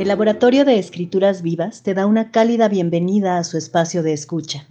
[0.00, 4.64] El Laboratorio de Escrituras Vivas te da una cálida bienvenida a su espacio de escucha.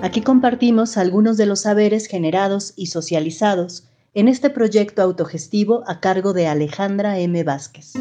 [0.00, 6.32] Aquí compartimos algunos de los saberes generados y socializados en este proyecto autogestivo a cargo
[6.32, 7.44] de Alejandra M.
[7.44, 7.92] Vázquez.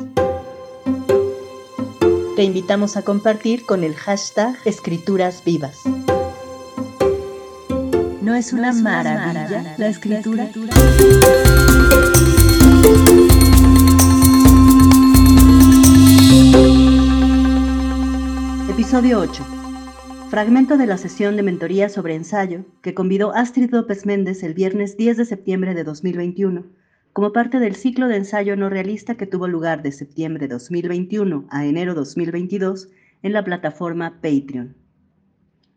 [2.37, 5.75] Te invitamos a compartir con el hashtag Escrituras Vivas.
[8.21, 10.49] ¿No es una, maravilla, La escritura?
[18.79, 19.43] Episodio 8.
[20.29, 24.95] Fragmento de la sesión de mentoría sobre ensayo que convidó Astrid López Méndez el viernes
[24.95, 26.65] 10 de septiembre de 2021
[27.11, 31.45] como parte del ciclo de ensayo no realista que tuvo lugar de septiembre de 2021
[31.51, 32.87] a enero 2022
[33.21, 34.77] en la plataforma Patreon.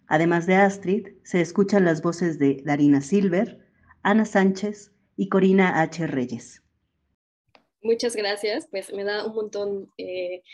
[0.06, 3.66] Además de Astrid, se escuchan las voces de Darina Silver,
[4.04, 6.06] Ana Sánchez y Corina H.
[6.06, 6.62] Reyes.
[7.82, 10.44] Muchas gracias, pues me da un montón eh,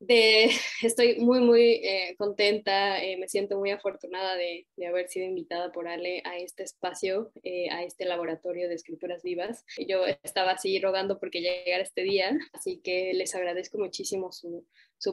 [0.82, 5.88] estoy muy, muy eh, contenta, eh, me siento muy afortunada de, haber sido invitada por
[5.88, 9.64] Ale a este espacio, eh, a este laboratorio de escrituras vivas.
[9.88, 14.66] Yo estaba así rogando porque llegara este día, así que les agradezco muchísimo su,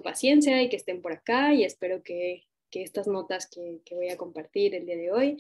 [0.04, 4.16] paciencia y que estén por acá y espero que, estas notas que, que, voy a
[4.16, 5.38] compartir el día de hoy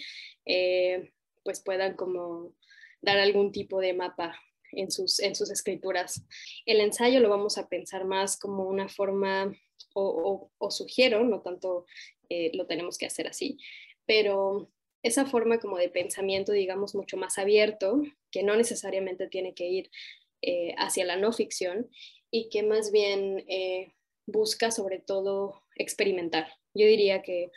[1.43, 2.53] pues puedan como
[3.01, 4.37] dar algún tipo de mapa
[4.71, 6.23] en sus, en sus escrituras.
[6.65, 9.53] El ensayo lo vamos a pensar más como una forma,
[9.93, 11.85] o, sugiero, no tanto
[12.29, 13.57] eh, lo tenemos que hacer así,
[14.05, 14.71] pero
[15.03, 19.91] esa forma como de pensamiento, digamos, mucho más abierto, que no necesariamente tiene que ir
[20.41, 21.89] eh, hacia la no ficción
[22.29, 23.93] y que más bien eh,
[24.25, 26.47] busca sobre todo experimentar.
[26.73, 27.51] Yo diría que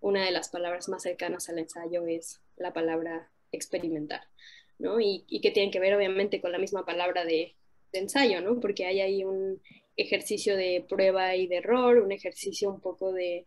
[0.00, 4.22] una de las palabras más cercanas al ensayo es la palabra experimentar.
[5.00, 7.54] Y, que tienen que ver obviamente con la misma palabra de,
[7.92, 8.60] ensayo, ¿no?
[8.60, 9.60] Porque hay ahí un
[9.96, 13.46] ejercicio de prueba y de error, un ejercicio un poco de,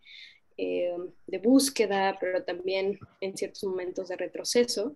[0.57, 0.93] eh,
[1.41, 4.95] búsqueda, pero también en ciertos momentos de retroceso.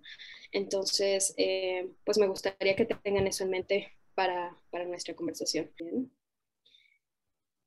[0.52, 5.72] Entonces, eh, pues me gustaría que tengan eso en mente para, nuestra conversación.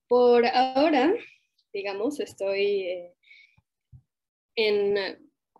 [0.06, 1.14] Por ahora,
[1.72, 3.14] digamos, estoy eh,
[4.54, 4.96] en,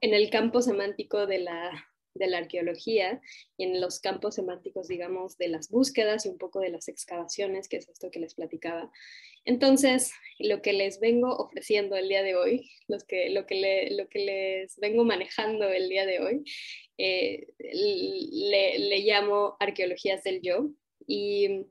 [0.01, 3.21] en el campo semántico de la de la arqueología
[3.57, 7.69] y en los campos semánticos, digamos, de las búsquedas y un poco de las excavaciones,
[7.69, 8.91] que es esto que les platicaba.
[9.45, 14.09] Entonces, lo que les vengo ofreciendo el día de hoy, los que, lo, que lo
[14.09, 16.45] que les vengo manejando el día de hoy,
[16.99, 20.71] eh, le, llamo arqueologías del yo.
[21.07, 21.67] Y,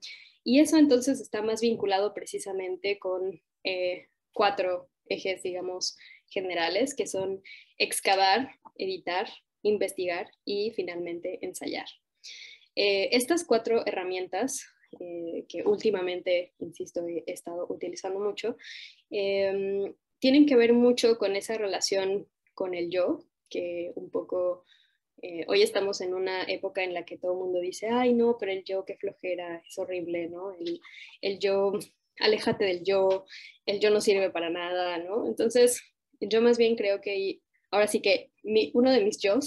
[0.46, 5.96] eso entonces está más vinculado precisamente con eh, cuatro ejes, digamos,
[6.28, 7.44] generales, que son
[7.78, 9.30] excavar, editar,
[9.64, 11.88] investigar y finalmente ensayar.
[12.76, 14.66] Eh, estas cuatro herramientas
[15.00, 18.58] eh, que últimamente, insisto, he estado utilizando mucho,
[19.10, 24.66] em, tienen que ver mucho con esa relación con el yo, que un poco
[25.22, 28.38] eh, hoy estamos en una época en la que todo el mundo dice, ay no,
[28.40, 30.54] pero el yo, qué flojera, es horrible, ¿no?
[30.54, 30.82] El,
[31.22, 31.74] el yo,
[32.20, 33.26] aléjate del yo,
[33.66, 35.28] el yo no sirve para nada, ¿no?
[35.28, 35.84] Entonces,
[36.22, 38.32] yo más bien creo que ahora sí que
[38.74, 39.40] uno de mis yo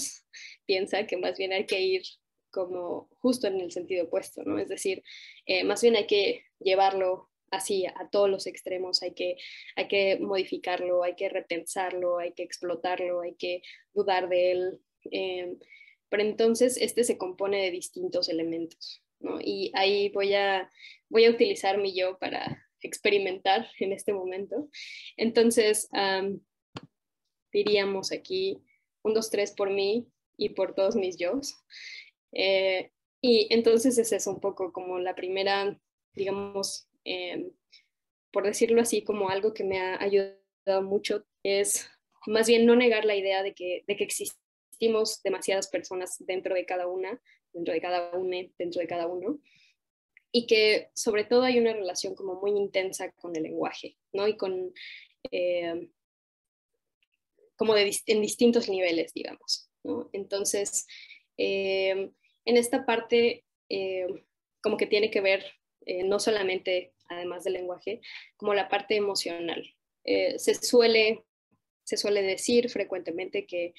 [0.65, 2.03] piensa que más bien hay que ir
[2.51, 4.59] como justo en el sentido opuesto, ¿no?
[4.59, 5.03] Es decir,
[5.45, 9.37] eh, más bien hay que llevarlo así a todos los extremos, hay que,
[9.75, 13.61] hay que modificarlo, hay que repensarlo, hay que explotarlo, hay que
[13.93, 14.79] dudar de él.
[15.11, 15.57] Em,
[16.09, 19.39] pero entonces este se compone de distintos elementos, ¿no?
[19.41, 20.69] Y ahí voy a,
[21.09, 24.69] voy a utilizar mi yo para experimentar en este momento.
[25.17, 25.87] Entonces,
[27.53, 28.61] diríamos aquí
[29.03, 31.39] un, dos, tres por mí y por todos mis yo.
[32.31, 32.91] Eh,
[33.21, 35.79] y entonces es eso un poco como la primera,
[36.13, 37.51] digamos, em,
[38.31, 41.89] por decirlo así, como algo que me ha ayudado mucho, es
[42.25, 46.65] más bien no negar la idea de que, de que existimos demasiadas personas dentro de
[46.65, 47.21] cada una,
[47.53, 49.39] dentro de cada uno, dentro de cada uno,
[50.31, 54.27] y que sobre todo hay una relación como muy intensa con el lenguaje, ¿no?
[54.27, 54.73] Y con,
[55.31, 55.89] eh,
[57.63, 59.69] como en distintos niveles, digamos.
[60.11, 60.85] Entonces,
[61.37, 62.11] eh,
[62.43, 64.05] en esta parte, eh,
[64.61, 65.45] como que tiene que ver
[65.85, 68.01] eh, no solamente, además del lenguaje,
[68.35, 69.63] como la parte emocional.
[70.03, 71.23] se, suele,
[71.85, 73.73] se suele decir frecuentemente que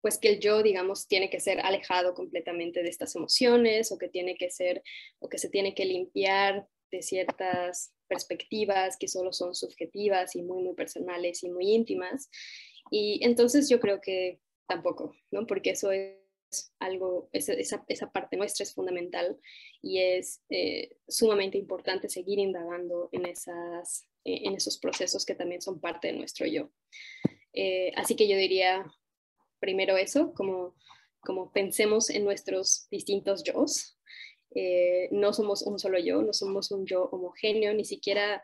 [0.00, 4.08] pues que el yo, digamos, tiene que ser alejado completamente de estas emociones o que
[4.08, 4.84] tiene que ser,
[5.18, 10.62] o que se tiene que limpiar de ciertas perspectivas que solo son subjetivas y muy,
[10.64, 12.28] muy personales y muy íntimas.
[12.90, 15.46] Y entonces yo creo que tampoco, ¿no?
[15.46, 16.20] Porque eso es
[16.80, 17.52] algo, esa,
[17.86, 19.38] esa, parte nuestra es fundamental
[19.80, 25.62] y es eh, sumamente importante seguir indagando en, esas, eh, en esos procesos que también
[25.62, 26.70] son parte de nuestro yo.
[27.52, 28.84] Eh, así que yo diría
[29.60, 30.74] primero eso, como,
[31.20, 33.96] como pensemos en nuestros distintos yo's.
[35.12, 38.42] No somos un solo yo, no somos un yo homogéneo, ni siquiera,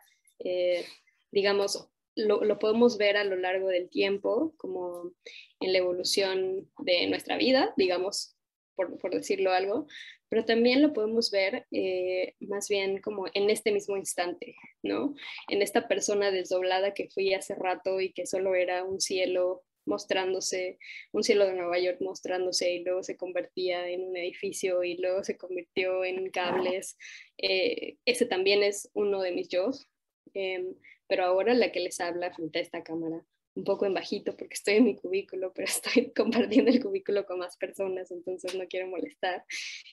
[1.33, 5.13] digamos, lo, podemos ver a lo largo del tiempo, como
[5.61, 8.37] en la evolución de nuestra vida, digamos,
[8.75, 9.87] por, decirlo algo,
[10.29, 15.15] pero también lo podemos ver eh, más bien como en este mismo instante, ¿no?
[15.49, 20.79] En esta persona desdoblada que fui hace rato y que solo era un cielo mostrándose,
[21.13, 25.25] un cielo de Nueva York mostrándose y luego se convertía en un edificio y luego
[25.25, 26.99] se convirtió en cables.
[27.39, 29.71] Eh, ese también es uno de mis yo.
[30.35, 30.75] Em,
[31.09, 33.25] pero ahora la que les habla frente a esta cámara,
[33.55, 37.39] un poco en bajito porque estoy en mi cubículo, pero estoy compartiendo el cubículo con
[37.39, 39.45] más personas, entonces no quiero molestar,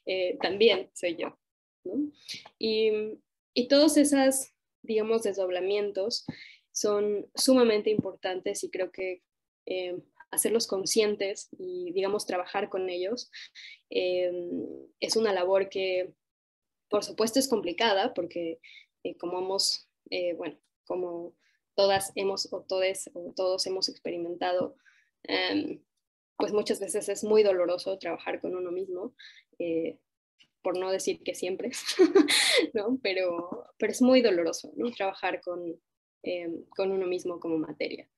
[0.06, 1.38] eh, también soy yo.
[1.86, 2.12] ¿no?
[2.60, 2.92] Y,
[3.54, 4.52] y todos esos,
[4.82, 6.26] digamos, desdoblamientos
[6.72, 9.22] son sumamente importantes y creo que
[9.66, 9.98] eh,
[10.32, 13.32] hacerlos conscientes y, digamos, trabajar con ellos
[13.90, 14.32] eh,
[15.00, 16.14] es una labor que,
[16.90, 18.60] por supuesto, es complicada porque,
[19.20, 19.88] como hemos,
[20.38, 21.36] bueno, como
[21.76, 24.76] todas hemos o todos, o todos hemos experimentado,
[25.24, 25.82] em,
[26.38, 29.16] pues muchas veces es muy doloroso trabajar con uno mismo,
[29.60, 29.98] eh,
[30.62, 31.72] por no decir que siempre,
[32.74, 33.00] ¿no?
[33.02, 34.92] pero, pero es muy doloroso ¿no?
[34.92, 35.80] trabajar con,
[36.24, 38.10] em, con uno mismo como materia.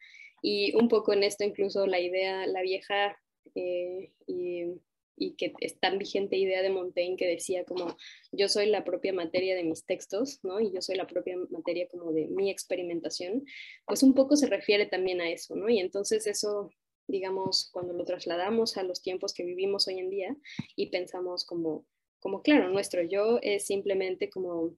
[0.48, 3.18] Y un poco en esto incluso la idea, la vieja
[3.56, 7.98] eh, y que es tan vigente idea de Montaigne que decía como
[8.32, 10.60] yo soy la propia materia de mis textos, ¿no?
[10.60, 13.44] Y yo soy la propia materia como de mi experimentación,
[13.88, 15.68] pues un poco se refiere también a eso, ¿no?
[15.68, 16.70] Y entonces eso,
[17.08, 20.38] digamos, cuando lo trasladamos a los tiempos que vivimos hoy en día
[20.76, 21.88] y pensamos como,
[22.20, 24.78] como claro, nuestro yo es simplemente como...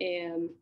[0.00, 0.58] Em,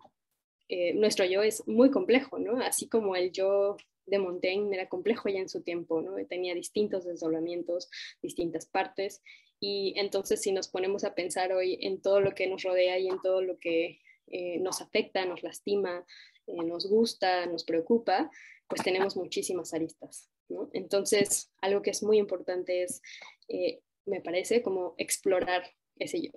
[0.69, 2.61] eh, nuestro yo es muy complejo, ¿no?
[2.61, 3.77] Así como el yo
[4.07, 6.15] de Montaigne era complejo ya en su tiempo, ¿no?
[6.27, 7.91] Tenía distintos desdoblamientos,
[8.21, 9.23] distintas partes,
[9.61, 13.09] y entonces si nos ponemos a pensar hoy en todo lo que nos rodea y
[13.09, 16.05] en todo lo que eh, nos afecta, nos lastima,
[16.47, 18.31] eh, nos gusta, nos preocupa,
[18.67, 20.69] pues tenemos muchísimas aristas, ¿no?
[20.73, 23.03] Entonces, algo que es muy importante es,
[23.49, 25.63] eh, me parece, como explorar
[25.97, 26.31] ese yo.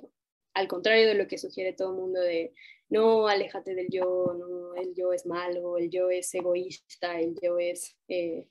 [0.54, 2.54] Al contrario de lo que sugiere todo el mundo de
[2.90, 7.58] no, aléjate del yo, no, el yo es malo, el yo es egoísta, el yo
[7.58, 8.48] es, eh,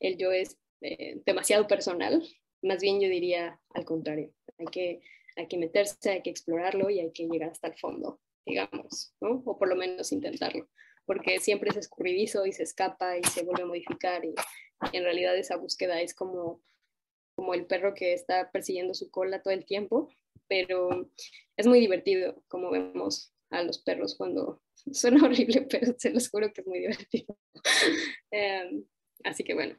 [0.00, 2.22] el yo es eh, demasiado personal.
[2.62, 5.00] Más bien yo diría al contrario, hay que,
[5.36, 9.42] hay que meterse, hay que explorarlo y hay que llegar hasta el fondo, digamos, ¿no?
[9.44, 10.68] O por lo menos intentarlo,
[11.06, 14.34] porque siempre es escurridizo y se escapa y se vuelve a modificar y,
[14.92, 16.62] en realidad esa búsqueda es como,
[17.34, 20.08] como el perro que está persiguiendo su cola todo el tiempo,
[20.46, 21.10] pero
[21.56, 24.62] es muy divertido, como vemos a los perros cuando
[24.92, 27.38] suena horrible, pero se los juro que es muy divertido.
[28.30, 28.84] Em,
[29.24, 29.78] así que bueno,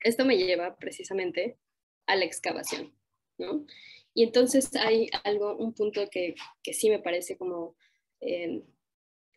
[0.00, 1.58] esto me lleva precisamente
[2.06, 2.94] a la excavación,
[3.36, 3.66] ¿no?
[4.14, 7.76] Y entonces hay algo, un punto que, que sí me parece como
[8.20, 8.64] em,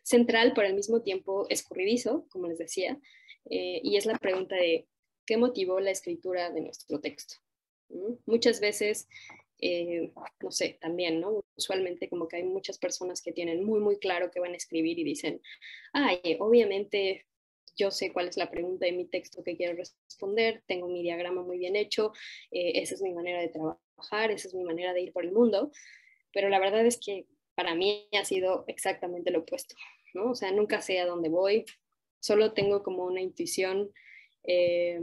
[0.02, 2.98] central, pero al mismo tiempo escurridizo, como les decía,
[3.50, 4.88] eh, y es la pregunta de
[5.26, 7.36] qué motivó la escritura de nuestro texto.
[8.26, 9.06] Muchas veces
[9.62, 10.10] eh,
[10.40, 11.44] no sé, también, ¿no?
[11.56, 14.98] Usualmente como que hay muchas personas que tienen muy, muy claro que van a escribir
[14.98, 15.40] y dicen,
[15.92, 17.26] ay, obviamente
[17.76, 21.42] yo sé cuál es la pregunta de mi texto que quiero responder, tengo mi diagrama
[21.42, 22.12] muy bien hecho,
[22.50, 25.30] eh, esa es mi manera de trabajar, esa es mi manera de ir por el
[25.30, 25.70] mundo,
[26.32, 29.76] pero la verdad es que para mí ha sido exactamente lo opuesto,
[30.12, 30.32] ¿no?
[30.32, 31.64] O sea, nunca sé a dónde voy,
[32.18, 33.92] solo tengo como una intuición,
[34.42, 35.00] eh,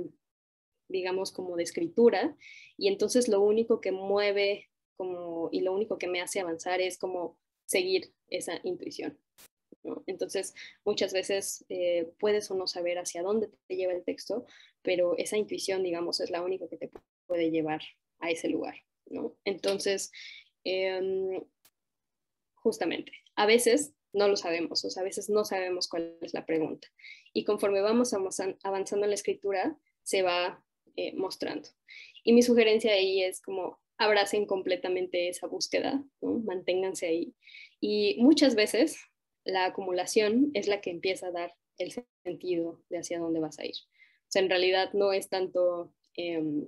[0.90, 2.36] digamos, como de escritura,
[2.78, 6.98] y entonces lo único que mueve como, y lo único que me hace avanzar es
[6.98, 9.18] como seguir esa intuición.
[10.08, 10.54] Entonces,
[10.84, 14.46] muchas veces eh, puedes o no saber hacia dónde te lleva el texto,
[14.82, 16.92] pero esa intuición, digamos, es la única que te
[17.28, 17.82] puede llevar
[18.20, 18.76] a ese lugar.
[19.06, 19.36] ¿no?
[19.46, 20.12] Entonces,
[20.64, 21.42] em,
[22.56, 26.46] justamente, a veces no lo sabemos, o sea, a veces no sabemos cuál es la
[26.46, 26.88] pregunta.
[27.34, 30.64] Y conforme vamos avanzando en la escritura, se va
[31.08, 31.70] eh, mostrando.
[32.24, 37.34] Y mi sugerencia ahí es como abracen completamente esa búsqueda, manténganse ahí.
[37.80, 38.98] Y muchas veces
[39.44, 43.66] la acumulación es la que empieza a dar el sentido de hacia dónde vas a
[43.66, 43.76] ir.
[43.76, 46.68] O sea, en realidad no es tanto em,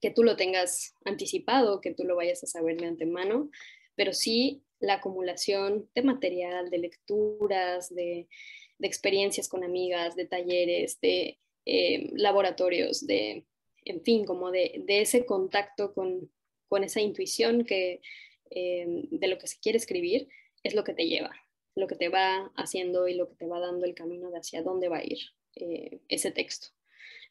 [0.00, 3.50] que tú lo tengas anticipado, que tú lo vayas a saber de antemano,
[3.94, 8.28] pero sí la acumulación de material, de lecturas, de,
[8.80, 13.46] experiencias con amigas, de talleres, de em, laboratorios, de
[13.84, 16.30] en fin, como de, ese contacto con,
[16.82, 18.00] esa intuición que,
[18.50, 20.28] eh, de lo que se quiere escribir,
[20.64, 21.30] es lo que te lleva,
[21.76, 24.62] lo que te va haciendo y lo que te va dando el camino de hacia
[24.62, 25.18] dónde va a ir
[25.54, 26.68] eh, ese texto.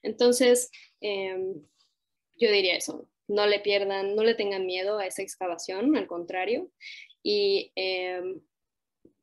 [0.01, 1.55] Entonces, em,
[2.36, 6.72] yo diría eso, no le pierdan, no le tengan miedo a esa excavación, al contrario,
[7.22, 8.41] y em,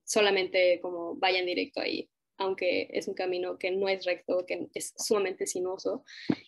[0.05, 2.11] solamente como vayan directo ahí,
[2.41, 6.05] aunque es un camino que no es recto, que es sumamente sinuoso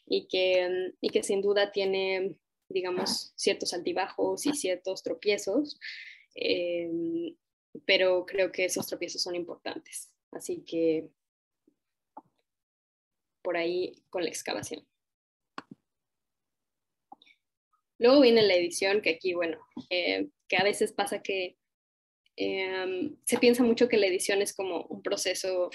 [0.06, 2.34] y que, y que sin duda tiene,
[2.70, 5.78] digamos, ciertos altibajos y ciertos tropiezos,
[6.34, 7.36] em,
[7.84, 10.10] pero creo que esos tropiezos son importantes.
[10.30, 11.10] Así que
[13.42, 14.86] por ahí con la excavación.
[17.98, 19.58] Luego viene la edición, que aquí, bueno,
[19.90, 21.58] eh, que a veces pasa que
[22.44, 25.70] em, se piensa mucho que la edición es como un proceso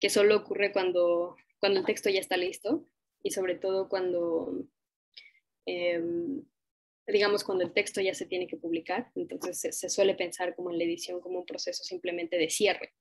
[0.00, 2.86] que solo ocurre cuando, cuando el texto ya está listo
[3.22, 4.64] y sobre todo cuando,
[5.66, 6.44] em,
[7.06, 9.10] digamos, cuando el texto ya se tiene que publicar.
[9.14, 12.94] Entonces se, suele pensar como en la edición como un proceso simplemente de cierre,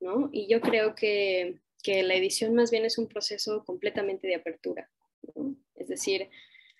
[0.00, 0.28] ¿no?
[0.32, 4.90] Y yo creo que, que la edición más bien es un proceso completamente de apertura.
[5.74, 6.28] Es decir,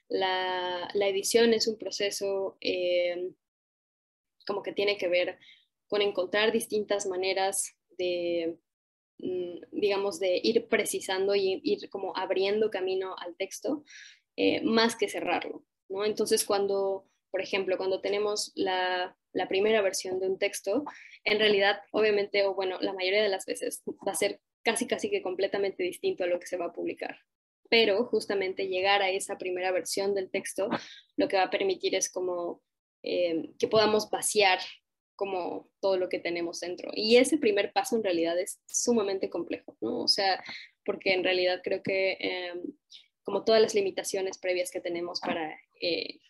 [0.09, 3.33] la, edición es un proceso eh,
[4.47, 5.38] como que tiene que ver
[5.88, 8.59] con encontrar distintas maneras de,
[9.19, 13.85] mm, digamos, de ir precisando y ir como abriendo camino al texto,
[14.37, 16.05] eh, más que cerrarlo, ¿no?
[16.05, 19.16] Entonces, cuando, por ejemplo, cuando tenemos la,
[19.49, 20.85] primera versión de un texto,
[21.25, 25.11] en realidad, obviamente, o bueno, la mayoría de las veces va a ser casi, casi
[25.11, 27.19] que completamente distinto a lo que se va a publicar,
[27.69, 30.71] pero justamente llegar a esa primera versión del texto
[31.16, 32.62] lo que va a permitir es como
[33.02, 34.59] eh, que podamos vaciar
[35.16, 36.90] como todo lo que tenemos dentro.
[36.94, 40.00] Y ese primer paso en realidad es sumamente complejo, ¿no?
[40.00, 40.42] O sea,
[40.85, 42.52] porque en realidad creo que eh,
[43.25, 46.20] como todas las limitaciones previas que tenemos para, eh,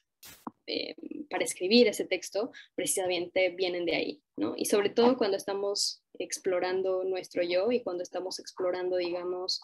[1.28, 4.54] para escribir ese texto, precisamente vienen de ahí, ¿no?
[4.56, 9.60] Y sobre todo cuando estamos explorando nuestro yo y cuando estamos explorando, digamos,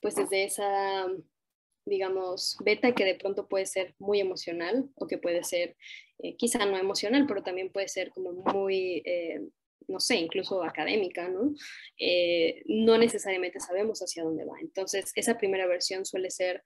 [0.00, 1.06] pues desde esa,
[1.90, 5.76] digamos, beta que de pronto puede ser muy emocional o que puede ser
[6.20, 9.42] eh, quizá no emocional, pero también puede ser como muy, eh,
[9.88, 11.52] no sé, incluso académica, ¿no?
[11.98, 14.54] Eh, no necesariamente sabemos hacia dónde va.
[14.60, 16.62] Entonces, esa primera versión suele ser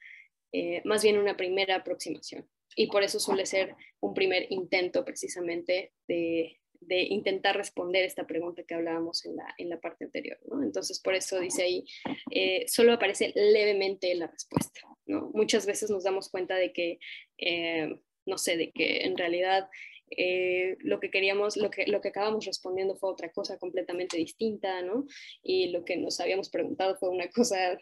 [0.85, 6.61] más bien una primera aproximación y por eso suele ser un primer intento precisamente de,
[6.87, 10.39] de intentar responder esta pregunta que hablábamos en la, en la parte anterior.
[10.47, 10.63] ¿no?
[10.63, 11.85] Entonces, por eso dice ahí,
[12.31, 14.81] eh, solo aparece levemente la respuesta.
[15.07, 15.31] ¿no?
[15.35, 16.99] Muchas veces nos damos cuenta de que,
[17.39, 17.95] eh,
[18.27, 19.69] no sé, de que en realidad
[20.11, 24.83] eh, lo que queríamos, lo que, lo que acabamos respondiendo fue otra cosa completamente distinta,
[24.83, 25.07] ¿no?
[25.43, 27.79] Y lo que nos habíamos preguntado fue una cosa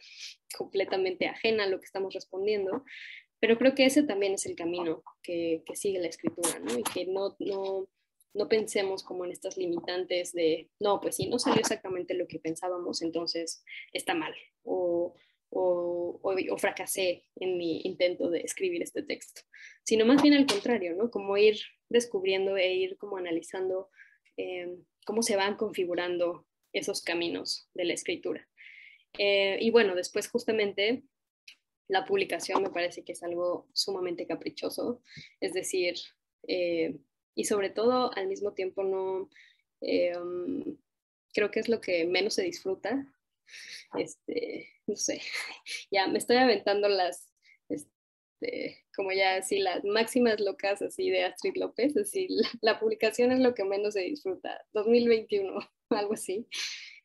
[0.57, 2.85] completamente ajena a lo que estamos respondiendo.
[3.41, 6.79] Pero creo que ese también es el camino que, que sigue la escritura, ¿no?
[6.79, 7.89] Y que no, no,
[8.35, 12.39] no pensemos como en estas limitantes de, no, pues si no salió exactamente lo que
[12.39, 15.15] pensábamos, entonces está mal o,
[15.51, 19.43] o, fracasé en mi intento de escribir este texto,
[19.85, 21.11] sino más bien al contrario, ¿no?
[21.11, 21.59] Como ir
[21.89, 23.91] descubriendo e ir como analizando
[24.37, 28.49] eh, cómo se van configurando esos caminos de la escritura.
[29.19, 31.05] Eh, y bueno, después justamente
[31.89, 35.03] la publicación me parece que es algo sumamente caprichoso,
[35.41, 35.95] es decir,
[36.49, 36.97] eh,
[37.35, 39.29] y sobre todo al mismo tiempo no,
[39.81, 40.77] um,
[41.33, 43.07] creo que es lo que menos se disfruta.
[43.99, 45.21] Este, no sé,
[45.91, 47.31] ya me estoy aventando las,
[47.69, 52.29] este, como ya así, las máximas locas así de Astrid López, así,
[52.63, 55.59] la, publicación es lo que menos se disfruta, 2021,
[55.91, 56.47] algo así.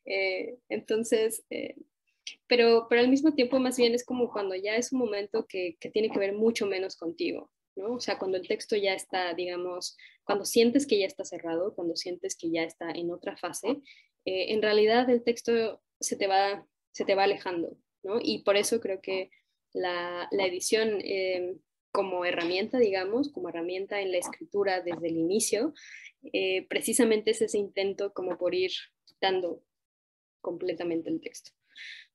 [0.06, 1.74] Eh, entonces, eh,
[2.46, 5.76] pero, pero al mismo tiempo más bien es como cuando ya es un momento que,
[5.80, 9.96] que tiene que ver mucho menos contigo, o sea, cuando el texto ya está, digamos,
[10.28, 13.68] cuando sientes que ya está cerrado, cuando sientes que ya está en otra fase,
[14.26, 18.18] eh, en realidad el texto se te va, se te va alejando, ¿no?
[18.20, 19.30] Y por eso creo que
[19.72, 21.56] la, edición eh,
[21.92, 25.72] como herramienta, digamos, como herramienta en la escritura desde el inicio,
[26.34, 28.72] eh, precisamente es ese intento como por ir
[29.22, 29.62] dando
[30.42, 31.52] completamente el texto.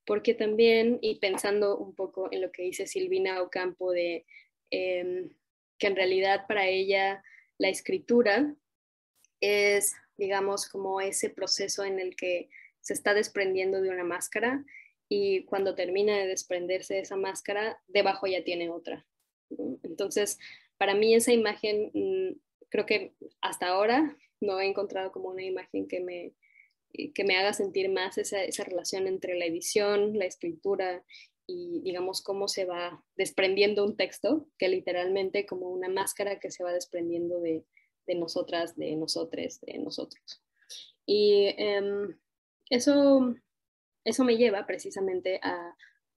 [0.05, 4.23] Porque también, y pensando un poco en lo que dice Silvina Ocampo de
[4.69, 5.29] em,
[5.79, 7.23] que en realidad para ella
[7.63, 8.53] la escritura
[9.39, 12.49] es, digamos, como ese proceso en el que
[12.81, 14.65] se está desprendiendo de una máscara
[15.07, 19.05] y cuando termina de desprenderse de esa máscara, debajo ya tiene otra.
[19.81, 20.39] Entonces,
[20.77, 22.31] para mí esa imagen, mm,
[22.67, 26.33] creo que hasta ahora no he encontrado como una imagen que me,
[27.13, 31.01] que me haga sentir más esa, esa relación entre la edición, la escritura
[31.45, 36.63] y digamos cómo se va desprendiendo un texto, que literalmente como una máscara que se
[36.63, 37.65] va desprendiendo de,
[38.07, 40.41] de nosotras, de nosotres, de nosotros.
[41.05, 42.17] Y em,
[42.69, 43.35] eso,
[44.03, 45.39] eso me lleva precisamente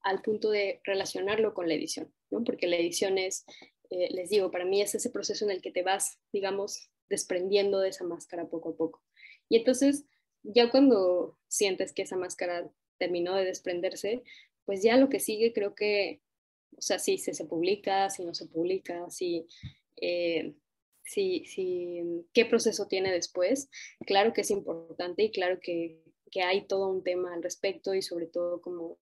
[0.01, 2.43] al punto de relacionarlo con la edición, ¿no?
[2.43, 3.45] porque la edición es,
[3.89, 7.79] eh, les digo, para mí es ese proceso en el que te vas, digamos, desprendiendo
[7.79, 9.03] de esa máscara poco a poco.
[9.49, 10.05] Y entonces,
[10.43, 14.23] ya cuando sientes que esa máscara terminó de desprenderse,
[14.67, 16.21] pues ya lo que sigue creo que,
[16.77, 19.47] o sea, si se, publica, si no se publica, si,
[19.95, 20.53] eh,
[21.03, 22.01] si, si,
[22.33, 23.69] qué proceso tiene después,
[24.05, 28.01] claro que es importante y claro que, que hay todo un tema al respecto y
[28.01, 28.99] sobre todo como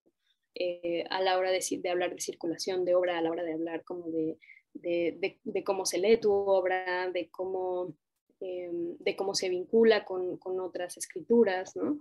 [0.54, 3.54] eh, a la hora de, de, hablar de circulación de obra, a la hora de
[3.54, 4.38] hablar como de,
[4.72, 7.92] de, de cómo se lee tu obra, de cómo,
[8.40, 11.98] eh, de cómo se vincula con, con otras escrituras, ¿no?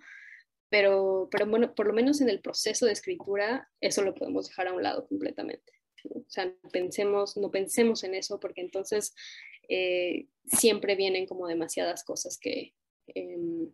[0.69, 4.67] Pero, pero bueno, por lo menos en el proceso de escritura, eso lo podemos dejar
[4.67, 5.73] a un lado completamente.
[6.09, 9.15] O sea, pensemos, no pensemos en eso porque entonces
[9.69, 12.73] eh, siempre vienen como demasiadas cosas que,
[13.07, 13.71] em,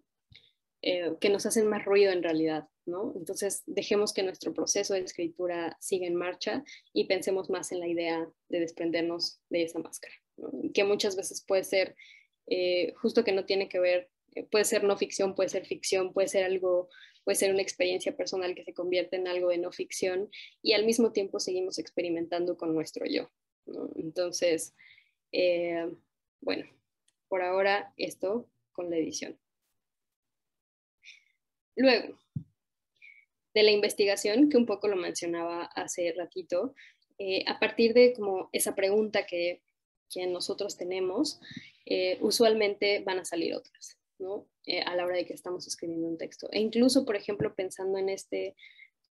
[0.81, 3.13] eh, que nos hacen más ruido en realidad, ¿no?
[3.15, 7.87] Entonces dejemos que nuestro proceso de escritura siga en marcha y pensemos más en la
[7.87, 10.13] idea de desprendernos de esa máscara,
[10.73, 11.95] que muchas veces puede ser
[12.47, 14.09] eh, justo que no tiene que ver
[14.49, 16.89] puede ser no ficción, puede ser ficción, puede ser algo,
[17.23, 20.29] puede ser una experiencia personal que se convierte en algo de no ficción
[20.61, 23.29] y al mismo tiempo seguimos experimentando con nuestro yo.
[23.95, 24.73] Entonces,
[25.31, 25.87] eh,
[26.39, 26.65] bueno,
[27.27, 29.37] por ahora esto con la edición.
[31.75, 32.17] Luego,
[33.53, 36.73] de la investigación, que un poco lo mencionaba hace ratito,
[37.17, 39.61] eh, a partir de como esa pregunta que,
[40.09, 41.39] que nosotros tenemos,
[42.21, 44.00] usualmente van a salir otras.
[44.65, 46.47] Eh, a la hora de que estamos escribiendo un texto.
[46.51, 48.55] E incluso, por ejemplo, pensando en este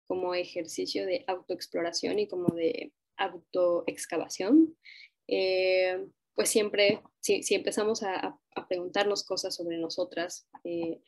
[0.06, 4.76] como ejercicio de autoexploración y como de autoexcavación,
[5.28, 8.38] eh, pues siempre, si, empezamos a,
[8.68, 11.00] preguntarnos cosas sobre nosotras, eh,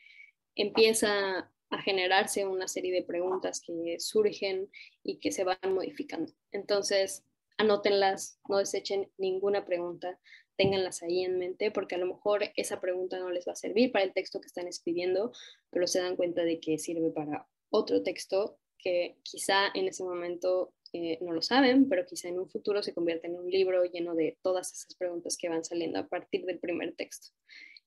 [0.57, 4.71] empieza a generarse una serie de preguntas que surgen
[5.03, 6.33] y que se van modificando.
[6.51, 7.25] Entonces,
[7.59, 10.19] anótenlas, no desechen ninguna pregunta,
[10.63, 13.91] ténganlas ahí en mente porque a lo mejor esa pregunta no les va a servir
[13.91, 15.33] para el texto que están escribiendo,
[15.71, 20.73] pero se dan cuenta de que sirve para otro texto que quizá en ese momento
[20.93, 24.15] eh, no lo saben, pero quizá en un futuro se convierte en un libro lleno
[24.15, 27.29] de todas esas preguntas que van saliendo a partir del primer texto.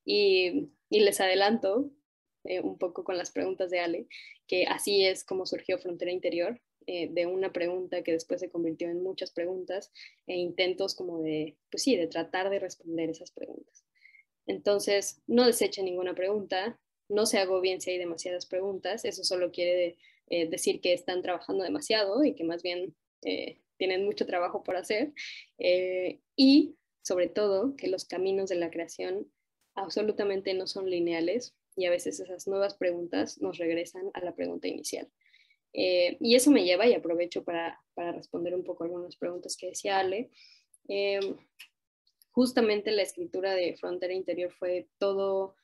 [0.04, 1.92] Y, les adelanto
[2.46, 4.08] eh, un poco con las preguntas de Ale,
[4.48, 8.90] que así es como surgió Frontera Interior, eh, de una pregunta que después se convirtió
[8.90, 9.92] en muchas preguntas
[10.28, 13.84] e intentos como de, pues sí, de tratar de responder esas preguntas.
[14.48, 19.98] Entonces, no desechen ninguna pregunta, no se bien si hay demasiadas preguntas, eso solo quiere
[20.30, 24.76] eh, decir que están trabajando demasiado y que más bien eh, tienen mucho trabajo por
[24.76, 25.14] hacer.
[26.36, 29.32] y sobre todo, que los caminos de la creación
[29.76, 34.68] absolutamente no son lineales y a veces esas nuevas preguntas nos regresan a la pregunta
[34.68, 35.08] inicial.
[35.78, 39.68] Eh, y eso me lleva, y aprovecho para, para, responder un poco algunas preguntas que
[39.68, 40.30] decía Ale.
[40.88, 41.20] Eh,
[42.32, 45.56] justamente la escritura de Frontera Interior fue todo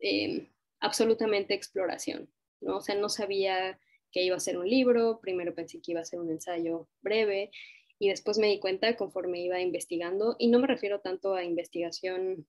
[0.00, 0.48] eh,
[0.80, 2.30] absolutamente exploración,
[2.62, 2.78] ¿no?
[2.78, 3.78] O sea, no sabía
[4.12, 7.50] que iba a ser un libro, primero pensé que iba a ser un ensayo breve
[7.98, 12.46] y después me di cuenta conforme iba investigando, y no me refiero tanto a investigación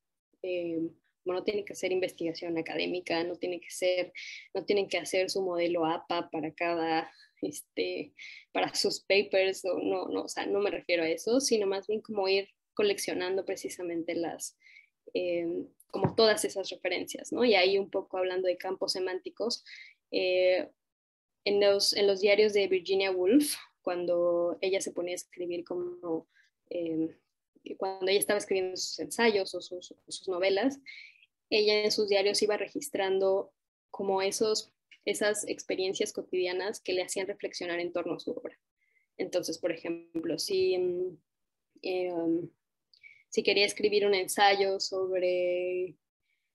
[1.34, 4.13] no tiene que ser investigación académica, no tiene que ser,
[4.54, 7.12] no tienen que hacer su modelo APA para cada,
[7.42, 8.13] este,
[8.52, 12.02] para sus papers, no, no, o sea, no me refiero a eso, sino más bien
[12.02, 14.58] como ir coleccionando precisamente las,
[15.13, 17.44] eh, como todas esas referencias, ¿no?
[17.44, 19.63] Y ahí un poco hablando de campos semánticos,
[20.12, 20.70] eh,
[21.46, 26.28] en, los, en los diarios de Virginia Woolf, cuando ella se ponía a escribir como...
[26.70, 27.15] Eh,
[27.78, 30.80] cuando ella estaba escribiendo sus ensayos o sus, sus, novelas,
[31.50, 33.52] ella en sus diarios iba registrando
[33.90, 34.72] como esos,
[35.06, 38.58] esas experiencias cotidianas que le hacían reflexionar en torno a su obra.
[39.18, 41.18] Entonces, por ejemplo, si, mm,
[41.82, 42.50] em,
[43.30, 45.96] si quería escribir un ensayo sobre,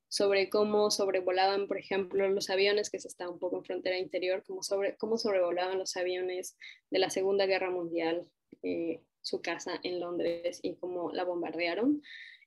[0.09, 4.45] sobre cómo sobrevolaban, por ejemplo, los aviones, que se está un poco en frontera interior,
[4.47, 6.57] cómo, sobre, cómo sobrevolaban los aviones
[6.91, 8.31] de la Segunda Guerra Mundial,
[8.63, 12.03] eh, su casa en Londres y cómo la bombardearon,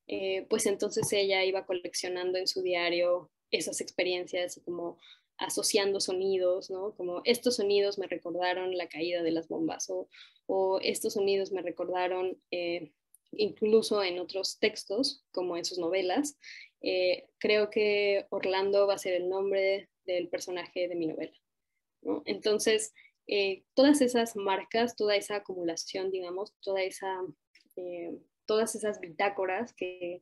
[0.07, 4.97] eh, pues entonces ella iba coleccionando en su diario esas experiencias como
[5.37, 6.95] asociando sonidos, ¿no?
[6.95, 12.41] Como estos sonidos me recordaron la caída de las bombas o, estos sonidos me recordaron
[12.51, 12.93] eh,
[13.33, 16.37] incluso en otros textos, como en sus novelas.
[16.81, 21.37] Eh, creo que Orlando va a ser el nombre del personaje de mi novela.
[22.01, 22.23] ¿no?
[22.25, 22.93] Entonces,
[23.73, 27.19] todas esas marcas, toda esa acumulación, digamos, toda esa,
[28.47, 30.21] todas esas bitácoras que,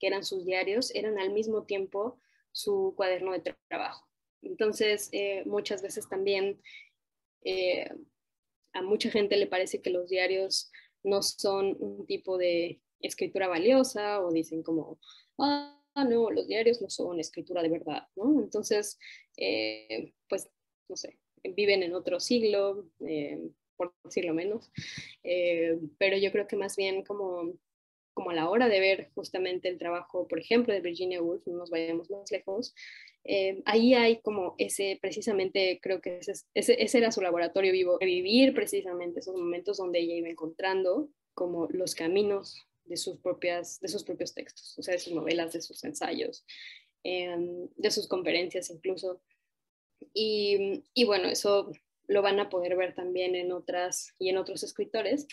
[0.00, 2.18] que, eran sus diarios, eran al mismo tiempo
[2.52, 4.08] su cuaderno de trabajo.
[4.42, 6.60] Entonces, eh, muchas veces también
[8.72, 14.24] a mucha gente le parece que los diarios no son un tipo de escritura valiosa
[14.24, 14.98] o dicen como,
[15.38, 18.40] ah, no, los diarios no son escritura de verdad, ¿no?
[18.40, 18.98] Entonces,
[20.28, 20.48] pues,
[20.88, 21.18] no sé,
[21.52, 23.38] viven en otro siglo, eh,
[23.76, 24.70] por decirlo menos,
[25.22, 27.52] eh, pero yo creo que más bien como,
[28.14, 31.58] como a la hora de ver justamente el trabajo, por ejemplo, de Virginia Woolf, no
[31.58, 32.74] nos vayamos más lejos,
[33.24, 38.54] eh, ahí hay como ese, precisamente creo que ese, ese, era su laboratorio vivo, vivir
[38.54, 44.04] precisamente esos momentos donde ella iba encontrando como los caminos de sus, propias, de sus
[44.04, 46.44] propios textos, o sea, de sus novelas, de sus ensayos,
[47.02, 49.20] de sus conferencias incluso.
[50.12, 51.72] Y, y, bueno, eso
[52.06, 55.26] lo van a poder ver también en otras y en otros escritores.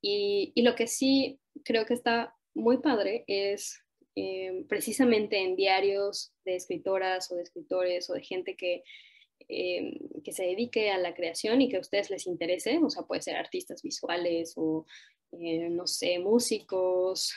[0.00, 3.82] Y, y lo que sí creo que está muy padre es
[4.16, 8.82] eh, precisamente en diarios de escritoras o de escritores o de gente que,
[9.48, 13.04] eh, que se dedique a la creación y que a ustedes les interese, o sea,
[13.04, 14.86] puede ser artistas visuales o,
[15.32, 17.32] eh, no sé, músicos,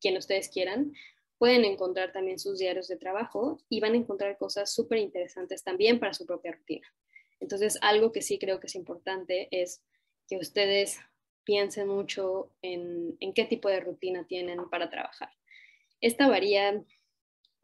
[0.00, 0.92] quien ustedes quieran,
[1.38, 5.98] pueden encontrar también sus diarios de trabajo y van a encontrar cosas súper interesantes también
[5.98, 6.86] para su propia rutina.
[7.40, 9.82] Entonces, algo que sí creo que es importante es
[10.28, 11.00] que ustedes
[11.44, 15.30] piensen mucho en, qué tipo de rutina tienen para trabajar.
[16.00, 16.84] Esta varía,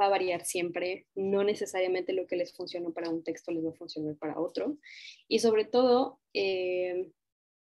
[0.01, 3.71] va a variar siempre, no necesariamente lo que les funciona para un texto les va
[3.71, 4.77] a funcionar para otro.
[5.29, 7.11] Y sobre todo, eh,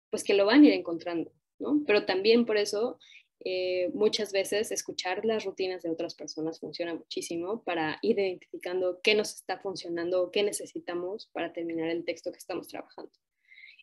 [0.09, 1.83] pues que lo van a ir encontrando, ¿no?
[1.85, 2.97] Pero también por eso
[3.43, 9.13] eh, muchas veces escuchar las rutinas de otras personas funciona muchísimo para ir identificando qué
[9.13, 13.11] nos está funcionando, qué necesitamos para terminar el texto que estamos trabajando.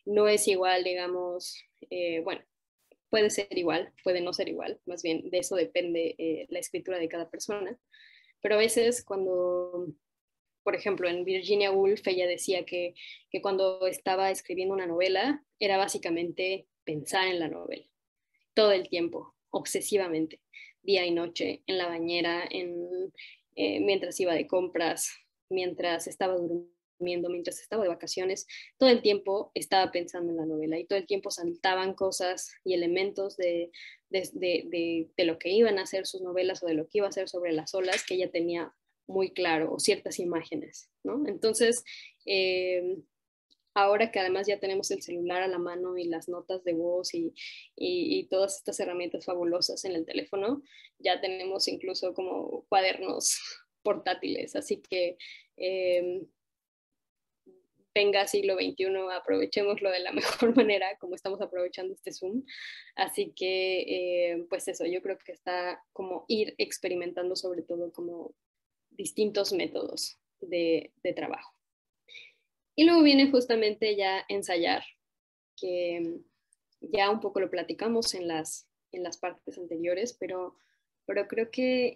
[0.05, 2.41] No es igual, digamos, eh, bueno,
[3.09, 6.99] puede ser igual, puede no ser igual, más bien de eso depende eh, la escritura
[6.99, 7.77] de cada persona,
[8.41, 9.87] pero a veces cuando,
[10.63, 12.95] por ejemplo, en Virginia Woolf ella decía que,
[13.29, 17.85] que cuando estaba escribiendo una novela era básicamente pensar en la novela
[18.53, 20.41] todo el tiempo, obsesivamente,
[20.81, 23.13] día y noche, en la bañera, en,
[23.55, 25.13] eh, mientras iba de compras,
[25.49, 26.69] mientras estaba durmiendo,
[27.03, 31.07] mientras estaba de vacaciones, todo el tiempo estaba pensando en la novela y todo el
[31.07, 33.71] tiempo saltaban cosas y elementos de,
[34.09, 37.07] de, de, de lo que iban a ser sus novelas o de lo que iba
[37.07, 38.73] a ser sobre las olas que ella tenía
[39.07, 41.27] muy claro, o ciertas imágenes, ¿no?
[41.27, 41.83] Entonces,
[42.25, 42.97] eh,
[43.73, 47.13] ahora que además ya tenemos el celular a la mano y las notas de voz
[47.13, 47.33] y,
[47.75, 50.61] y, todas estas herramientas fabulosas en el teléfono,
[50.99, 53.37] ya tenemos incluso como cuadernos
[53.83, 54.55] portátiles.
[54.55, 55.17] Así que
[55.57, 56.21] eh,
[57.93, 60.11] venga siglo XXI, aprovechémoslo de la
[60.45, 62.43] mejor manera, como estamos aprovechando este Zoom.
[62.95, 68.33] Así que, eh, pues eso, yo creo que está como ir experimentando sobre todo como
[68.91, 71.53] distintos métodos de, de trabajo.
[72.75, 74.83] Y luego viene justamente ya ensayar,
[75.55, 76.19] que
[76.81, 80.55] ya un poco lo platicamos en las, en las partes anteriores, pero,
[81.05, 81.95] pero creo que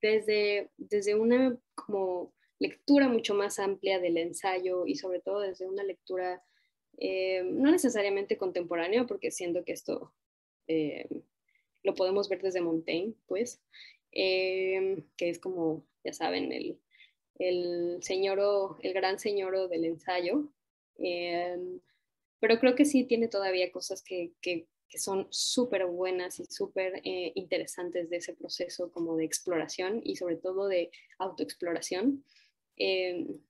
[0.00, 5.82] desde, desde una como lectura mucho más amplia del ensayo y sobre todo desde una
[5.82, 6.42] lectura
[6.98, 10.12] eh, no necesariamente contemporánea, porque siento que esto
[10.68, 11.08] eh,
[11.82, 13.60] lo podemos ver desde Montaigne, pues,
[14.12, 16.78] eh, que es como, ya saben, el,
[17.38, 20.48] el señor el gran señor del ensayo.
[20.98, 21.80] Em,
[22.38, 27.32] pero creo que sí tiene todavía cosas que, que, son súper buenas y súper eh,
[27.34, 32.22] interesantes de ese proceso como de exploración y sobre todo de autoexploración.
[32.76, 33.40] Em,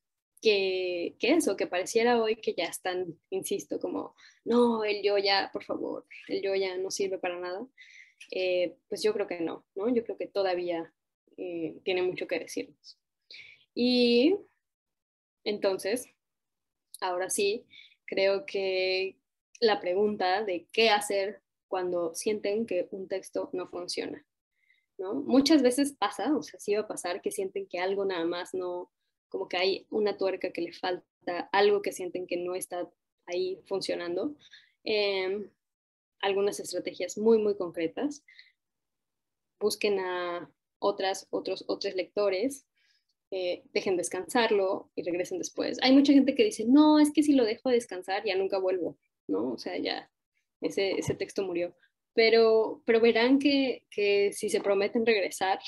[0.41, 5.51] que, que, eso, que pareciera hoy que ya están, insisto, como, no, el yo ya,
[5.53, 7.67] por favor, el yo ya no sirve para nada.
[8.31, 9.89] Eh, pues yo creo que no, ¿no?
[9.95, 10.93] Yo creo que todavía
[11.37, 12.99] eh, tiene mucho que decirnos.
[13.75, 14.37] Y
[15.45, 16.09] entonces,
[17.01, 17.67] ahora sí,
[18.05, 19.17] creo que
[19.61, 24.27] la pregunta de qué hacer cuando sienten que un texto no funciona.
[24.99, 25.15] ¿no?
[25.15, 28.55] Muchas veces pasa, o sea, sí va a pasar que sienten que algo nada más
[28.55, 28.91] no,
[29.33, 32.87] como que hay una tuerca que le falta, algo que sienten que no está
[33.25, 34.37] ahí funcionando.
[34.85, 35.51] Em,
[36.21, 38.23] algunas estrategias muy, muy concretas.
[39.59, 42.67] Busquen a otras, otros, otros lectores
[43.31, 45.79] eh, dejen descansarlo y regresen después.
[45.81, 48.99] Hay mucha gente que dice, no, es que si lo dejo descansar ya nunca vuelvo,
[49.27, 49.53] ¿no?
[49.53, 50.11] O sea, ya
[50.61, 51.75] ese, ese texto murió.
[52.13, 55.59] Pero, pero verán que, que si se prometen regresar,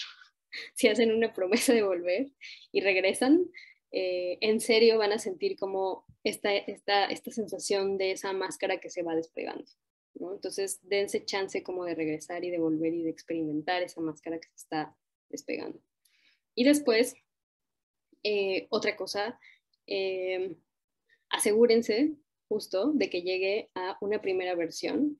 [0.75, 2.31] si hacen una promesa de volver
[2.73, 3.51] y regresan,
[3.93, 8.91] eh, en serio van a sentir como esta, esta, esta sensación de esa máscara que
[8.91, 9.65] se va despegando.
[10.15, 14.49] Entonces, dense chance como de regresar y de volver y de experimentar esa máscara que
[14.49, 14.97] se está
[15.29, 15.81] despegando.
[16.55, 17.15] Y después,
[18.23, 19.39] eh, otra cosa,
[19.87, 20.57] eh,
[21.31, 22.15] asegúrense
[22.49, 25.19] justo de que llegue a una primera versión,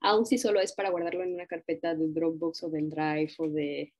[0.00, 3.48] aun si solo es para guardarlo en una carpeta de Dropbox o del Drive o
[3.48, 3.92] de,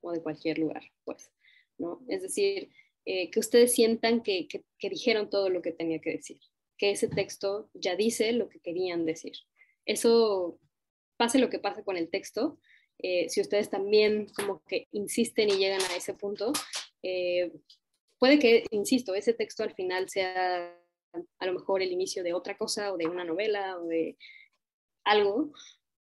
[0.00, 1.30] o de cualquier lugar, pues,
[1.78, 2.02] ¿no?
[2.08, 2.70] Es decir,
[3.04, 6.38] eh, que ustedes sientan que, dijeron todo lo que tenía que decir,
[6.78, 9.32] que ese texto ya dice lo que querían decir
[9.86, 10.58] eso,
[11.16, 12.58] pase lo que pase con el texto,
[12.98, 16.52] eh, si ustedes también como que insisten y llegan a ese punto,
[17.02, 17.50] eh,
[18.18, 20.76] puede que, insisto, ese texto al final sea
[21.38, 24.16] a lo mejor el inicio de otra cosa o de una novela o de
[25.04, 25.52] algo,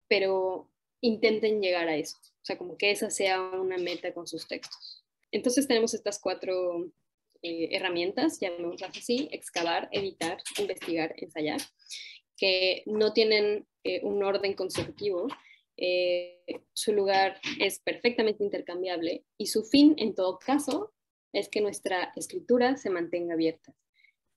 [0.08, 0.70] pero
[1.02, 5.02] intenten llegar a eso, o sea, como que esa sea una meta con sus textos.
[5.32, 6.92] Entonces tenemos estas cuatro
[7.40, 11.58] eh, herramientas, llamémoslas así, excavar, editar, investigar, ensayar
[12.36, 15.26] que no tienen eh, un orden consecutivo,
[15.78, 16.42] eh,
[16.74, 20.92] su lugar es perfectamente intercambiable y su fin, en todo caso,
[21.32, 23.74] es que nuestra escritura se mantenga abierta.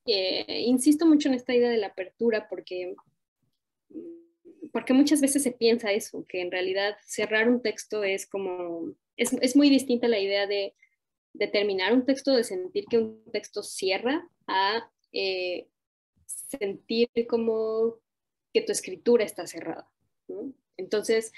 [0.06, 2.96] Insisto mucho en esta idea de la apertura porque,
[4.72, 9.34] porque muchas veces se piensa eso, que en realidad cerrar un texto es como, es,
[9.34, 10.74] es muy distinta la idea de,
[11.34, 14.90] de, terminar un texto, de sentir que un texto cierra a
[16.26, 17.96] sentir como
[18.54, 19.90] que tu escritura está cerrada.
[20.78, 21.32] Entonces,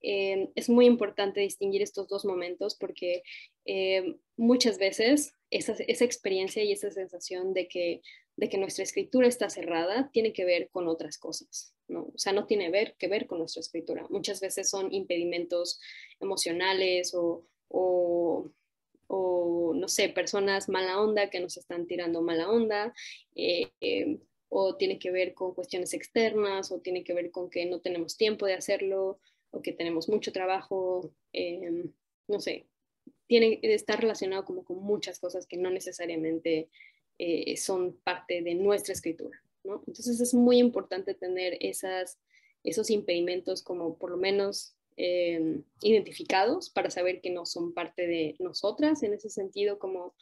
[0.00, 3.22] eh, es muy importante distinguir estos dos momentos porque
[3.64, 8.02] eh, muchas veces esa, esa, experiencia y esa sensación de que,
[8.38, 11.74] de que nuestra escritura está cerrada tiene que ver con otras cosas.
[11.88, 12.04] ¿no?
[12.14, 14.06] O sea, no tiene ver, que ver con nuestra escritura.
[14.08, 15.80] Muchas veces son impedimentos
[16.20, 18.50] emocionales o, o
[19.08, 22.94] o no sé, personas mala onda que nos están tirando mala onda,
[23.34, 24.20] eh,
[24.50, 28.16] o tiene que ver con cuestiones externas, o tiene que ver con que no tenemos
[28.16, 29.18] tiempo de hacerlo,
[29.50, 31.90] o que tenemos mucho trabajo, em,
[32.28, 32.66] no sé,
[33.26, 36.68] tiene estar relacionado como con muchas cosas que no necesariamente
[37.18, 39.42] eh, son parte de nuestra escritura.
[39.64, 47.20] Entonces es muy importante tener esos impedimentos como por lo menos em, identificados para saber
[47.20, 50.14] que no son parte de nosotras, en ese sentido como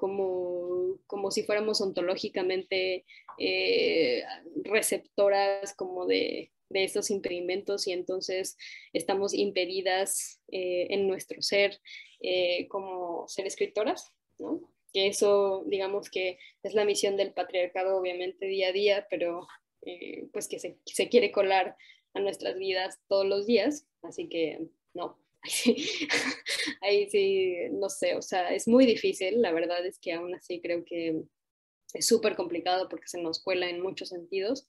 [0.00, 3.04] como, como si fuéramos ontológicamente
[3.36, 4.22] eh,
[4.64, 8.56] receptoras como de, de, estos impedimentos y entonces
[8.94, 11.78] estamos impedidas eh, en nuestro ser
[12.22, 14.72] eh, como ser escritoras, ¿no?
[14.92, 19.46] Que eso, digamos que es la misión del patriarcado, obviamente, día a día, pero
[20.32, 21.76] pues que se, se quiere colar
[22.12, 25.18] a nuestras vidas todos los días, así que no,
[26.80, 30.60] ahí sí, no sé, o sea, es muy difícil, la verdad es que aún así
[30.60, 31.22] creo que
[31.94, 34.66] es súper complicado porque se nos cuela en muchos sentidos,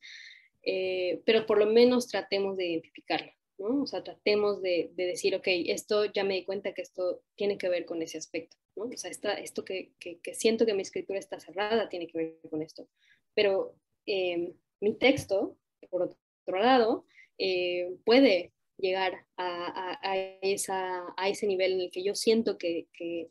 [0.64, 3.84] eh, pero por lo menos tratemos de identificarlo, ¿no?
[3.84, 7.70] O sea, tratemos de, decir, ok, esto ya me di cuenta que esto tiene que
[7.70, 8.94] ver con ese aspecto, ¿no?
[8.94, 9.92] O sea, esto que,
[10.34, 12.88] siento que mi escritura está cerrada tiene que ver con esto,
[13.34, 15.58] pero eh, mi texto,
[15.90, 17.06] por otro lado,
[17.38, 23.30] eh, puede llegar a, esa, a, ese nivel en el que yo siento que, que,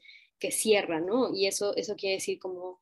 [0.51, 1.35] cierra, ¿no?
[1.35, 2.81] Y eso, eso quiere decir como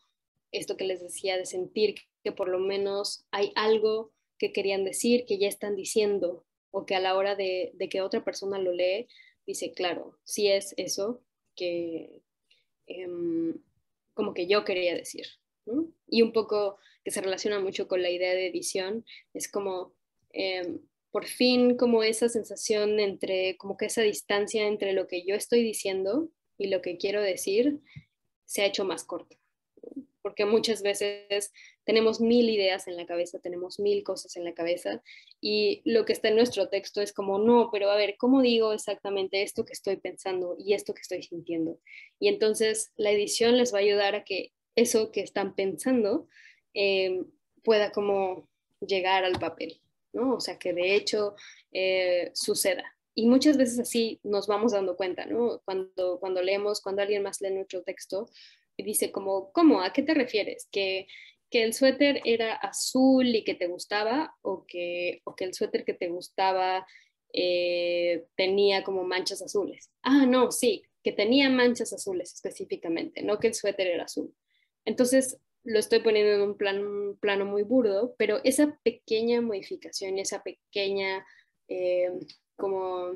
[0.52, 5.24] esto que les decía, de sentir que por lo menos hay algo que querían decir,
[5.26, 9.08] que ya están diciendo, o que a la hora de, que otra persona lo lee,
[9.46, 11.22] dice, claro, sí es eso
[11.56, 12.22] que
[12.88, 13.54] em,
[14.14, 15.26] como que yo quería decir.
[16.08, 19.94] Y un poco que se relaciona mucho con la idea de edición, es como
[20.32, 25.34] em, por fin como esa sensación entre, como que esa distancia entre lo que yo
[25.34, 27.80] estoy diciendo y lo que quiero decir
[28.44, 29.36] se ha hecho más corta.
[30.22, 31.52] Porque muchas veces
[31.88, 35.02] tenemos mil ideas en la cabeza, tenemos mil cosas en la cabeza
[35.40, 38.74] y lo que está en nuestro texto es como, no, pero a ver, ¿cómo digo
[38.74, 41.80] exactamente esto que estoy pensando y esto que estoy sintiendo?
[42.20, 46.28] Y entonces la edición les va a ayudar a que eso que están pensando
[46.74, 47.22] eh,
[47.64, 48.50] pueda como
[48.86, 49.80] llegar al papel.
[50.12, 51.36] O sea, que de hecho
[51.72, 52.84] eh, suceda.
[53.14, 55.62] Y muchas veces así nos vamos dando cuenta, ¿no?
[55.64, 58.28] Cuando, cuando leemos, cuando alguien más lee nuestro texto
[58.76, 59.80] y dice como, ¿cómo?
[59.80, 60.68] ¿A qué te refieres?
[60.70, 61.06] ¿Que,
[61.50, 65.84] que el suéter era azul y que te gustaba o que, o que el suéter
[65.84, 66.86] que te gustaba
[67.32, 69.90] eh, tenía como manchas azules?
[70.02, 74.34] Ah, no, sí, que tenía manchas azules específicamente, no que el suéter era azul.
[74.84, 80.42] Entonces, lo estoy poniendo en un, plan, plano muy burdo, pero esa pequeña modificación, esa
[80.42, 81.26] pequeña,
[81.68, 82.10] eh,
[82.56, 83.12] como,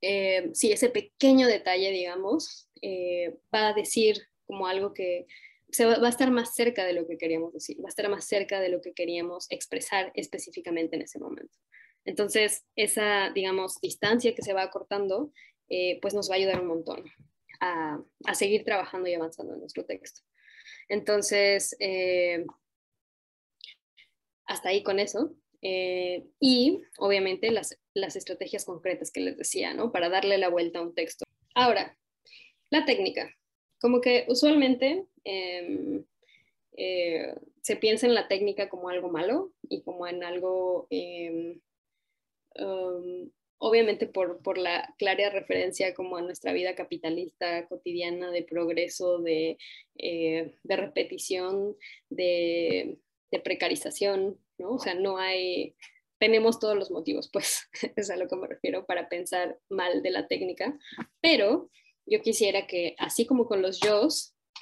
[0.00, 4.16] eh, sí, ese pequeño detalle, digamos, eh, va a decir
[4.46, 5.26] como algo que
[5.72, 8.26] se va, a estar más cerca de lo que queríamos decir, va a estar más
[8.26, 11.58] cerca de lo que queríamos expresar específicamente en ese momento.
[12.04, 15.32] Entonces, esa, digamos, distancia que se va acortando,
[15.68, 17.04] eh, pues nos va a ayudar un montón
[17.60, 20.20] a, a, seguir trabajando y avanzando en nuestro texto.
[20.88, 22.44] Entonces, eh,
[24.46, 25.34] hasta ahí con eso.
[25.62, 29.92] Eh, y obviamente las, las estrategias concretas que les decía, ¿no?
[29.92, 31.24] Para darle la vuelta a un texto.
[31.54, 31.96] Ahora,
[32.70, 33.32] la técnica.
[33.82, 36.02] Como que usualmente eh,
[36.76, 41.58] eh, se piensa en la técnica como algo malo y como en algo, eh,
[42.56, 49.18] um, obviamente por, por, la clara referencia como a nuestra vida capitalista cotidiana de progreso,
[49.18, 49.58] de,
[49.96, 51.76] eh, de repetición,
[52.08, 52.98] de,
[53.30, 54.74] de, precarización, ¿no?
[54.74, 55.74] O sea, no hay,
[56.18, 60.10] tenemos todos los motivos, pues es a lo que me refiero para pensar mal de
[60.10, 60.78] la técnica,
[61.20, 61.68] pero
[62.06, 64.08] yo quisiera que así como con los yo,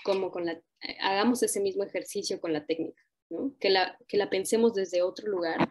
[0.05, 0.61] como con la
[1.01, 3.03] hagamos ese mismo ejercicio con la técnica,
[3.61, 5.71] que, la, que la pensemos desde otro lugar,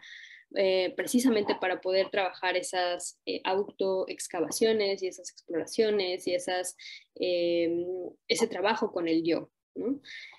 [0.55, 6.75] eh, precisamente para poder trabajar esas eh, autoexcavaciones y esas exploraciones y esas,
[7.19, 7.86] eh,
[8.27, 9.51] ese trabajo con el yo.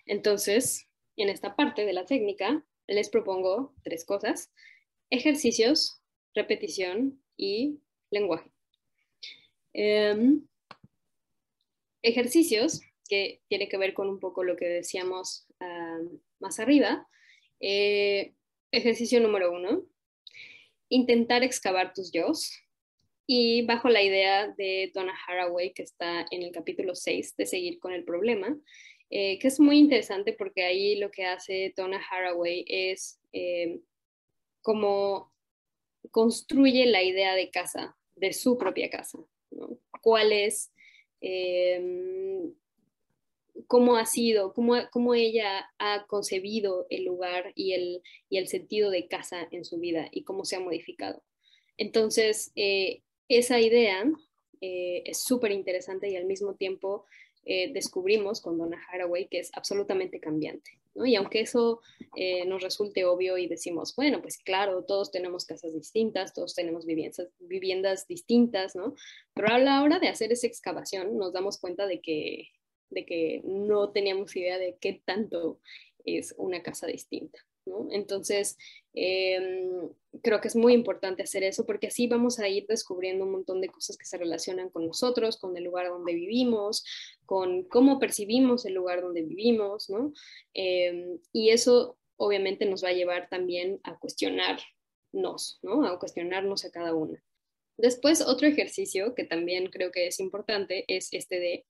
[0.07, 4.53] Entonces, en esta parte de la técnica, les propongo tres cosas,
[5.11, 6.03] ejercicios,
[6.35, 8.51] repetición y lenguaje.
[9.73, 10.47] Em,
[12.03, 15.47] ejercicios que tiene que ver con un poco lo que decíamos
[16.39, 17.07] más arriba.
[17.61, 18.33] Eh,
[18.73, 19.85] ejercicio número uno,
[20.89, 22.33] intentar excavar tus yo.
[23.27, 27.79] Y bajo la idea de Donna Haraway, que está en el capítulo 6, de seguir
[27.79, 28.59] con el problema,
[29.09, 33.81] eh, que es muy interesante porque ahí lo que hace Donna Haraway es eh,
[34.63, 35.33] como
[36.11, 39.19] construye la idea de casa, de su propia casa.
[40.03, 40.73] ¿Cuál es
[41.21, 42.51] eh,
[43.67, 48.91] cómo ha sido, cómo, cómo, ella ha concebido el lugar y el, y el sentido
[48.91, 51.23] de casa en su vida y cómo se ha modificado.
[51.77, 54.05] Entonces, eh, esa idea
[54.61, 57.07] eh, es súper interesante y al mismo tiempo
[57.45, 60.80] eh, descubrimos con Donna Haraway que es absolutamente cambiante.
[60.95, 61.81] Y aunque eso
[62.17, 66.85] eh, nos resulte obvio y decimos, bueno, pues claro, todos tenemos casas distintas, todos tenemos
[66.85, 68.95] viviendas, viviendas distintas, ¿no?
[69.35, 72.49] Pero a la hora de hacer esa excavación nos damos cuenta de que
[72.91, 75.61] de que no teníamos idea de qué tanto
[76.05, 77.39] es una casa distinta.
[77.67, 77.89] ¿No?
[77.91, 78.57] Entonces,
[78.95, 79.39] eh,
[80.23, 83.61] creo que es muy importante hacer eso porque así vamos a ir descubriendo un montón
[83.61, 86.85] de cosas que se relacionan con nosotros, con el lugar donde vivimos,
[87.27, 90.13] con cómo percibimos el lugar donde vivimos, ¿no?
[90.55, 95.87] Eh, y eso obviamente nos va a llevar también a cuestionarnos, ¿no?
[95.87, 97.23] A cuestionarnos a cada una.
[97.77, 101.67] Después, otro ejercicio que también creo que es importante es este de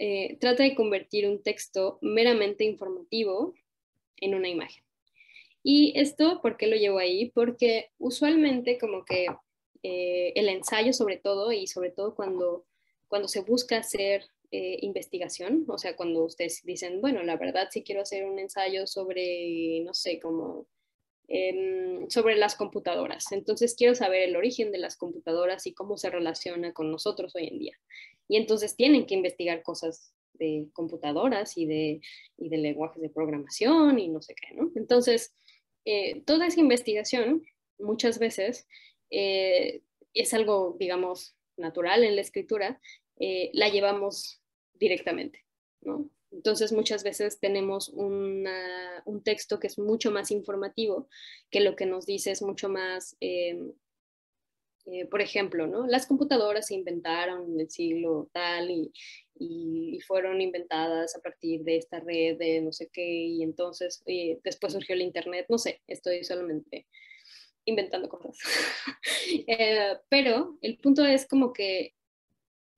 [0.00, 3.54] eh, trata de convertir un texto meramente informativo
[4.16, 4.84] en una imagen.
[5.62, 7.30] Y esto, ¿por qué lo llevo ahí?
[7.30, 9.26] Porque usualmente como que
[9.82, 12.64] eh, el ensayo sobre todo, y sobre todo cuando,
[13.08, 17.82] cuando se busca hacer eh, investigación, o sea, cuando ustedes dicen, bueno, la verdad sí
[17.82, 20.66] quiero hacer un ensayo sobre, no sé, como
[21.30, 23.32] Em, sobre las computadoras.
[23.32, 27.48] Entonces quiero saber el origen de las computadoras y cómo se relaciona con nosotros hoy
[27.48, 27.78] en día.
[28.28, 32.00] Y entonces tienen que investigar cosas de computadoras y de,
[32.38, 34.70] y de lenguajes de programación y no sé qué, ¿no?
[34.74, 35.34] Entonces,
[35.84, 37.44] eh, toda esa investigación
[37.78, 38.66] muchas veces
[39.10, 39.82] eh,
[40.14, 42.80] es algo, digamos, natural en la escritura,
[43.18, 44.42] eh, la llevamos
[44.74, 45.44] directamente,
[45.80, 46.10] ¿no?
[46.30, 48.44] Entonces muchas veces tenemos un
[49.24, 51.08] texto que es mucho más informativo,
[51.50, 53.16] que lo que nos dice es mucho más,
[54.90, 55.86] eh, eh, por ejemplo, ¿no?
[55.86, 58.92] las computadoras se inventaron en el siglo tal y,
[60.06, 64.72] fueron inventadas a partir de esta red de no sé qué y entonces eh, después
[64.72, 66.86] surgió el Internet, no sé, estoy solamente
[67.64, 68.34] inventando cosas.
[70.08, 71.94] pero el punto es como que,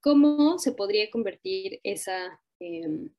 [0.03, 3.11] ¿cómo se podría convertir esa em,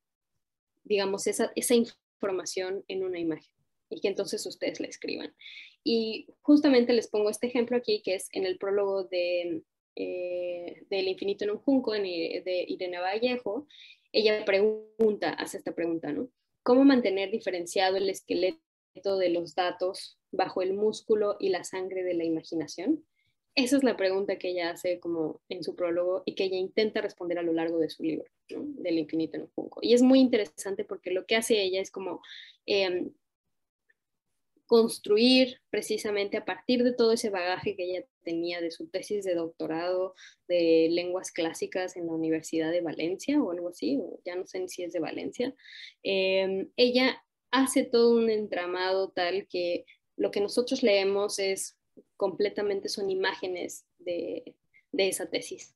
[0.84, 3.54] digamos, esa, esa información en una imagen
[3.90, 5.36] y que entonces ustedes la escriban.
[5.84, 9.64] Y justamente les pongo este ejemplo aquí, que es en el prólogo de,
[9.96, 13.68] eh, del infinito en un junco de Irene Vallejo.
[14.12, 16.30] Ella pregunta, hace esta pregunta, ¿no?
[16.64, 22.14] ¿Cómo mantener diferenciado el esqueleto de los datos bajo el músculo y la sangre de
[22.14, 23.04] la imaginación?
[23.56, 27.02] Esa es la pregunta que ella hace como en su prólogo y que ella intenta
[27.02, 29.80] responder a lo largo de su libro, del infinito en un junco.
[29.82, 32.22] Y es muy interesante porque lo que hace ella es como,
[32.66, 33.12] em,
[34.72, 39.36] construir precisamente a partir de todo ese bagaje que ella tenía de su tesis de
[39.36, 40.16] doctorado
[40.48, 44.84] de lenguas clásicas en la Universidad de Valencia o algo así, ya no sé si
[44.84, 45.54] es de Valencia,
[46.04, 49.84] em, ella hace todo un entramado tal que
[50.16, 51.78] lo que nosotros leemos es
[52.16, 54.56] completamente son imágenes de,
[54.94, 55.76] esa tesis.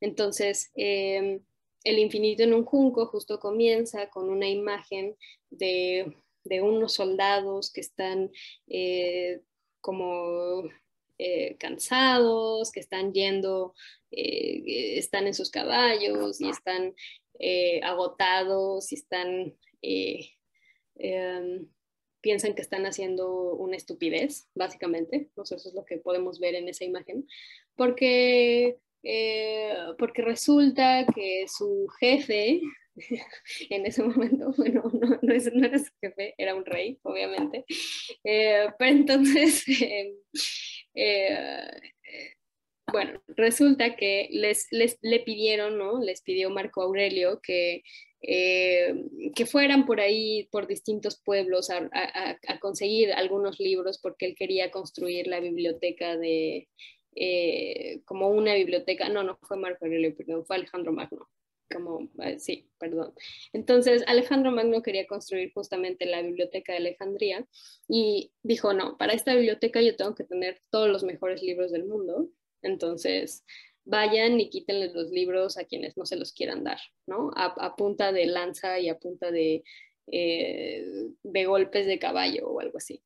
[0.00, 1.44] Entonces, em,
[1.84, 5.16] el infinito en un junco justo comienza con una imagen
[5.50, 8.30] de de unos soldados que están
[8.68, 9.40] eh,
[9.80, 10.64] como
[11.18, 13.74] eh, cansados, que están yendo,
[14.10, 16.94] eh, están en sus caballos y están
[17.82, 21.68] agotados y están, em,
[22.20, 25.30] piensan que están haciendo una estupidez, básicamente.
[25.36, 27.26] eso es lo que podemos ver en esa imagen,
[27.74, 28.78] porque,
[29.98, 32.62] porque resulta que su jefe
[33.70, 37.64] en ese momento, bueno, no, no, era su jefe, era un rey, obviamente,
[38.22, 40.14] eh, pero entonces, em,
[40.94, 41.70] eh,
[42.92, 46.00] bueno, resulta que les, les, le pidieron, ¿no?
[46.00, 47.82] Les pidió Marco Aurelio que,
[48.20, 48.94] eh,
[49.34, 54.70] que fueran por ahí, por distintos pueblos, a, a, conseguir algunos libros porque él quería
[54.70, 56.68] construir la biblioteca de,
[58.04, 61.28] como una biblioteca, no, no fue Marco Aurelio, perdón, fue Alejandro Magno,
[61.72, 63.14] como, eh, sí, perdón.
[63.52, 67.46] Entonces, Alejandro Magno quería construir justamente la biblioteca de Alejandría
[67.88, 71.84] y dijo, no, para esta biblioteca yo tengo que tener todos los mejores libros del
[71.86, 72.28] mundo.
[72.62, 73.44] Entonces,
[73.84, 77.30] vayan y quítenle los libros a quienes no se los quieran dar, ¿no?
[77.36, 79.62] A, punta de lanza y a punta de,
[80.06, 80.86] eh,
[81.22, 83.02] de golpes de caballo o algo así.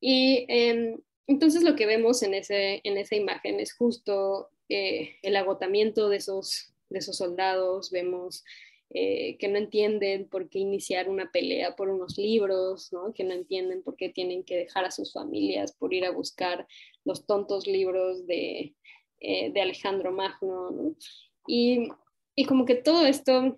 [0.00, 5.36] Y em, entonces lo que vemos en, ese, en esa imagen es justo eh, el
[5.36, 8.44] agotamiento de esos de esos soldados, vemos
[8.92, 13.14] eh, que no entienden por qué iniciar una pelea por unos libros, ¿no?
[13.14, 16.66] que no entienden por qué tienen que dejar a sus familias por ir a buscar
[17.04, 18.74] los tontos libros de,
[19.20, 20.72] eh, de Alejandro Magno.
[20.72, 20.96] ¿no?
[21.46, 21.86] Y,
[22.34, 23.56] y como que todo esto,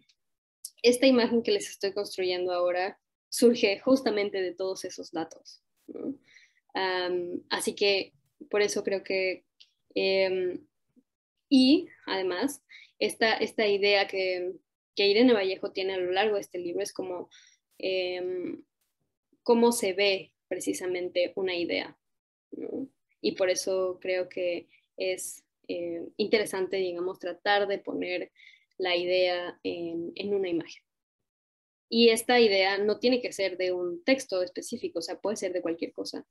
[0.82, 5.62] esta imagen que les estoy construyendo ahora, surge justamente de todos esos datos.
[7.48, 8.12] así que
[8.50, 9.46] por eso creo que...
[9.94, 10.66] Em,
[11.48, 12.62] y además,
[13.06, 14.52] esta, idea que,
[14.96, 17.28] Irene Vallejo tiene a lo largo de este libro es como
[17.78, 18.62] em,
[19.42, 21.98] cómo se ve precisamente una idea.
[23.20, 28.30] Y por eso creo que es eh, interesante, digamos, tratar de poner
[28.78, 30.82] la idea en, una imagen.
[31.88, 35.52] Y esta idea no tiene que ser de un texto específico, o sea, puede ser
[35.52, 36.26] de cualquier cosa,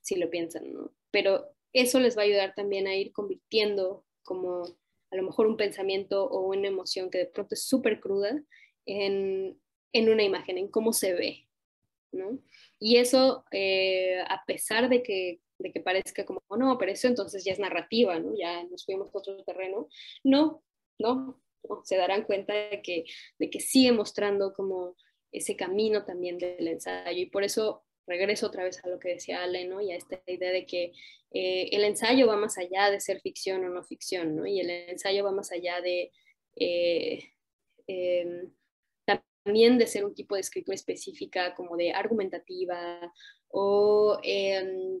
[0.00, 0.64] si lo piensan.
[1.10, 4.76] Pero eso les va a ayudar también a ir convirtiendo como
[5.10, 8.42] a lo mejor un pensamiento o una emoción que de pronto es súper cruda
[8.84, 9.58] en,
[9.94, 11.48] una imagen, en cómo se ve,
[12.12, 12.38] ¿no?
[12.78, 17.08] Y eso, eh, a pesar de que, de que parezca como, oh, no, pero eso
[17.08, 18.34] entonces ya es narrativa, ¿no?
[18.36, 19.88] Ya nos fuimos a otro terreno.
[20.22, 20.62] No,
[20.98, 21.40] no,
[21.84, 23.04] se darán cuenta de que,
[23.38, 24.96] de que sigue mostrando como
[25.32, 29.42] ese camino también del ensayo y por eso regreso otra vez a lo que decía
[29.42, 29.80] Ale, ¿no?
[29.80, 30.92] Y a esta idea de que
[31.32, 34.46] eh, el ensayo va más allá de ser ficción o no ficción, ¿no?
[34.46, 36.12] Y el ensayo va más allá de
[36.56, 37.32] eh,
[37.86, 38.52] em,
[39.44, 43.12] también de ser un tipo de escritura específica, como de argumentativa
[43.48, 45.00] o, em,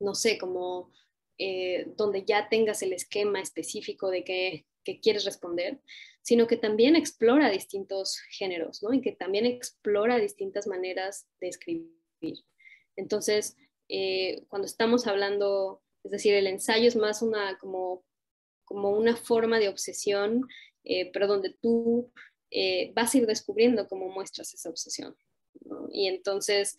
[0.00, 0.92] no sé, como
[1.38, 4.66] eh, donde ya tengas el esquema específico de que,
[5.02, 5.80] quieres responder,
[6.22, 8.94] sino que también explora distintos géneros, ¿no?
[8.94, 11.95] Y que también explora distintas maneras de escribir
[12.96, 13.56] entonces,
[13.88, 18.04] eh, cuando estamos hablando, es decir, el ensayo es más una como,
[18.64, 20.46] como una forma de obsesión,
[20.84, 22.12] eh, pero donde tú
[22.50, 25.16] eh, vas a ir descubriendo cómo muestras esa obsesión.
[25.90, 26.76] Y entonces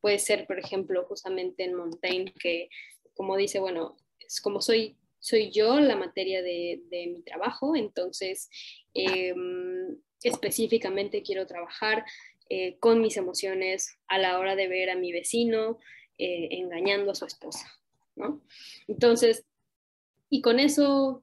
[0.00, 2.68] puede ser, por ejemplo, justamente en Montaigne, que
[3.14, 8.48] como dice, bueno, es como soy, soy yo la materia de, de mi trabajo, entonces
[8.94, 12.04] em, específicamente quiero trabajar
[12.52, 15.78] eh, con mis emociones a la hora de ver a mi vecino
[16.18, 17.66] eh, engañando a su esposa,
[18.16, 18.42] ¿no?
[18.88, 19.46] Entonces,
[20.28, 21.22] y con eso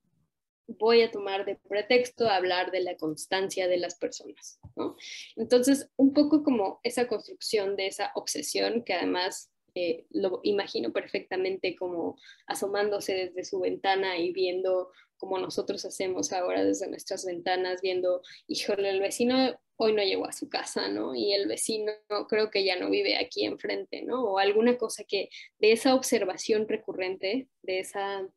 [0.68, 4.96] voy a tomar de pretexto hablar de la constancia de las personas, ¿no?
[5.36, 11.76] Entonces, un poco como esa construcción de esa obsesión que además eh, lo imagino perfectamente
[11.76, 18.22] como asomándose desde su ventana y viendo como nosotros hacemos ahora desde nuestras ventanas, viendo,
[18.48, 21.16] híjole, el vecino hoy no llegó a su casa, ¿no?
[21.16, 21.92] Y el vecino
[22.28, 24.24] creo que ya no vive aquí enfrente, ¿no?
[24.24, 28.28] O alguna cosa que de esa observación recurrente, de esa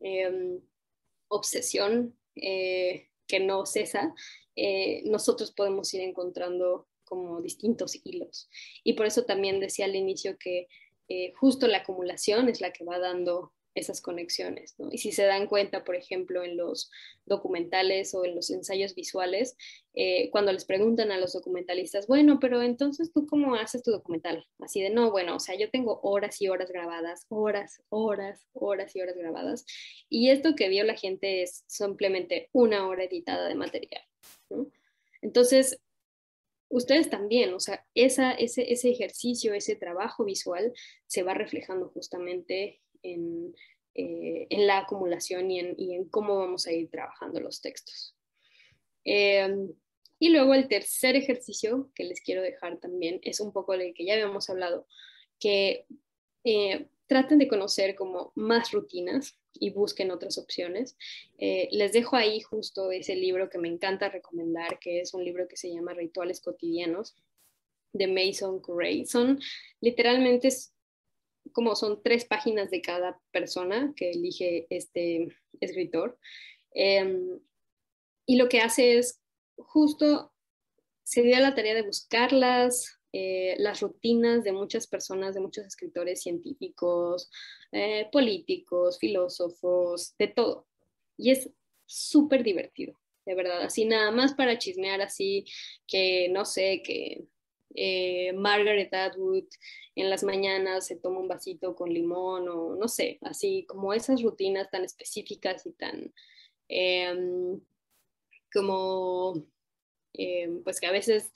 [0.00, 0.60] em,
[1.28, 4.14] obsesión eh, que no cesa,
[4.56, 8.50] eh, nosotros podemos ir encontrando como distintos hilos.
[8.82, 10.66] Y por eso también decía al inicio que
[11.08, 14.74] eh, justo la acumulación es la que va dando esas conexiones.
[14.78, 14.88] ¿no?
[14.90, 16.90] Y si se dan cuenta, por ejemplo, en los
[17.26, 19.56] documentales o en los ensayos visuales,
[19.94, 24.46] eh, cuando les preguntan a los documentalistas, bueno, pero entonces tú cómo haces tu documental?
[24.60, 28.94] Así de, no, bueno, o sea, yo tengo horas y horas grabadas, horas, horas, horas
[28.94, 29.66] y horas grabadas.
[30.08, 34.02] Y esto que vio la gente es simplemente una hora editada de material.
[34.50, 34.70] ¿no?
[35.22, 35.80] Entonces,
[36.68, 40.72] ustedes también, o sea, ese, ese ejercicio, ese trabajo visual
[41.06, 43.54] se va reflejando justamente en,
[43.94, 48.14] eh, en la acumulación y en, cómo vamos a ir trabajando los textos.
[49.04, 49.72] Em,
[50.20, 54.04] y luego el tercer ejercicio que les quiero dejar también es un poco del que
[54.04, 54.86] ya habíamos hablado,
[55.40, 55.86] que
[56.44, 60.96] eh, traten de conocer como más rutinas y busquen otras opciones.
[61.38, 65.48] Eh, les dejo ahí justo ese libro que me encanta recomendar, que es un libro
[65.48, 67.16] que se llama Rituales Cotidianos
[67.92, 69.06] de Mason Curray.
[69.06, 69.40] Son
[69.80, 70.50] literalmente
[71.52, 75.28] como son tres páginas de cada persona que elige este
[75.60, 76.18] escritor.
[76.72, 77.40] Em,
[78.26, 79.20] y lo que hace es
[79.56, 80.32] justo
[81.02, 86.20] se dio la tarea de buscarlas, eh, las rutinas de muchas personas, de muchos escritores
[86.20, 87.30] científicos,
[87.72, 90.66] eh, políticos, filósofos, de todo.
[91.16, 91.50] Y es
[91.86, 93.62] súper divertido, de verdad.
[93.62, 95.46] Así nada más para chismear, así
[95.86, 97.24] que no sé, que
[97.80, 99.44] eh, Margaret Atwood
[99.94, 104.22] en las mañanas se toma un vasito con limón o no sé, así como esas
[104.22, 106.12] rutinas tan específicas y tan
[106.68, 107.60] em,
[108.52, 109.46] como
[110.14, 111.30] em, pues que a veces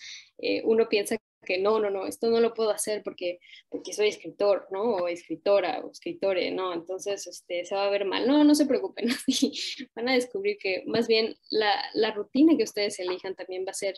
[0.64, 4.66] uno piensa que no, no, no, esto no lo puedo hacer porque, porque soy escritor,
[4.70, 4.82] ¿no?
[4.82, 6.72] O escritora o escritore, ¿no?
[6.72, 8.26] Entonces este, se va a ver mal.
[8.26, 9.08] No, no se preocupen,
[9.94, 13.74] van a descubrir que más bien la, la, rutina que ustedes elijan también va a
[13.74, 13.94] ser,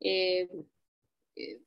[0.00, 0.48] eh,
[1.36, 1.58] eh,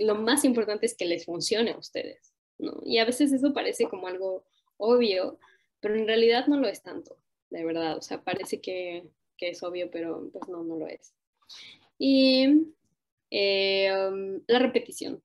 [0.00, 2.80] lo más importante es que les funcione a ustedes, ¿no?
[2.84, 4.44] Y a veces eso parece como algo
[4.76, 5.38] obvio,
[5.80, 7.16] pero en realidad no lo es tanto,
[7.50, 7.96] de verdad.
[7.96, 9.04] O sea, parece que,
[9.36, 11.14] que es obvio, pero pues no, no lo es.
[11.98, 12.72] Y
[13.30, 15.22] eh, um, la repetición.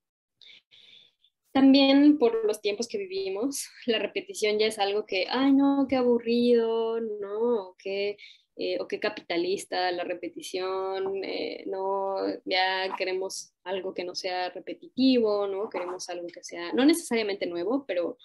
[1.52, 5.98] También por los tiempos que vivimos, la repetición ya es algo que, ay no, qué
[5.98, 8.18] aburrido, no, qué,
[8.64, 15.48] eh, o qué capitalista la repetición, eh, no, ya queremos algo que no sea repetitivo,
[15.48, 18.18] no, queremos algo que sea, no necesariamente nuevo, pero,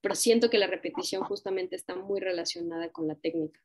[0.00, 3.60] pero siento que la repetición justamente está muy relacionada con la técnica,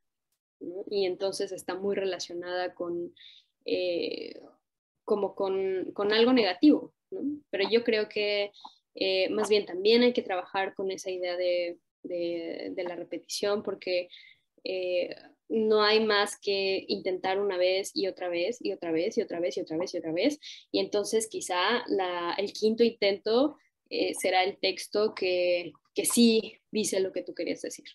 [0.89, 3.13] y entonces está muy relacionada con
[5.05, 7.21] como con, con algo negativo, ¿no?
[7.49, 8.51] Pero yo creo que
[8.95, 14.09] eh, más bien también hay que trabajar con esa idea de, de, la repetición porque
[14.63, 15.15] eh,
[15.49, 19.39] no hay más que intentar una vez y otra vez y otra vez y otra
[19.39, 20.39] vez y otra vez y otra vez.
[20.71, 21.83] Y entonces quizá
[22.37, 23.57] el quinto intento
[23.89, 27.85] eh, será el texto que, que sí dice lo que tú querías decir.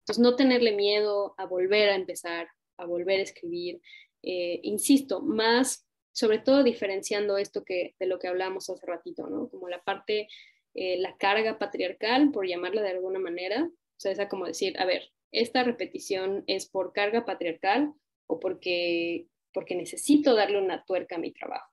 [0.00, 3.80] Entonces no tenerle miedo a volver a empezar, a volver a escribir.
[4.22, 9.50] insisto, más sobre todo diferenciando esto que, de lo que hablamos hace ratito, ¿no?
[9.50, 10.28] Como la parte,
[10.72, 14.86] eh, la carga patriarcal, por llamarla de alguna manera, o sea, esa como decir, a
[14.86, 17.92] ver, esta repetición es por carga patriarcal
[18.26, 21.70] o porque, porque necesito darle una tuerca a mi trabajo,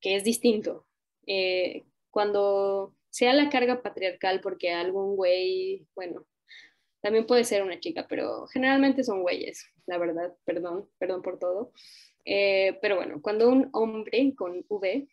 [0.00, 0.86] que es distinto.
[1.26, 6.26] Eh, cuando sea la carga patriarcal porque algún güey, bueno,
[7.00, 11.72] también puede ser una chica, pero generalmente son güeyes, la verdad, perdón, perdón por todo.
[12.24, 15.08] Eh, pero bueno, cuando un hombre con V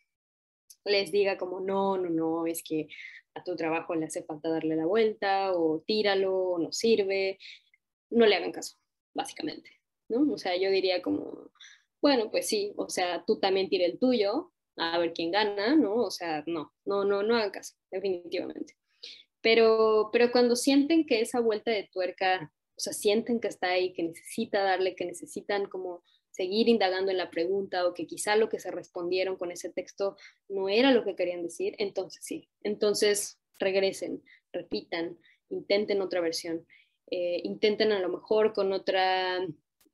[0.86, 2.88] les diga como, no, no, no, es que
[3.34, 7.38] a tu trabajo le hace falta darle la vuelta o tíralo o no sirve,
[8.10, 8.76] no le hagan caso,
[9.14, 9.70] básicamente,
[10.08, 10.32] ¿no?
[10.32, 11.50] O sea, yo diría como,
[12.00, 15.96] bueno, pues sí, o sea, tú también tira el tuyo, a ver quién gana, ¿no?
[15.96, 18.76] O sea, no, no, no, no hagan caso, definitivamente.
[19.40, 23.92] Pero, pero cuando sienten que esa vuelta de tuerca, o sea, sienten que está ahí,
[23.92, 26.02] que necesita darle, que necesitan como
[26.36, 30.16] seguir indagando en la pregunta o que quizá lo que se respondieron con ese texto
[30.48, 34.22] no era lo que querían decir, entonces sí, entonces regresen,
[34.52, 35.18] repitan,
[35.48, 36.66] intenten otra versión,
[37.10, 39.38] eh, intenten a lo mejor con otra,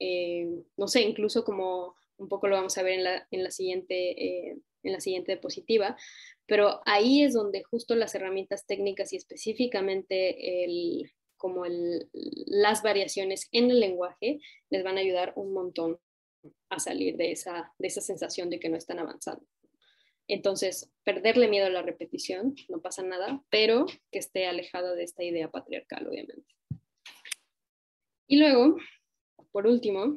[0.01, 3.53] eh, no sé, incluso como un poco lo vamos a ver en la, en la
[3.53, 5.97] siguiente, eh, en la siguiente diapositiva,
[6.47, 13.49] pero ahí es donde justo las herramientas técnicas y específicamente el, como el, las variaciones
[13.53, 14.41] en el lenguaje
[14.71, 16.01] les van a ayudar un montón
[16.69, 19.47] a salir de esa, de esa sensación de que no están avanzando.
[20.29, 25.23] Entonces, perderle miedo a la repetición, no pasa nada, pero que esté alejado de esta
[25.25, 26.55] idea patriarcal, obviamente.
[28.27, 28.77] Y luego,
[29.51, 30.15] por último,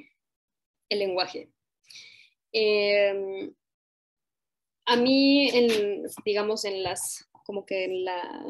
[0.89, 1.49] el lenguaje.
[2.53, 3.53] Em,
[4.85, 8.45] a mí, en, digamos, en las, como que en la,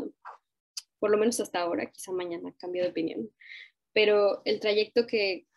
[1.00, 3.32] por lo menos hasta ahora, quizá mañana cambio de opinión,
[3.94, 5.48] pero el trayecto que,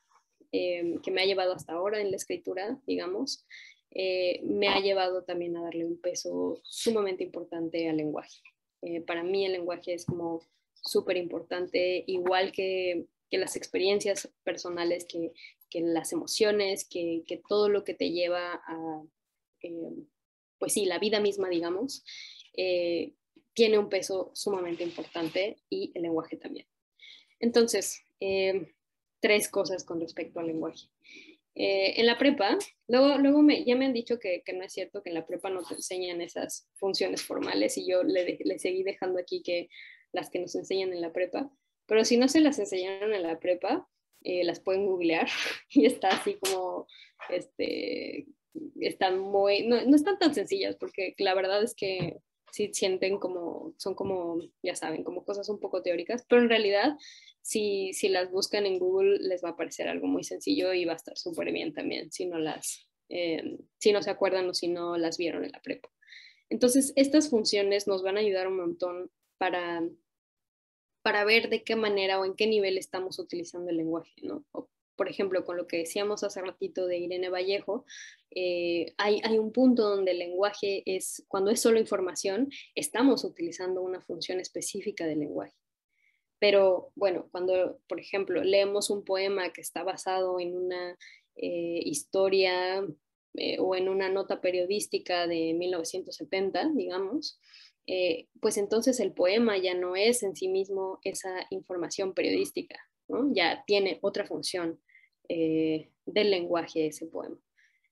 [0.51, 3.45] eh, que me ha llevado hasta ahora en la escritura, digamos,
[3.91, 8.41] eh, me ha llevado también a darle un peso sumamente importante al lenguaje.
[8.83, 10.41] Eh, para mí el lenguaje es como
[10.73, 15.33] súper importante, igual que, que, las experiencias personales, que,
[15.69, 19.03] que las emociones, que, que, todo lo que te lleva a,
[20.59, 22.05] pues sí, la vida misma, digamos,
[23.53, 26.67] tiene un peso sumamente importante y el lenguaje también.
[27.41, 28.03] Entonces,
[29.21, 30.89] tres cosas con respecto al lenguaje.
[31.55, 32.57] Eh, en la prepa,
[32.87, 35.27] luego, luego me, ya me han dicho que, que, no es cierto que en la
[35.27, 39.69] prepa no te enseñan esas funciones formales y yo le, le, seguí dejando aquí que
[40.13, 41.51] las que nos enseñan en la prepa,
[41.87, 43.89] pero si no se las enseñaron en la prepa,
[44.23, 45.29] eh, las pueden googlear
[45.71, 46.87] y está así como,
[47.29, 48.29] este,
[48.81, 52.19] están muy, no, no están tan sencillas porque la verdad es que
[52.51, 56.97] sí sienten como, son como, ya saben, como cosas un poco teóricas, pero en realidad
[57.43, 60.93] si, si las buscan en Google les va a aparecer algo muy sencillo y va
[60.93, 64.69] a estar súper bien también si no las, eh, si no se acuerdan o si
[64.69, 65.89] no las vieron en la prepa.
[66.51, 69.83] Entonces, estas funciones nos van a ayudar un montón para,
[71.03, 74.45] para ver de qué manera o en qué nivel estamos utilizando el lenguaje, ¿no?
[74.99, 77.87] Por ejemplo, con lo que decíamos hace ratito de Irene Vallejo,
[78.33, 83.81] eh, hay, hay, un punto donde el lenguaje es, cuando es solo información, estamos utilizando
[83.81, 85.55] una función específica del lenguaje.
[86.41, 90.99] Pero bueno, cuando, por ejemplo, leemos un poema que está basado en una
[91.37, 92.85] eh, historia
[93.35, 97.41] eh, o en una nota periodística de 1970, digamos,
[98.43, 102.79] pues entonces el poema ya no es en sí mismo esa información periodística,
[103.33, 104.79] ya tiene otra función
[105.29, 107.39] del lenguaje ese poema.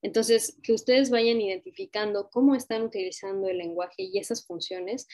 [0.01, 5.07] Entonces, que ustedes vayan identificando cómo están utilizando el lenguaje y esas funciones,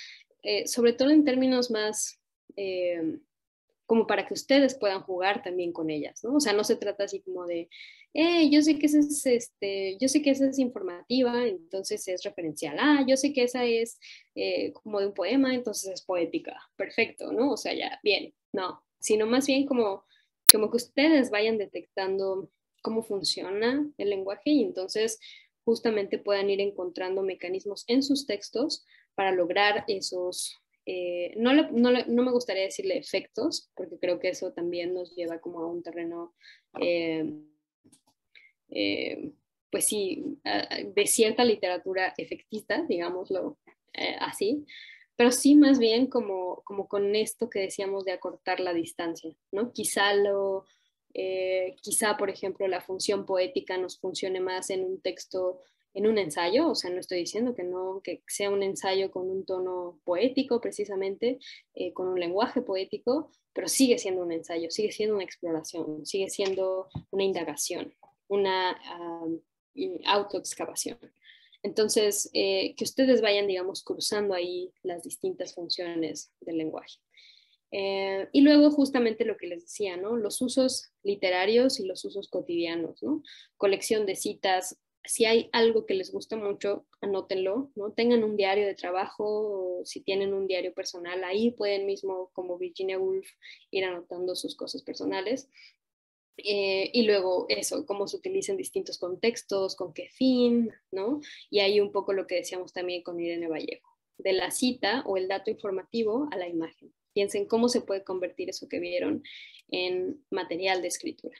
[0.66, 2.22] sobre todo en términos más
[2.56, 3.20] eh,
[3.86, 6.36] como para que ustedes puedan jugar también con ellas, ¿no?
[6.36, 7.70] O sea, no se trata así como de,
[8.14, 12.24] eh, yo sé que esa es, este, yo sé que esa es informativa, entonces es
[12.24, 14.00] referencial, ah, yo sé que esa es
[14.36, 17.52] eh, como de un poema, entonces es poética, perfecto, ¿no?
[17.52, 20.06] O sea, ya, bien, no, sino más bien como,
[20.54, 22.50] como que ustedes vayan detectando
[22.82, 25.20] cómo funciona el lenguaje y entonces
[25.66, 28.86] justamente puedan ir encontrando mecanismos en sus textos
[29.16, 34.94] para lograr esos eh, no, no, me gustaría decirle efectos, porque creo que eso también
[34.94, 36.36] nos lleva como a un terreno,
[36.82, 37.26] eh,
[38.70, 39.32] eh,
[39.72, 40.40] pues sí,
[40.94, 43.58] de cierta literatura efectista, digámoslo
[44.20, 44.66] así,
[45.16, 49.72] pero sí más bien como, como con esto que decíamos de acortar la distancia, ¿no?
[49.72, 50.66] Quizá lo...
[51.82, 55.60] quizá, por ejemplo, la función poética nos funcione más en un texto
[55.94, 59.30] en un ensayo, o sea, no estoy diciendo que no, que sea un ensayo con
[59.30, 61.40] un tono poético precisamente,
[61.76, 66.30] eh, con un lenguaje poético, pero sigue siendo un ensayo, sigue siendo una exploración, sigue
[66.30, 67.94] siendo una indagación,
[68.28, 68.80] una
[70.08, 70.98] autoexcavación.
[71.64, 77.00] Entonces, eh, que ustedes vayan, digamos, cruzando ahí las distintas funciones del lenguaje.
[77.72, 80.16] Eh, y luego justamente lo que les decía, ¿no?
[80.16, 83.24] Los usos literarios y los usos cotidianos, ¿no?
[83.58, 87.92] Colección de citas, si hay algo que les gusta mucho, anótenlo, ¿no?
[87.92, 93.00] Tengan un diario de trabajo, si tienen un diario personal, ahí pueden mismo, como Virginia
[93.00, 93.28] Woolf,
[93.72, 95.50] ir anotando sus cosas personales.
[96.38, 101.22] Eh, y luego eso, cómo se utiliza en distintos contextos, con qué fin, ¿no?
[101.50, 105.18] Y ahí un poco lo que decíamos también con Irene Vallejo, de la cita o
[105.18, 106.94] el dato informativo a la imagen.
[107.14, 109.24] Piensen cómo se puede convertir eso que vieron
[109.70, 111.38] en material de escritura.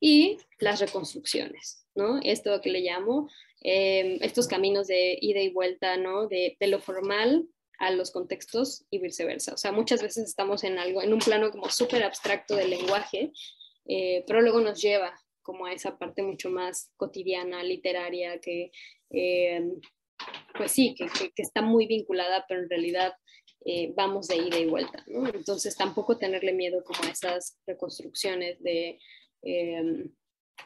[0.00, 2.18] Y las reconstrucciones, ¿no?
[2.22, 3.28] Esto que le llamo,
[3.60, 6.26] em, estos caminos de ida y vuelta, ¿no?
[6.26, 7.46] De, lo formal
[7.78, 9.54] a los contextos y viceversa.
[9.54, 13.32] O sea, muchas veces estamos en algo, en un plano como súper abstracto del lenguaje,
[13.90, 15.12] eh, pero luego nos lleva
[15.42, 18.70] como a esa parte mucho más cotidiana, literaria, que
[19.10, 19.80] em,
[20.56, 23.14] pues sí, que, está muy vinculada, pero en realidad
[23.64, 25.26] eh, vamos de ida y vuelta, ¿no?
[25.28, 28.98] Entonces tampoco tenerle miedo como a esas reconstrucciones de
[29.42, 30.10] em,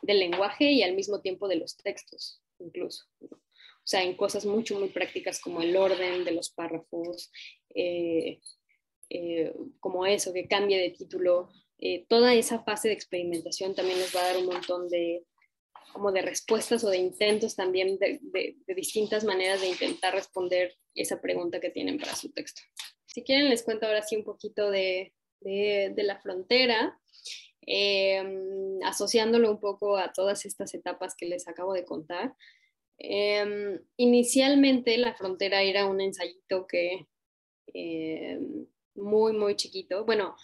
[0.02, 3.04] del lenguaje y al mismo tiempo de los textos, incluso.
[3.20, 7.30] O sea, en cosas mucho, muy prácticas como el orden de los párrafos,
[7.74, 8.40] eh,
[9.10, 11.50] eh, como eso, que cambie de título.
[11.78, 15.24] Eh, toda esa fase de experimentación también les va a dar un montón de,
[15.92, 18.20] como de respuestas o de intentos también de,
[18.74, 22.62] distintas maneras de intentar responder esa pregunta que tienen para su texto.
[23.06, 26.98] Si quieren, les cuento ahora sí un poquito de, de la frontera.
[27.66, 32.34] Em, asociándolo un poco a todas estas etapas que les acabo de contar.
[32.98, 37.06] Em, inicialmente la frontera era un ensayito que
[37.68, 40.04] em, muy, muy chiquito.
[40.04, 40.36] Bueno,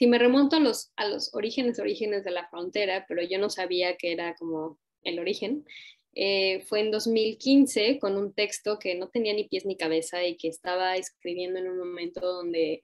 [0.00, 3.50] si me remonto a los, a los orígenes, orígenes de la frontera, pero yo no
[3.50, 5.66] sabía que era como el origen,
[6.14, 10.38] eh, fue en 2015 con un texto que no tenía ni pies ni cabeza y
[10.38, 12.82] que estaba escribiendo en un momento donde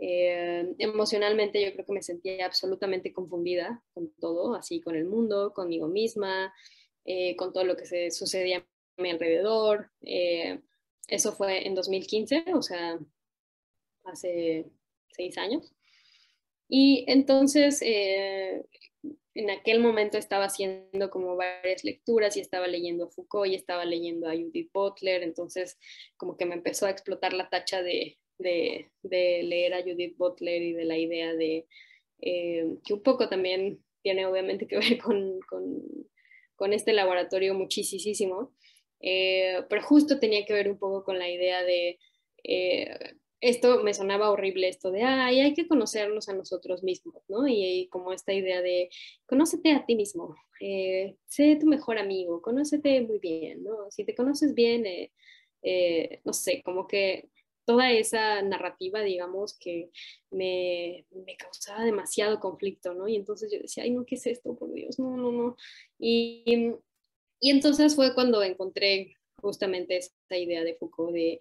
[0.00, 5.52] eh, emocionalmente yo creo que me sentía absolutamente confundida con todo, así con el mundo,
[5.54, 6.52] conmigo misma,
[7.04, 9.92] eh, con todo lo que se sucedía a mi alrededor.
[11.06, 12.98] eso fue en 2015, o sea,
[14.02, 14.66] hace
[15.12, 15.72] seis años.
[16.68, 17.82] Y entonces
[19.38, 23.84] en aquel momento estaba haciendo como varias lecturas y estaba leyendo a Foucault y estaba
[23.84, 25.78] leyendo a Judith Butler, entonces
[26.16, 30.72] como que me empezó a explotar la tacha de, de, leer a Judith Butler y
[30.72, 31.68] de la idea de
[32.20, 35.38] eh, que un poco también tiene obviamente que ver con,
[36.56, 38.52] con, este laboratorio muchísimo,
[39.00, 42.00] eh, pero justo tenía que ver un poco con la idea de
[42.42, 47.46] eh, esto me sonaba horrible, esto de, ay, hay que conocernos a nosotros mismos, ¿no?
[47.46, 48.90] Y, como esta idea de,
[49.26, 53.90] conócete a ti mismo, eh, sé tu mejor amigo, conócete muy bien, ¿no?
[53.90, 55.12] Si te conoces bien, eh,
[55.62, 57.28] eh, no sé, como que
[57.64, 59.90] toda esa narrativa, digamos, que
[60.30, 63.08] me, me, causaba demasiado conflicto, ¿no?
[63.08, 64.56] Y entonces yo decía, ay, no, ¿qué es esto?
[64.56, 65.56] Por Dios, no, no, no.
[65.98, 66.72] Y,
[67.40, 71.40] y entonces fue cuando encontré justamente esta idea de Foucault de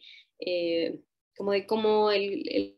[1.38, 2.76] como de cómo eh,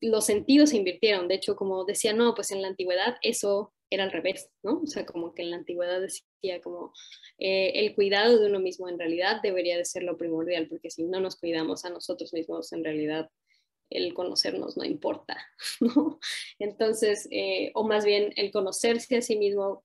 [0.00, 1.28] los sentidos se invirtieron.
[1.28, 4.80] De hecho, como decía, no, pues en la antigüedad eso era al revés, ¿no?
[4.82, 6.92] O sea, como que en la antigüedad decía como
[7.38, 11.04] eh, el cuidado de uno mismo en realidad debería de ser lo primordial, porque si
[11.04, 13.30] no nos cuidamos a nosotros mismos, en realidad
[13.90, 15.36] el conocernos no importa,
[15.80, 16.18] ¿no?
[16.58, 19.84] Entonces, eh, o más bien el conocerse a sí mismo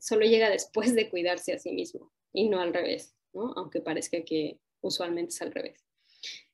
[0.00, 3.54] solo llega después de cuidarse a sí mismo y no al revés, ¿no?
[3.56, 5.83] Aunque parezca que usualmente es al revés.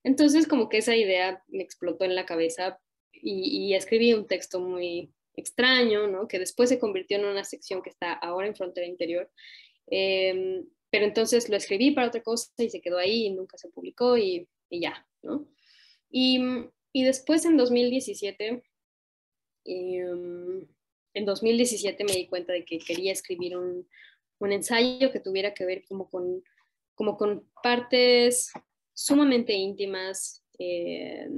[0.03, 2.80] Entonces como que esa idea me explotó en la cabeza
[3.12, 6.26] y, escribí un texto muy extraño, ¿no?
[6.26, 9.30] que después se convirtió en una sección que está ahora en Frontera Interior.
[9.86, 13.68] Em, pero entonces lo escribí para otra cosa y se quedó ahí y nunca se
[13.68, 15.48] publicó y, ya, ¿no?
[16.11, 16.40] Y,
[16.92, 18.62] y, después en 2017,
[19.64, 20.66] em,
[21.14, 23.88] en 2017 me di cuenta de que quería escribir un,
[24.40, 26.42] un ensayo que tuviera que ver como con,
[26.94, 28.53] como con partes
[28.95, 31.28] sumamente íntimas eh,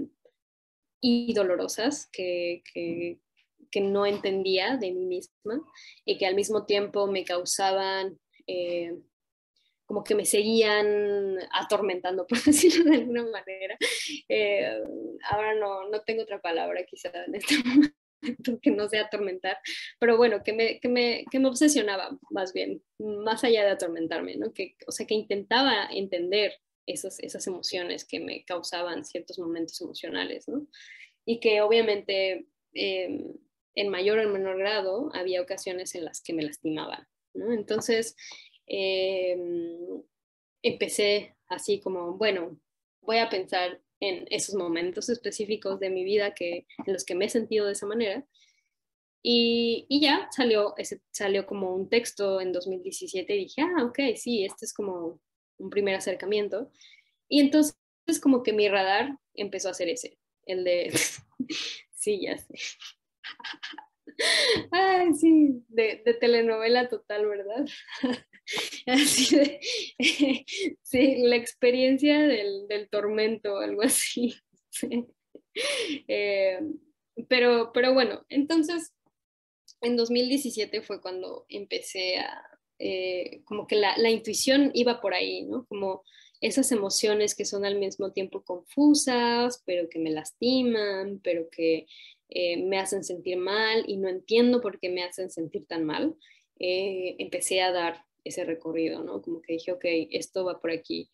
[1.01, 3.19] y dolorosas que, que,
[3.81, 5.65] no entendía de mí misma
[6.05, 8.99] y que al mismo tiempo me causaban, eh,
[9.87, 13.79] como que me seguían atormentando, por decirlo de alguna manera.
[14.29, 14.79] Eh,
[15.31, 17.95] ahora no, no tengo otra palabra quizá en este momento
[18.61, 19.59] que no sea atormentar,
[19.99, 24.37] pero bueno, que me, que me, que me obsesionaba más bien, más allá de atormentarme,
[24.37, 24.53] ¿no?
[24.53, 26.53] Que, o sea, que intentaba entender
[26.87, 30.67] esas, esas emociones que me causaban ciertos momentos emocionales, ¿no?
[31.25, 33.35] Y que obviamente em,
[33.75, 37.53] en mayor o menor grado había ocasiones en las que me lastimaban, ¿no?
[37.53, 38.17] Entonces,
[38.67, 40.03] em,
[40.63, 42.61] empecé así como, bueno,
[43.01, 47.27] voy a pensar en esos momentos específicos de mi vida que, en los que me
[47.27, 48.27] he sentido de esa manera.
[49.23, 54.17] Y, y ya salió, ese, salió como un texto en 2017 y dije, ah, ok,
[54.17, 55.21] sí, este es como
[55.63, 56.71] un primer acercamiento.
[57.29, 57.77] Y entonces
[58.21, 60.93] como que mi radar empezó a hacer ese, el de,
[61.95, 62.55] sí, ya sé.
[64.71, 67.65] Ay, sí, de, telenovela total, ¿verdad?
[68.87, 69.61] Así de,
[70.83, 74.35] sí, la experiencia del, del tormento, algo así.
[76.09, 76.59] Eh,
[77.29, 78.93] pero, pero bueno, entonces,
[79.81, 82.52] en 2017 fue cuando empecé a,
[82.85, 85.65] eh, como que la, intuición iba por ahí, ¿no?
[85.67, 86.03] Como
[86.41, 91.87] esas emociones que son al mismo tiempo confusas, pero que me lastiman, pero que
[92.29, 96.17] eh, me hacen sentir mal y no entiendo por qué me hacen sentir tan mal,
[96.59, 99.23] eh, empecé a dar ese recorrido, ¿no?
[99.23, 101.09] Como que dije, ok, esto va por aquí.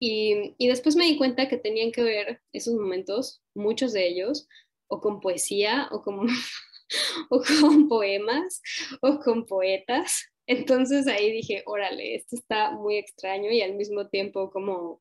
[0.00, 4.48] Y, y, después me di cuenta que tenían que ver esos momentos, muchos de ellos,
[4.88, 6.26] o con poesía, o con,
[7.30, 8.60] o con poemas,
[9.00, 14.50] o con poetas, entonces ahí dije, órale, esto está muy extraño y al mismo tiempo
[14.50, 14.98] como,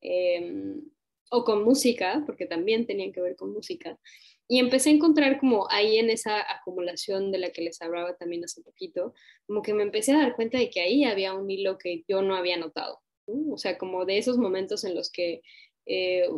[0.00, 0.82] em,
[1.30, 3.98] o con música, porque también tenían que ver con música.
[4.48, 8.44] Y empecé a encontrar como ahí en esa acumulación de la que les hablaba también
[8.44, 9.12] hace poquito,
[9.46, 12.22] como que me empecé a dar cuenta de que ahí había un hilo que yo
[12.22, 13.02] no había notado.
[13.26, 15.42] O sea, como de esos momentos en los que,
[15.84, 16.28] eh,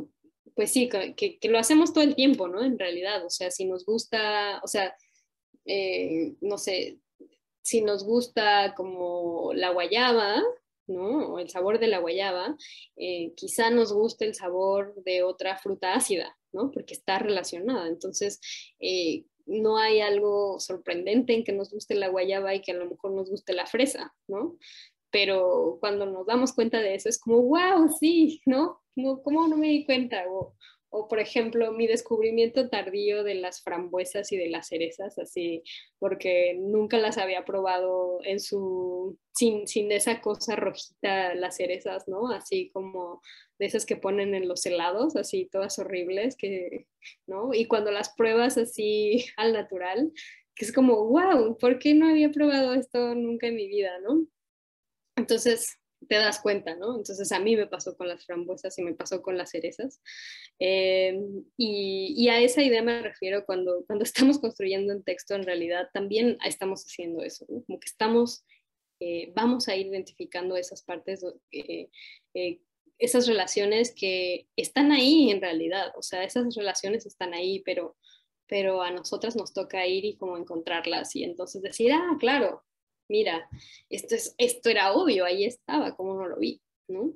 [0.54, 2.64] pues sí, que, que, lo hacemos todo el tiempo, ¿no?
[2.64, 4.96] En realidad, o sea, si nos gusta, o sea,
[5.66, 6.98] eh, no sé,
[7.68, 10.42] si nos gusta como la guayaba,
[10.86, 11.34] ¿no?
[11.34, 12.56] O el sabor de la guayaba,
[12.96, 16.70] eh, quizá nos guste el sabor de otra fruta ácida, ¿no?
[16.70, 17.86] Porque está relacionada.
[17.88, 18.40] Entonces,
[18.80, 22.88] eh, no hay algo sorprendente en que nos guste la guayaba y que a lo
[22.88, 24.56] mejor nos guste la fresa, ¿no?
[25.10, 28.82] Pero cuando nos damos cuenta de eso es como, wow, sí, ¿no?
[29.22, 30.24] ¿Cómo no me di cuenta?
[30.90, 35.62] Por ejemplo, mi descubrimiento tardío de las frambuesas y de las cerezas, así,
[35.98, 42.30] porque nunca las había probado en su, sin, sin esa cosa rojita, las cerezas, ¿no?
[42.30, 43.20] Así como
[43.58, 46.86] de esas que ponen en los helados, así todas horribles, que,
[47.26, 47.52] ¿no?
[47.52, 50.12] Y cuando las pruebas así al natural,
[50.54, 54.26] que es como, wow, ¿por qué no había probado esto nunca en mi vida, ¿no?
[55.16, 55.78] Entonces,
[56.08, 56.96] te das cuenta, ¿no?
[56.96, 60.00] Entonces a mí me pasó con las frambuesas y me pasó con las cerezas.
[60.58, 61.20] Eh,
[61.56, 64.04] y, a esa idea me refiero cuando, cuando
[64.34, 67.62] estamos construyendo un texto, en realidad también estamos haciendo eso, ¿no?
[67.64, 68.44] como que estamos,
[69.00, 71.90] eh, vamos a ir identificando esas partes, eh,
[72.98, 77.96] esas relaciones que están ahí en realidad, o sea, esas relaciones están ahí, pero,
[78.46, 82.64] pero a nosotras nos toca ir y como encontrarlas y entonces decir, ah, claro,
[83.08, 83.48] mira,
[83.88, 86.60] esto, es, esto era obvio, ahí estaba, ¿cómo no lo vi?
[86.88, 87.14] ¿no?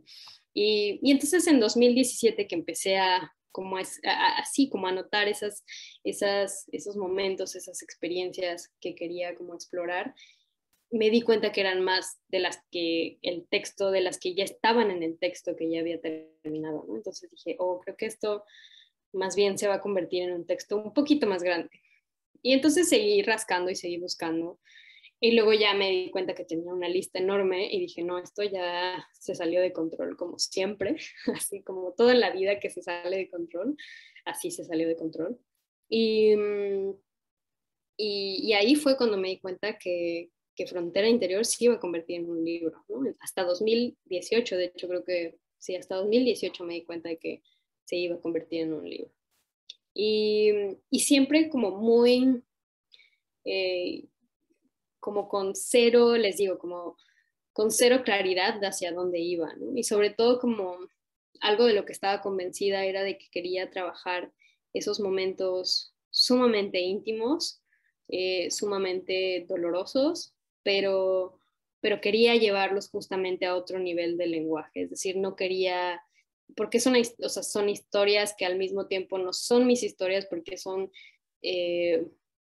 [0.55, 5.62] Y, y entonces en 2017 que empecé a como es, así como anotar esas,
[6.03, 10.14] esas, esos momentos, esas experiencias que quería como explorar,
[10.90, 14.45] me di cuenta que eran más de las que el texto, de las que ya
[14.45, 16.97] estaban en el texto que ya había terminado, ¿no?
[16.97, 18.45] Entonces dije, oh, creo que esto
[19.12, 21.70] más bien se va a convertir en un texto un poquito más grande.
[22.43, 24.59] Y entonces seguí rascando y seguí buscando
[25.24, 28.42] y luego ya me di cuenta que tenía una lista enorme y dije, no, esto
[28.42, 30.96] ya se salió de control, como siempre,
[31.36, 33.76] así como toda la vida que se sale de control,
[34.24, 35.38] así se salió de control.
[35.88, 36.94] Y, mm,
[37.98, 42.16] y, ahí fue cuando me di cuenta que, que, Frontera Interior sí iba a convertir
[42.16, 42.84] en un libro.
[42.88, 43.14] ¿no?
[43.20, 47.42] Hasta 2018, de hecho creo que sí, hasta 2018 me di cuenta de que
[47.84, 49.12] se iba a convertir en un libro.
[49.94, 50.50] Y,
[50.90, 52.42] y siempre como muy...
[53.44, 54.08] Eh,
[55.03, 56.96] como con cero, les digo, como
[57.53, 59.53] con cero claridad de hacia dónde iba.
[59.74, 60.78] Y sobre todo como
[61.40, 64.32] algo de lo que estaba convencida era de que quería trabajar
[64.72, 67.61] esos momentos sumamente íntimos,
[68.09, 71.40] eh, sumamente dolorosos, pero,
[71.80, 76.00] pero quería llevarlos justamente a otro nivel de lenguaje, es decir, no quería,
[76.55, 80.92] porque son, o son historias que al mismo tiempo no son mis historias, porque son...
[81.42, 82.07] Eh,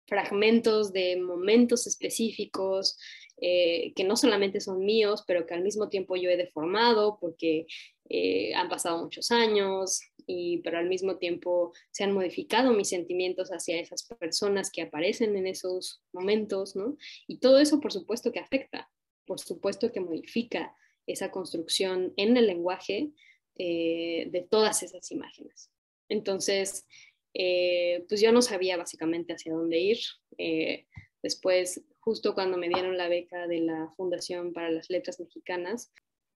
[0.08, 2.98] fragmentos de momentos específicos
[3.42, 7.66] eh, que no solamente son míos, pero que al mismo tiempo yo he deformado porque
[8.10, 13.50] eh, han pasado muchos años, y, pero al mismo tiempo se han modificado mis sentimientos
[13.50, 16.98] hacia esas personas que aparecen en esos momentos, ¿no?
[17.28, 18.90] Y todo eso, por supuesto, que afecta,
[19.26, 20.76] por supuesto, que modifica
[21.08, 23.12] esa construcción en el lenguaje
[23.58, 25.72] eh, de todas esas imágenes.
[26.10, 26.86] Entonces,
[27.34, 30.00] eh, pues yo no sabía básicamente hacia dónde ir.
[30.38, 30.88] Eh,
[31.22, 35.92] después, justo cuando me dieron la beca de la Fundación para las Letras Mexicanas,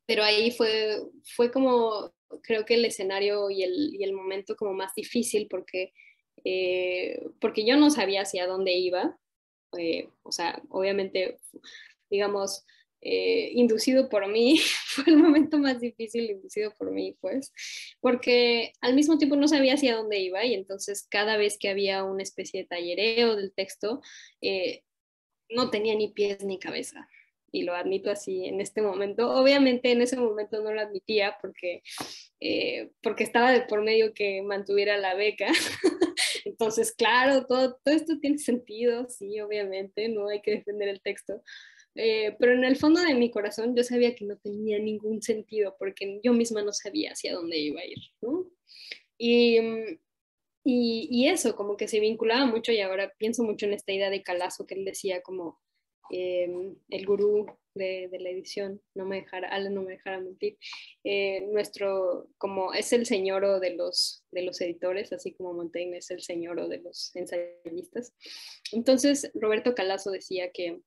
[0.05, 1.01] pero ahí fue,
[1.35, 5.93] fue como, creo que el escenario y el, y el momento como más difícil porque,
[6.43, 9.17] eh, porque yo no sabía hacia dónde iba.
[10.23, 11.37] o sea, obviamente,
[12.09, 12.65] digamos,
[13.07, 17.53] eh, inducido por mí, fue el momento más difícil inducido por mí, pues,
[18.01, 22.03] porque al mismo tiempo no sabía hacia dónde iba y entonces cada vez que había
[22.03, 24.01] una especie de tallereo del texto,
[24.41, 24.81] eh,
[25.49, 27.07] no tenía ni pies ni cabeza.
[27.51, 29.31] Y lo admito así en este momento.
[29.31, 31.83] Obviamente en ese momento no lo admitía porque,
[32.41, 35.47] eh, porque estaba de por medio que mantuviera la beca.
[36.45, 41.43] Entonces, claro, todo, todo esto tiene sentido, sí, obviamente, no hay que defender el texto
[41.95, 45.75] eh, pero en el fondo de mi corazón yo sabía que no tenía ningún sentido
[45.79, 48.45] porque yo misma no sabía hacia dónde iba a ir, ¿no?
[49.17, 49.59] Y,
[50.63, 54.23] y, eso, como que se vinculaba mucho y ahora pienso mucho en esta idea de
[54.23, 55.61] Calazo que él decía como
[56.09, 60.57] em, el gurú de, de, la edición, no me dejara, Alan no me dejara mentir,
[61.03, 66.09] eh, nuestro, como es el señor de los, de los editores, así como Montaigne es
[66.09, 68.13] el señor de los ensayistas.
[68.71, 70.81] Entonces, Roberto Calazo decía que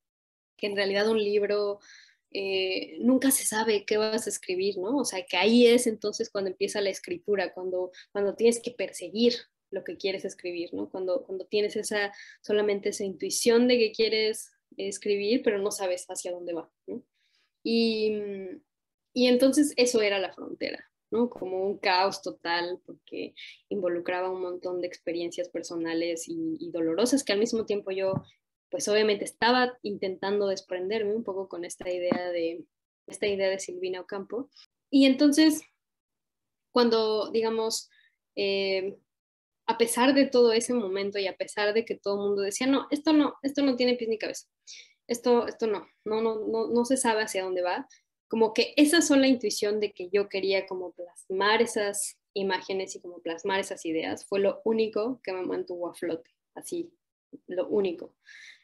[0.59, 1.79] que en realidad un libro
[2.31, 4.99] eh, nunca se sabe qué vas a escribir, ¿no?
[4.99, 9.35] O sea, que ahí es entonces cuando empieza la escritura, cuando, cuando tienes que perseguir
[9.71, 10.91] lo que quieres escribir, ¿no?
[10.91, 16.33] Cuando, cuando tienes esa, solamente esa intuición de que quieres escribir, pero no sabes hacia
[16.33, 17.03] dónde va, ¿no?
[17.63, 18.13] Y,
[19.15, 21.31] y entonces eso era la frontera, ¿no?
[21.31, 23.35] Como un caos total, porque
[23.71, 28.13] involucraba un montón de experiencias personales y dolorosas que al mismo tiempo yo
[28.71, 32.65] pues obviamente estaba intentando desprenderme un poco con esta idea de,
[33.07, 34.51] esta idea de Silvina Ocampo.
[34.91, 35.63] Y entonces,
[36.73, 37.91] cuando, digamos,
[38.37, 38.99] eh,
[39.67, 42.67] a pesar de todo ese momento y a pesar de que todo el mundo decía,
[42.67, 44.47] no, esto no, esto no tiene pies ni cabeza,
[45.07, 47.87] esto, esto no, no, no, no, no se sabe hacia dónde va,
[48.29, 53.21] como que esa sola intuición de que yo quería como plasmar esas imágenes y como
[53.21, 56.91] plasmar esas ideas fue lo único que me mantuvo a flote, así,
[57.47, 58.15] lo único.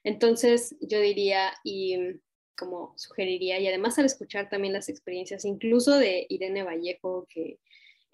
[0.04, 2.20] Entonces yo diría y
[2.56, 7.58] como sugeriría, y además al escuchar también las experiencias, incluso de Irene Vallejo, que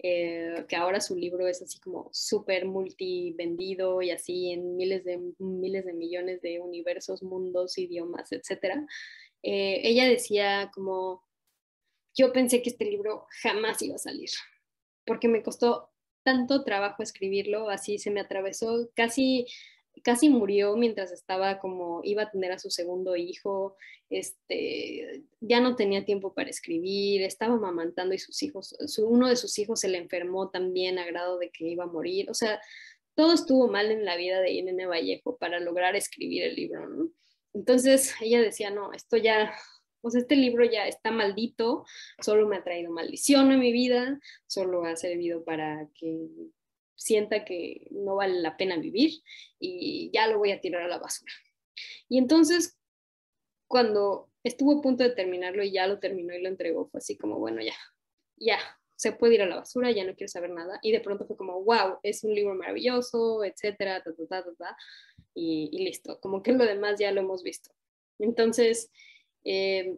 [0.03, 5.19] eh, que ahora su libro es así como súper multivendido y así en miles de,
[5.37, 8.79] miles de millones de universos, mundos, idiomas, etc.
[9.43, 11.23] Eh, ella decía como,
[12.15, 14.31] yo pensé que este libro jamás iba a salir,
[15.05, 15.91] porque me costó
[16.23, 19.45] tanto trabajo escribirlo, así se me atravesó casi
[20.03, 23.75] casi murió mientras estaba como iba a tener a su segundo hijo,
[24.09, 29.57] este, ya no tenía tiempo para escribir, estaba mamantando y sus hijos, uno de sus
[29.59, 32.59] hijos se le enfermó también a grado de que iba a morir, o sea,
[33.15, 37.11] todo estuvo mal en la vida de Irene Vallejo para lograr escribir el libro.
[37.53, 39.53] Entonces ella decía, no, esto ya,
[40.01, 41.85] pues este libro ya está maldito,
[42.21, 46.27] solo me ha traído maldición a mi vida, solo ha servido para que
[47.01, 49.23] sienta que no vale la pena vivir
[49.59, 51.33] y ya lo voy a tirar a la basura.
[52.07, 52.77] Y entonces,
[53.67, 57.17] cuando estuvo a punto de terminarlo y ya lo terminó y lo entregó, fue así
[57.17, 57.75] como, bueno, ya,
[58.37, 58.59] ya,
[58.95, 60.79] se puede ir a la basura, ya no quiero saber nada.
[60.83, 64.03] Y de pronto fue como, wow, es un libro maravilloso, etcétera,
[65.33, 67.71] y, listo, como que lo demás ya lo hemos visto.
[68.19, 68.91] Entonces,
[69.43, 69.97] eh,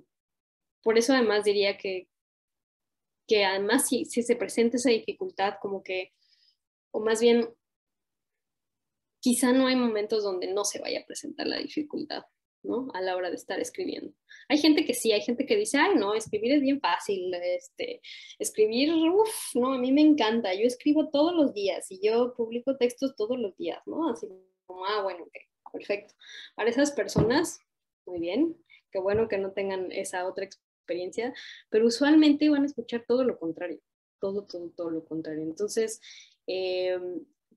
[0.81, 2.07] por eso además diría que,
[3.27, 6.13] que además si, si se presenta esa dificultad, como que
[6.93, 7.49] o más bien,
[9.19, 12.23] quizá no hay momentos donde no se vaya a presentar la dificultad,
[12.61, 12.89] ¿no?
[12.93, 14.13] A la hora de estar escribiendo.
[14.47, 18.01] Hay gente que sí, hay gente que dice, ay, no, escribir es bien fácil, este,
[18.37, 22.77] escribir, uff, no, a mí me encanta, yo escribo todos los días y yo publico
[22.77, 24.09] textos todos los días, ¿no?
[24.09, 24.27] Así
[24.65, 26.13] como, ah, bueno, ok, perfecto.
[26.55, 27.59] Para esas personas,
[28.05, 28.55] muy bien,
[28.91, 31.33] qué bueno que no tengan esa otra experiencia,
[31.69, 33.79] pero usualmente van a escuchar todo lo contrario,
[34.19, 35.43] todo, todo, todo lo contrario.
[35.43, 36.01] Entonces,
[36.47, 36.99] eh,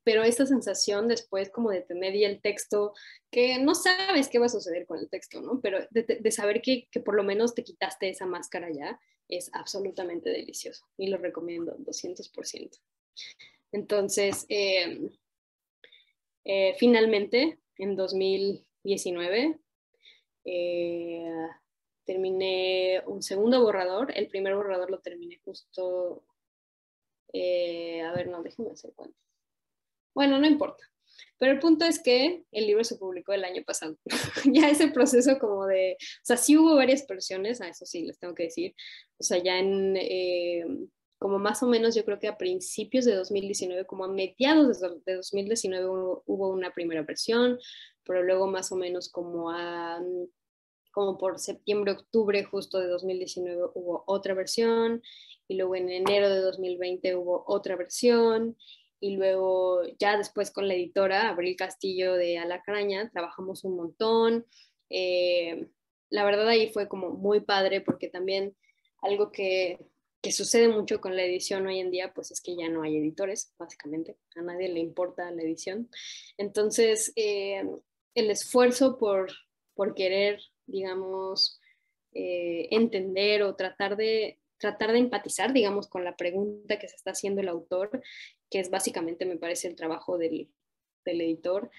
[0.05, 2.93] pero esta sensación después como de tener ya el texto,
[3.31, 5.61] que no sabes qué va a suceder con el texto, ¿no?
[5.61, 10.31] Pero de, saber que, que, por lo menos te quitaste esa máscara ya, es absolutamente
[10.31, 12.79] delicioso y lo recomiendo 200%.
[13.73, 15.11] Entonces, eh,
[16.45, 19.59] eh, finalmente, en 2019,
[22.05, 24.13] terminé un segundo borrador.
[24.17, 26.23] El primer borrador lo terminé justo
[27.33, 29.21] eh, a ver, no, déjenme hacer cuentas.
[30.15, 30.85] Bueno, no importa.
[31.39, 33.97] Pero el punto es que el libro se publicó el año pasado.
[34.53, 38.19] ya ese proceso como de, o sea, sí hubo varias versiones, a eso sí les
[38.19, 38.75] tengo que decir.
[39.19, 40.65] O sea, ya en, eh,
[41.19, 45.15] como más o menos yo creo que a principios de 2019, como a mediados de
[45.17, 47.59] 2019 hubo, hubo una primera versión,
[48.05, 50.01] pero luego más o menos como a
[50.97, 55.03] como por septiembre, octubre justo de 2019 hubo otra versión
[55.47, 58.57] y luego en enero de 2020 hubo otra versión
[58.99, 64.47] y luego ya después con la editora Abril Castillo de Alacraña trabajamos un montón.
[64.89, 65.69] Eh,
[66.09, 68.57] la verdad ahí fue como muy padre porque también
[69.03, 69.79] algo que,
[70.23, 72.97] que, sucede mucho con la edición hoy en día pues es que ya no hay
[72.97, 75.91] editores básicamente, a nadie le importa la edición.
[76.39, 77.69] Entonces eh,
[78.15, 79.31] el esfuerzo por,
[79.75, 81.61] por querer, digamos,
[82.13, 87.11] eh, entender o tratar de, tratar de empatizar, digamos, con la pregunta que se está
[87.11, 88.03] haciendo el autor,
[88.51, 90.51] que es básicamente, me parece, el trabajo del,
[91.05, 91.71] editor,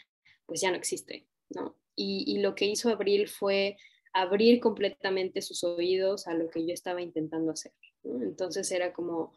[0.46, 1.76] pues ya no existe, ¿no?
[1.96, 3.78] Y, lo que hizo Abril fue
[4.14, 7.74] abrir completamente sus oídos a lo que yo estaba intentando hacer.
[8.04, 9.36] Entonces era como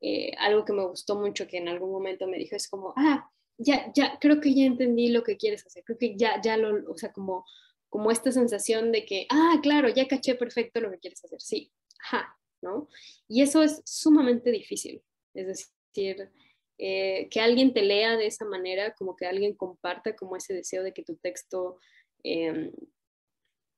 [0.00, 3.30] eh, algo que me gustó mucho, que en algún momento me dijo, es como, ah,
[3.56, 6.90] ya, ya, creo que ya entendí lo que quieres hacer, creo que ya, ya lo,
[6.90, 7.46] o sea, como,
[7.90, 11.72] como esta sensación de que, ah, claro, ya caché perfecto lo que quieres hacer, sí,
[11.98, 12.88] ajá, ¿no?
[13.28, 15.02] Y eso es sumamente difícil,
[15.34, 16.30] es decir,
[16.78, 20.82] eh, que alguien te lea de esa manera, como que alguien comparta como ese deseo
[20.82, 21.78] de que tu texto,
[22.22, 22.72] em,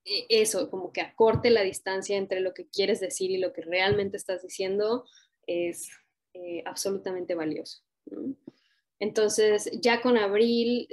[0.05, 3.61] e, eso, como que acorte la distancia entre lo que quieres decir y lo que
[3.61, 5.05] realmente estás diciendo,
[5.47, 5.89] es
[6.33, 7.81] eh, absolutamente valioso.
[8.99, 10.87] Entonces, ya con Abril,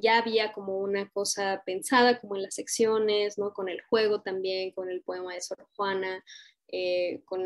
[0.00, 3.52] ya había como una cosa pensada, como en las secciones, ¿no?
[3.52, 6.22] Con el juego también, con el poema de Sor Juana,
[6.68, 7.42] eh, con,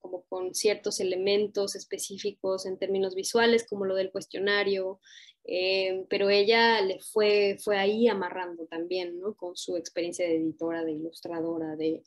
[0.00, 5.00] como con ciertos elementos específicos en términos visuales, como lo del cuestionario,
[5.44, 9.34] eh, pero ella le fue, fue ahí amarrando también, ¿no?
[9.34, 12.02] Con su experiencia de editora, de ilustradora, de,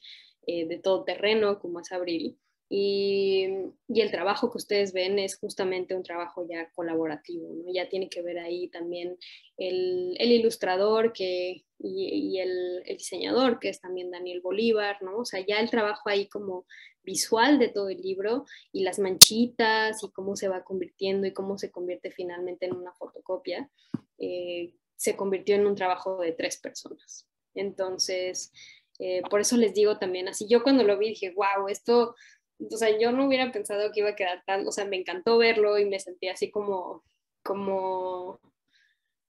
[0.48, 2.38] eh, de todo terreno como es Abril.
[2.70, 3.48] Y,
[3.88, 7.48] el trabajo que ustedes ven es justamente un trabajo ya colaborativo.
[7.74, 9.18] Ya tiene que ver ahí también
[9.58, 15.20] el, ilustrador que, y, el, diseñador, que es también Daniel Bolívar, ¿no?
[15.20, 16.66] O sea, ya el trabajo ahí como
[17.04, 21.58] visual de todo el libro y las manchitas y cómo se va convirtiendo y cómo
[21.58, 23.70] se convierte finalmente en una fotocopia,
[24.18, 27.28] eh, se convirtió en un trabajo de tres personas.
[27.54, 28.52] Entonces,
[29.00, 32.16] eh, por eso les digo también, así yo cuando lo vi dije, wow, esto
[32.60, 35.38] o sea, yo no hubiera pensado que iba a quedar tan, o sea, me encantó
[35.38, 37.04] verlo y me sentí así como,
[37.44, 38.40] como,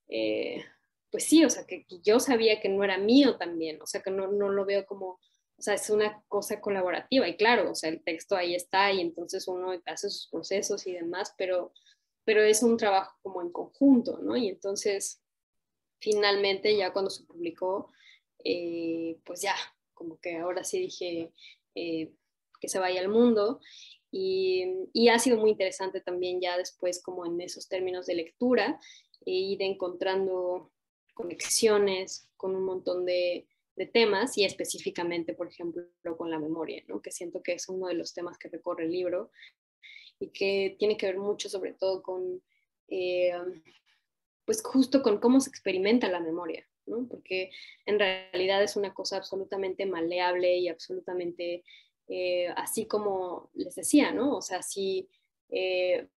[0.08, 0.64] eh,
[1.10, 4.10] pues sí, o sea, que, yo sabía que no era mío también, o sea, que
[4.10, 5.18] no, no lo veo como,
[5.58, 9.00] o sea, es una cosa colaborativa y claro, o sea, el texto ahí está y
[9.00, 11.72] entonces uno hace sus procesos y demás, pero,
[12.24, 14.36] pero es un trabajo como en conjunto, ¿no?
[14.36, 15.22] Y entonces,
[16.00, 17.90] finalmente, ya cuando se publicó,
[18.44, 19.54] eh, pues ya,
[19.94, 21.32] como que ahora sí dije,
[21.74, 22.12] eh,
[22.60, 23.60] que se vaya al mundo.
[24.10, 28.80] Y, ha sido muy interesante también ya después como en esos términos de lectura,
[29.24, 30.72] e ir encontrando
[31.14, 33.46] conexiones con un montón de,
[33.92, 35.84] temas y específicamente, por ejemplo,
[36.16, 37.02] con la memoria, ¿no?
[37.02, 39.30] que siento que es uno de los temas que recorre el libro
[40.18, 42.42] y que tiene que ver mucho sobre todo con,
[42.88, 43.34] eh,
[44.46, 47.06] pues justo con cómo se experimenta la memoria, ¿no?
[47.06, 47.50] porque
[47.84, 51.62] en realidad es una cosa absolutamente maleable y absolutamente
[52.08, 54.36] eh, así como les decía, ¿no?
[54.36, 55.08] O sea, si,
[55.50, 56.08] eh,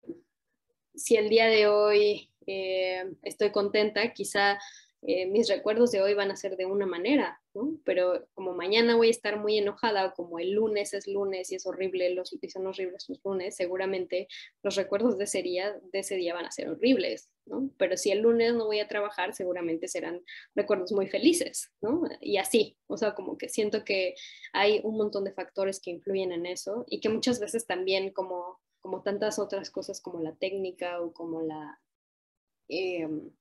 [0.94, 4.60] si el día de hoy eh, estoy contenta, quizá
[5.02, 7.80] mis recuerdos de hoy van a ser de una manera, ¿no?
[7.86, 11.56] Pero como mañana voy a estar muy enojada o como el lunes es lunes y
[11.56, 14.28] es horrible, los, y son horribles los lunes, seguramente
[14.62, 17.72] los recuerdos de ese día, de ese día van a ser horribles, ¿no?
[17.78, 20.22] Pero si el lunes no voy a trabajar, seguramente serán
[20.54, 22.04] recuerdos muy felices, ¿no?
[22.20, 24.16] Y así, o sea, como que siento que
[24.52, 28.60] hay un montón de factores que influyen en eso y que muchas veces también como,
[28.82, 31.80] como tantas otras cosas como la técnica o como la,
[32.68, 33.32] em,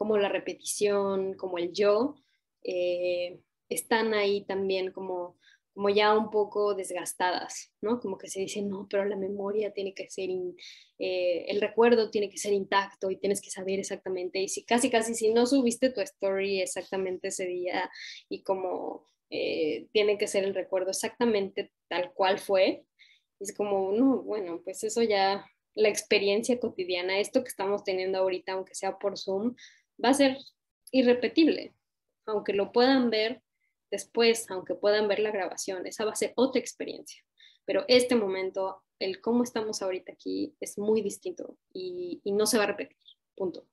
[0.00, 2.16] como la repetición, como el yo,
[2.64, 3.38] eh,
[3.68, 5.36] están ahí también como
[5.74, 8.00] como ya un poco desgastadas, ¿no?
[8.00, 10.28] Como que se dice, no, pero la memoria tiene que ser,
[10.98, 14.90] eh, el recuerdo tiene que ser intacto y tienes que saber exactamente, y si casi,
[14.90, 17.90] casi, si no subiste tu story exactamente ese día
[18.28, 22.84] y como eh, tiene que ser el recuerdo exactamente tal cual fue,
[23.38, 28.52] es como, no, bueno, pues eso ya, la experiencia cotidiana, esto que estamos teniendo ahorita,
[28.52, 29.54] aunque sea por Zoom,
[30.02, 30.38] va a ser
[30.92, 31.74] irrepetible,
[32.26, 33.42] aunque lo puedan ver
[33.90, 37.22] después, aunque puedan ver la grabación, esa va a ser otra experiencia.
[37.64, 42.64] Pero este momento, el cómo estamos ahorita aquí, es muy distinto y, no se va
[42.64, 42.96] a repetir.
[43.34, 43.66] Punto.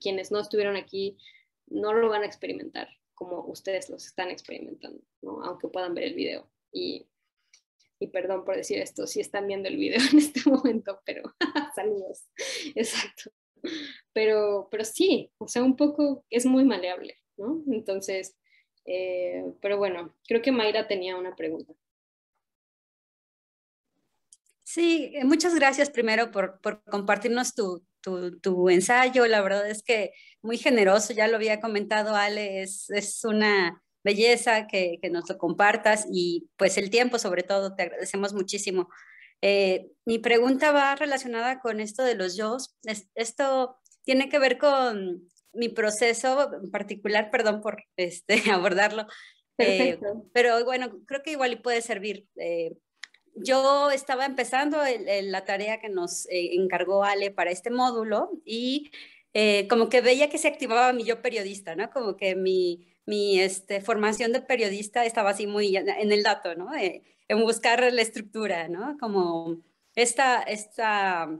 [0.00, 1.18] Quienes no estuvieron aquí
[1.66, 5.42] no lo van a experimentar como ustedes los están experimentando, ¿no?
[5.44, 6.48] aunque puedan ver el video.
[6.72, 7.06] Y,
[7.98, 11.34] y perdón por decir esto, si están viendo el video en este momento, pero
[11.74, 12.28] saludos.
[12.74, 13.32] Exacto.
[14.12, 17.62] Pero, pero sí, o sea, un poco es muy maleable, ¿no?
[17.70, 18.36] Entonces,
[18.84, 21.74] eh, pero bueno, creo que Mayra tenía una pregunta.
[24.64, 29.26] Sí, eh, muchas gracias primero por, por compartirnos tu, tu, tu, ensayo.
[29.26, 34.66] La verdad es que muy generoso, ya lo había comentado Ale, es, es una belleza
[34.66, 38.88] que, que, nos lo compartas y pues el tiempo sobre todo, te agradecemos muchísimo.
[39.42, 42.56] Eh, mi pregunta va relacionada con esto de los yo.
[43.14, 49.06] Esto tiene que ver con mi proceso en particular, perdón por este, abordarlo,
[49.58, 49.98] eh,
[50.32, 52.26] pero bueno, creo que igual puede servir.
[52.36, 52.76] Eh,
[53.34, 54.78] yo estaba empezando
[55.22, 58.90] la tarea que nos eh, encargó Ale para este módulo y
[59.68, 61.90] como que veía que se activaba mi yo periodista, ¿no?
[61.90, 66.70] Como que mi, mi este, formación de periodista estaba así muy en el dato, ¿no?
[66.76, 68.98] en buscar la estructura, ¿no?
[69.00, 69.62] Como
[69.94, 71.30] esta, esta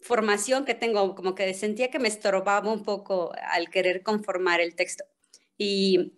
[0.00, 4.74] formación que tengo, como que sentía que me estorbaba un poco al querer conformar el
[4.74, 5.04] texto.
[5.58, 6.14] Y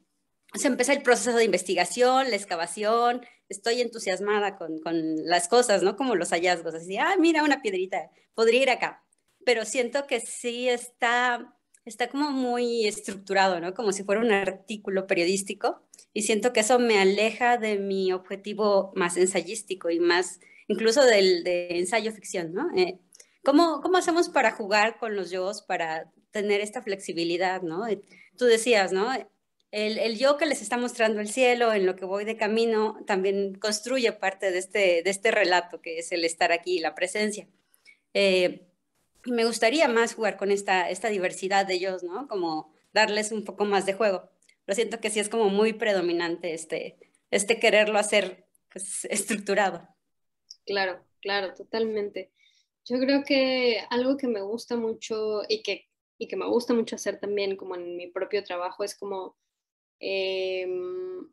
[0.54, 5.96] se empezó el proceso de investigación, la excavación, estoy entusiasmada con, con, las cosas, ¿no?
[5.96, 9.02] Como los hallazgos, así, ah, mira una piedrita, podría ir acá.
[9.44, 11.52] Pero siento que sí está,
[11.84, 13.74] está como muy estructurado, ¿no?
[13.74, 15.82] Como si fuera un artículo periodístico.
[16.12, 21.42] Y siento que eso me aleja de mi objetivo más ensayístico y más, incluso del
[21.44, 22.68] de ensayo ficción, ¿no?
[22.76, 22.98] Eh,
[23.44, 27.84] ¿Cómo, ¿Cómo hacemos para jugar con los yo, para tener esta flexibilidad, ¿no?
[28.36, 29.08] Tú decías, ¿no?
[29.72, 33.02] El, el, yo que les está mostrando el cielo, en lo que voy de camino,
[33.06, 37.48] también construye parte de este, de este relato que es el estar aquí, la presencia.
[38.14, 38.66] Eh,
[39.24, 42.26] y me gustaría más jugar con esta, esta diversidad de ellos, ¿no?
[42.28, 44.28] Como darles un poco más de juego.
[44.66, 46.98] Lo siento que sí es como muy predominante este,
[47.30, 49.88] este quererlo hacer pues, estructurado.
[50.64, 52.30] Claro, claro, totalmente.
[52.84, 55.88] Yo creo que algo que me gusta mucho y que,
[56.18, 59.36] y que me gusta mucho hacer también como en mi propio trabajo es como,
[60.00, 61.28] em,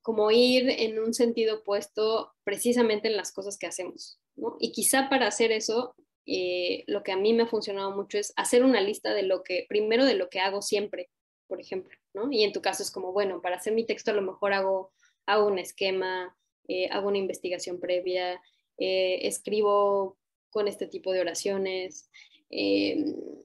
[0.00, 4.18] como ir en un sentido opuesto precisamente en las cosas que hacemos.
[4.36, 4.56] ¿no?
[4.58, 5.94] Y quizá para hacer eso,
[6.26, 9.42] eh, lo que a mí me ha funcionado mucho es hacer una lista de lo
[9.42, 11.10] que, primero de lo que hago siempre,
[11.48, 12.30] por ejemplo, ¿no?
[12.30, 14.92] Y en tu caso es como, bueno, para hacer mi texto a lo mejor hago,
[15.26, 16.36] hago un esquema,
[16.68, 18.40] eh, hago una investigación previa,
[18.78, 20.18] eh, escribo
[20.50, 22.08] con este tipo de oraciones,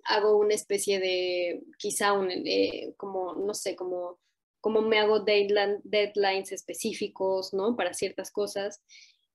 [0.03, 2.29] hago una especie de, quizá un,
[2.97, 4.19] como, no sé, como,
[4.59, 7.77] como me hago deadlines específicos, ¿no?
[7.77, 8.83] Para ciertas cosas.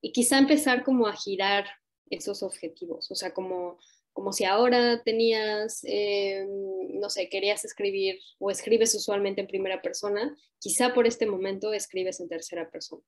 [0.02, 1.64] Y quizá empezar como a girar
[2.12, 3.10] esos objetivos.
[3.10, 3.78] O sea, como,
[4.12, 10.36] como si ahora tenías, eh, no sé, querías escribir o escribes usualmente en primera persona,
[10.58, 13.02] quizá por este momento escribes en tercera persona.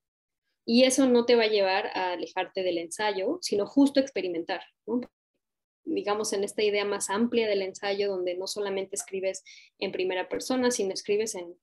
[0.67, 4.63] Y eso no te va a llevar a alejarte del ensayo, sino justo experimentar,
[5.85, 9.45] digamos, en esta idea más amplia del ensayo, donde no solamente escribes
[9.79, 11.55] en primera persona, sino escribes en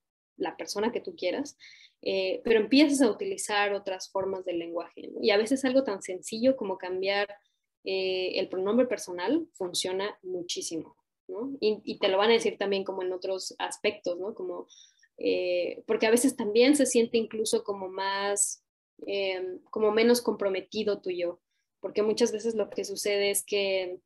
[0.42, 1.58] la persona que tú quieras,
[2.02, 5.10] eh, pero empiezas a utilizar otras formas del lenguaje.
[5.22, 7.30] Y a veces algo tan sencillo como cambiar
[7.84, 10.96] eh, el pronombre personal funciona muchísimo.
[11.28, 11.56] ¿no?
[11.62, 14.34] Y, te lo van a decir también como en otros aspectos, ¿no?
[14.34, 14.68] Como,
[15.18, 18.66] eh, porque a veces también se siente incluso como más,
[19.70, 21.40] como menos comprometido tú y yo,
[21.80, 24.00] porque muchas veces lo que sucede es que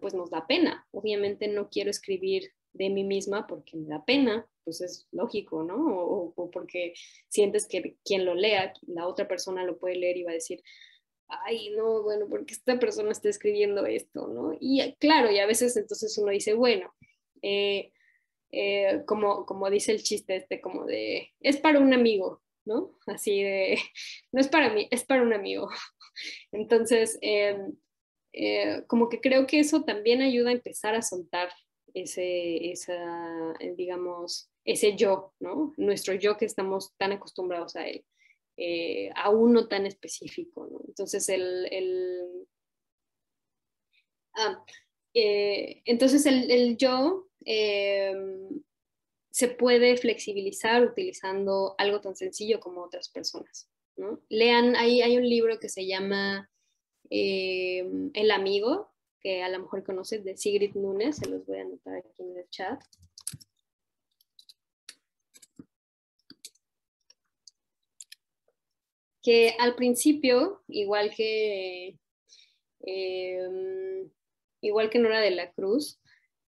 [0.00, 0.86] pues nos da pena.
[0.90, 2.50] Obviamente no quiero escribir
[2.80, 5.76] de mí misma porque me da pena, pues es lógico, ¿no?
[5.76, 6.94] O, porque
[7.28, 10.62] sientes que quien lo lea, la otra persona lo puede leer y va a decir,
[11.28, 14.56] ay, no, bueno, porque esta persona está escribiendo esto, ¿no?
[14.58, 16.94] Y eh, claro, y a veces entonces uno dice, bueno,
[17.42, 17.92] eh,
[18.50, 22.96] eh, como, como dice el chiste este, como de, es para un amigo, ¿no?
[23.06, 23.78] Así de,
[24.32, 25.68] no es para mí, es para un amigo.
[26.52, 27.76] Entonces, em,
[28.86, 31.50] como que creo que eso también ayuda a empezar a soltar
[31.94, 35.74] ese, esa, digamos, ese yo, ¿no?
[35.76, 38.04] Nuestro yo que estamos tan acostumbrados a él,
[38.56, 40.80] eh, a uno tan específico, ¿no?
[40.86, 42.46] Entonces, el, el
[44.34, 44.64] ah,
[45.14, 47.26] eh, entonces el, el yo
[49.30, 54.20] se puede flexibilizar utilizando algo tan sencillo como otras personas, ¿no?
[54.28, 56.50] Lean, hay, hay un libro que se llama
[57.08, 58.89] El amigo,
[59.20, 62.36] que a lo mejor conoces, de Sigrid Nunes, se los voy a anotar aquí en
[62.36, 62.80] el chat.
[69.22, 71.98] que al principio, igual que,
[72.80, 74.10] em,
[74.60, 76.00] igual que Nora de la Cruz,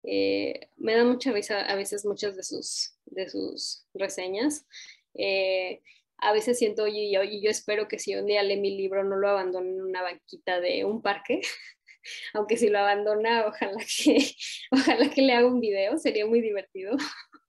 [0.05, 4.67] eh, me da mucha risa a veces muchas de sus, de sus reseñas.
[5.15, 5.81] Eh,
[6.19, 9.05] a veces siento, y yo, y yo espero que si un día lee mi libro
[9.05, 11.41] no lo abandone en una banquita de un parque,
[12.35, 14.19] aunque si lo abandona, ojalá que,
[14.71, 16.97] ojalá que le haga un video, sería muy divertido.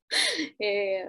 [0.59, 1.03] Eh,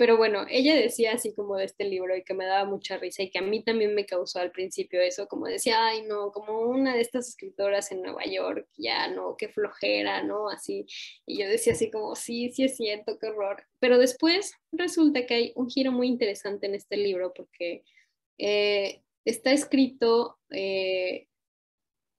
[0.00, 3.22] pero bueno, ella decía así como de este libro y que me daba mucha risa
[3.22, 6.58] y que a mí también me causó al principio eso, como decía, ay no, como
[6.60, 10.48] una de estas escritoras en Nueva York, ya no, qué flojera, ¿no?
[10.48, 10.86] Así.
[11.26, 13.66] Y yo decía así como, sí, sí es cierto, qué horror.
[13.78, 17.84] Pero después resulta que hay un giro muy interesante en este libro porque
[18.38, 21.28] eh, está escrito eh,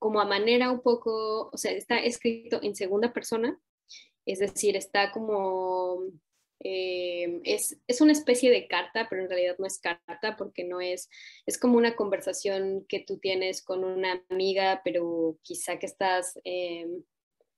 [0.02, 3.56] como a manera un poco, o sea, está escrito en segunda persona,
[4.26, 6.02] es decir, está como
[6.58, 10.80] eh, es, es, una especie de carta, pero en realidad no es carta porque no
[10.80, 11.08] es,
[11.46, 16.88] es como una conversación que tú tienes con una amiga, pero quizá que estás, eh,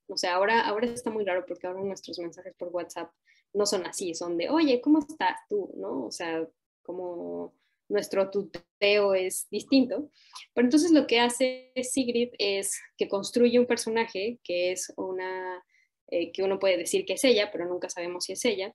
[0.06, 3.10] no sé, ahora, ahora está muy raro porque ahora nuestros mensajes por WhatsApp
[3.54, 5.72] no son así, son de, oye, ¿cómo estás tú?
[5.76, 6.04] ¿No?
[6.04, 6.46] O sea,
[6.82, 7.54] como
[7.94, 10.10] nuestro tuteo es distinto.
[10.52, 15.64] Pero entonces lo que hace Sigrid es que construye un personaje que es una,
[16.08, 18.74] eh, que uno puede decir que es ella, pero nunca sabemos si es ella,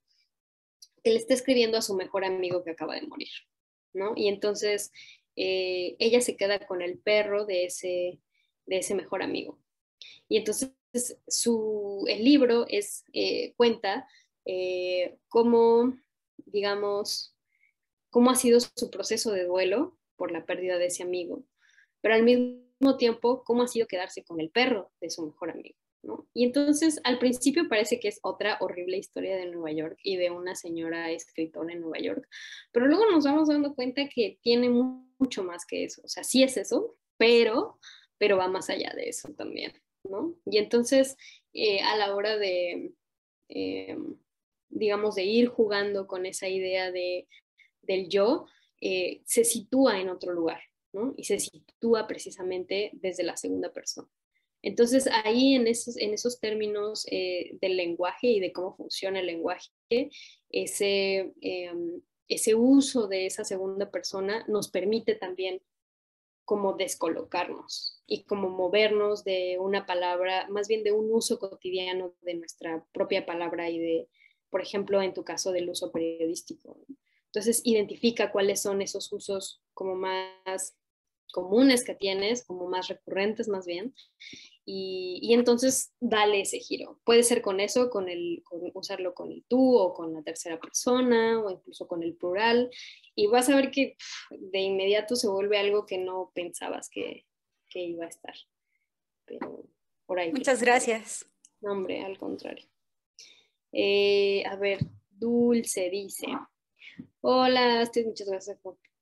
[1.03, 3.29] que le está escribiendo a su mejor amigo que acaba de morir,
[3.93, 4.13] ¿no?
[4.15, 4.91] Y entonces
[5.35, 8.19] eh, ella se queda con el perro de ese,
[8.65, 9.59] de ese mejor amigo.
[10.29, 10.73] Y entonces
[11.27, 14.07] su, el libro es, eh, cuenta
[15.27, 15.93] cómo,
[16.37, 17.35] digamos,
[18.09, 21.43] cómo ha sido su proceso de duelo por la pérdida de ese amigo,
[22.01, 25.77] pero al mismo tiempo cómo ha sido quedarse con el perro de su mejor amigo.
[26.33, 30.29] Y entonces al principio parece que es otra horrible historia de Nueva York y de
[30.29, 32.27] una señora escritora en Nueva York,
[32.71, 36.41] pero luego nos vamos dando cuenta que tiene mucho más que eso, o sea, sí
[36.41, 37.79] es eso, pero,
[38.17, 39.73] pero va más allá de eso también,
[40.03, 40.35] ¿no?
[40.45, 41.17] Y entonces
[41.53, 42.93] eh, a la hora de,
[43.49, 43.97] eh,
[44.69, 47.27] digamos, de ir jugando con esa idea de
[47.89, 48.45] del yo
[48.79, 50.61] eh, se sitúa en otro lugar,
[50.93, 51.13] ¿no?
[51.17, 54.07] Y se sitúa precisamente desde la segunda persona.
[54.61, 59.25] Entonces, ahí en esos, en esos términos eh, del lenguaje y de cómo funciona el
[59.25, 59.71] lenguaje,
[60.49, 65.61] ese, em, ese uso de esa segunda persona nos permite también
[66.45, 72.33] como descolocarnos y como movernos de una palabra, más bien de un uso cotidiano de
[72.35, 74.09] nuestra propia palabra y de,
[74.49, 76.77] por ejemplo, en tu caso del uso periodístico.
[77.31, 80.75] Entonces, identifica cuáles son esos usos como más
[81.31, 83.93] comunes que tienes, como más recurrentes más bien,
[84.65, 86.99] y, entonces dale ese giro.
[87.03, 88.43] Puede ser con eso, con, el,
[88.73, 92.69] usarlo con el tú o con la tercera persona o incluso con el plural,
[93.15, 93.95] y vas a ver que
[94.29, 97.25] de inmediato se vuelve algo que no pensabas que,
[97.69, 98.35] que iba a estar.
[99.25, 99.65] Pero
[100.05, 100.31] por ahí.
[100.31, 101.27] Muchas gracias.
[101.61, 102.65] No, hombre, al contrario.
[103.71, 104.79] Eh, a ver,
[105.09, 106.27] Dulce dice,
[107.21, 108.57] hola, muchas gracias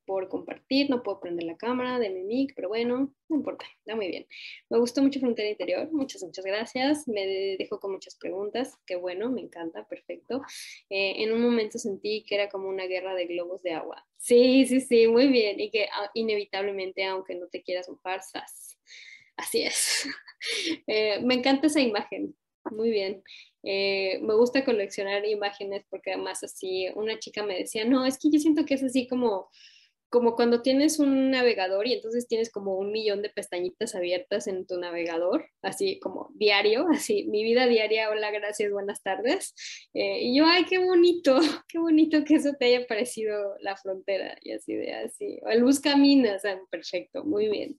[0.07, 3.95] por compartir, no puedo prender la cámara de mi mic, pero bueno, no importa, está
[3.95, 4.26] muy bien.
[4.69, 7.28] Me gustó mucho Frontera Interior, muchas, muchas gracias, me
[7.60, 10.41] dejó con muchas preguntas, qué bueno, me encanta, perfecto.
[10.90, 14.07] Eh, en un momento sentí que era como una guerra de globos de agua.
[14.18, 18.22] Sí, sí, sí, muy bien, y que ah, inevitablemente, aunque no te quieras mojar,
[19.36, 20.07] así es.
[20.86, 22.36] Eh, me encanta esa imagen,
[22.72, 23.23] muy bien.
[23.64, 28.30] Eh, me gusta coleccionar imágenes porque además así una chica me decía, no, es que
[28.31, 29.49] yo siento que es así como
[30.10, 34.66] como cuando tienes un navegador y entonces tienes como un millón de pestañitas abiertas en
[34.66, 39.54] tu navegador, así como diario, así mi vida diaria, hola, gracias, buenas tardes.
[39.94, 44.38] Eh, y yo, ay, qué bonito, qué bonito que eso te haya parecido la frontera
[44.42, 45.40] y así de así.
[45.44, 47.78] O el buscaminas, perfecto, muy bien.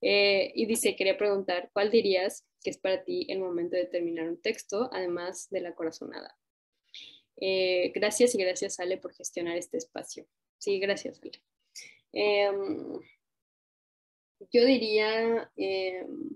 [0.00, 4.28] Eh, y dice, quería preguntar, ¿cuál dirías que es para ti el momento de terminar
[4.28, 6.36] un texto, además de la corazonada?
[7.36, 10.26] Eh, gracias y gracias, Ale, por gestionar este espacio.
[10.58, 11.53] Sí, gracias, Ale.
[12.14, 13.00] Em,
[14.52, 16.30] yo diría, em,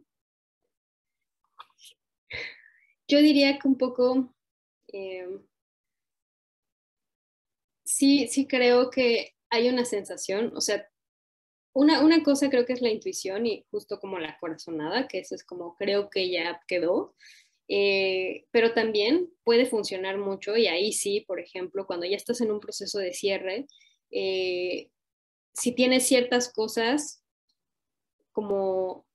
[3.06, 4.34] yo diría que un poco,
[4.88, 5.40] em,
[7.84, 10.88] sí, sí creo que hay una sensación, o sea,
[11.74, 15.34] una, una, cosa creo que es la intuición y justo como la corazonada, que eso
[15.34, 17.14] es como creo que ya quedó,
[17.68, 22.50] eh, pero también puede funcionar mucho y ahí sí, por ejemplo, cuando ya estás en
[22.50, 23.66] un proceso de cierre,
[24.10, 24.90] eh,
[25.58, 27.22] si tienes ciertas cosas,
[28.32, 29.06] como,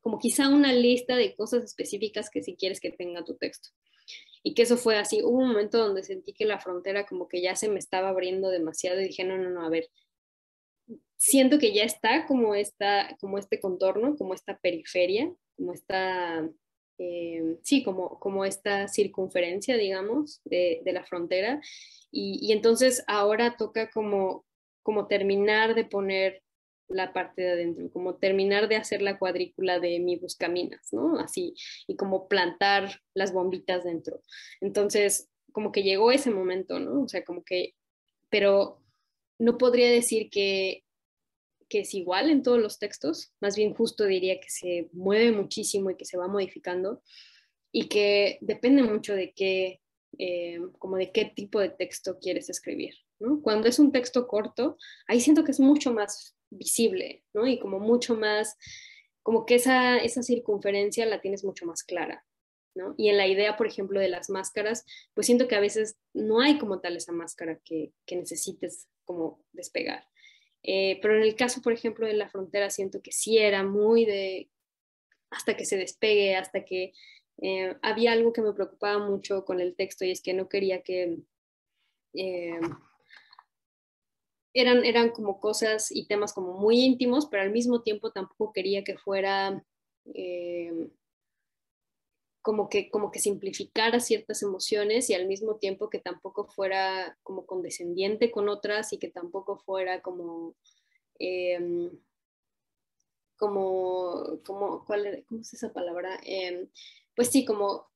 [0.00, 3.70] como quizá una lista de cosas específicas que si quieres que tenga tu texto.
[4.42, 5.22] Y que eso fue así.
[5.22, 8.48] Hubo un momento donde sentí que la frontera como que ya se me estaba abriendo
[8.50, 9.90] demasiado y dije, no, no, no, a ver,
[11.16, 16.48] siento que ya está como, esta, como este contorno, como esta periferia, como esta,
[16.98, 21.60] eh, sí, como, como esta circunferencia, digamos, de, la frontera.
[22.10, 24.46] Y, entonces ahora toca como,
[24.88, 26.42] como terminar de poner
[26.88, 31.18] la parte de adentro, como terminar de hacer la cuadrícula de mi buscaminas, ¿no?
[31.18, 31.52] Así,
[31.86, 34.22] y como plantar las bombitas dentro.
[34.62, 37.02] Entonces, como que llegó ese momento, ¿no?
[37.02, 37.74] O sea, como que,
[38.30, 38.82] pero
[39.38, 40.84] no podría decir que,
[41.68, 45.90] que es igual en todos los textos, más bien justo diría que se mueve muchísimo
[45.90, 47.02] y que se va modificando
[47.72, 49.82] y que depende mucho de qué,
[50.18, 52.94] eh, como de qué tipo de texto quieres escribir,
[53.42, 57.46] cuando es un texto corto, ahí siento que es mucho más visible, ¿no?
[57.46, 58.56] Y como mucho más,
[59.22, 62.24] como que esa, esa circunferencia la tienes mucho más clara,
[62.74, 62.94] ¿no?
[62.96, 64.84] Y en la idea, por ejemplo, de las máscaras,
[65.14, 69.44] pues siento que a veces no hay como tal esa máscara que, que necesites como
[69.52, 70.06] despegar.
[70.62, 74.04] Eh, pero en el caso, por ejemplo, de la frontera, siento que sí era muy
[74.04, 74.50] de
[75.30, 76.92] hasta que se despegue, hasta que
[77.40, 80.82] eh, había algo que me preocupaba mucho con el texto y es que no quería
[80.82, 81.18] que
[82.14, 82.60] eh,
[84.54, 88.84] eran, eran como cosas y temas como muy íntimos, pero al mismo tiempo tampoco quería
[88.84, 89.64] que fuera
[90.14, 90.90] eh,
[92.42, 97.46] como, que, como que simplificara ciertas emociones y al mismo tiempo que tampoco fuera como
[97.46, 100.54] condescendiente con otras y que tampoco fuera como...
[101.18, 101.90] Em,
[103.36, 106.18] como, como ¿cuál, ¿cómo es esa palabra?
[106.24, 106.68] Em,
[107.14, 107.88] pues sí, como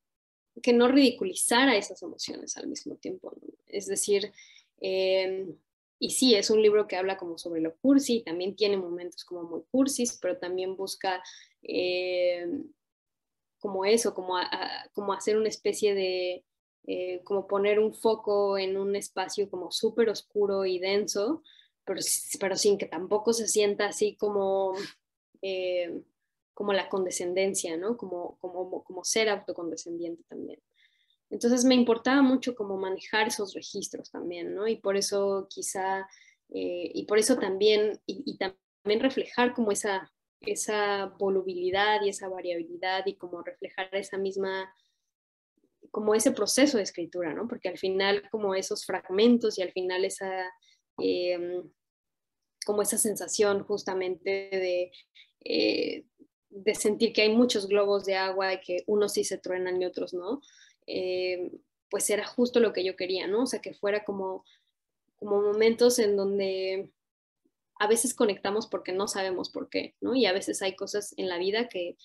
[0.63, 3.35] que no ridiculizara esas emociones al mismo tiempo.
[3.67, 4.33] Es decir,
[4.81, 5.57] em,
[6.03, 9.45] y sí, es un libro que habla como sobre lo cursi, también tiene momentos como
[9.45, 11.23] muy cursis, pero también busca
[11.63, 12.45] eh,
[13.61, 14.35] como eso, como,
[14.95, 16.45] como hacer una especie de,
[16.89, 21.45] eh, como poner un foco en un espacio como súper oscuro y denso,
[21.85, 22.01] pero,
[22.41, 24.75] pero sin que tampoco se sienta así como,
[25.41, 26.03] eh,
[26.53, 27.97] como la condescendencia, ¿no?
[27.97, 30.59] Como, como, como ser autocondescendiente también.
[31.33, 34.69] Entonces me importaba mucho como manejar esos registros también, ¿no?
[34.69, 36.07] Y por eso quizá
[36.55, 43.07] Eh, y por eso también, y, también reflejar como esa, esa volubilidad y esa variabilidad
[43.07, 44.75] y como reflejar esa misma,
[45.91, 47.49] como ese proceso de escritura, ¿no?
[47.49, 50.53] Porque al final como esos fragmentos y al final esa,
[50.99, 51.71] em,
[52.67, 54.93] como esa sensación justamente de,
[55.45, 56.05] eh,
[56.51, 59.87] de sentir que hay muchos globos de agua y que unos sí se truenan y
[59.87, 60.41] otros no,
[60.87, 61.51] eh,
[61.91, 63.43] pues era justo lo que yo quería, ¿no?
[63.43, 64.45] O sea, que fuera como,
[65.17, 66.91] como momentos en donde
[67.79, 70.15] a veces conectamos porque no sabemos por qué, ¿no?
[70.15, 71.97] Y a veces hay cosas en la vida que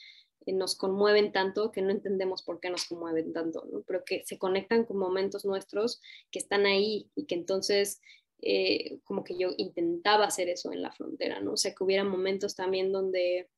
[0.45, 3.83] nos conmueven tanto que no entendemos por qué nos conmueven tanto, ¿no?
[3.85, 6.01] Pero que se conectan con momentos nuestros
[6.31, 8.01] que están ahí y que entonces
[8.41, 11.53] eh, como que yo intentaba hacer eso en la frontera, ¿no?
[11.53, 13.49] O sea, que hubiera momentos también donde,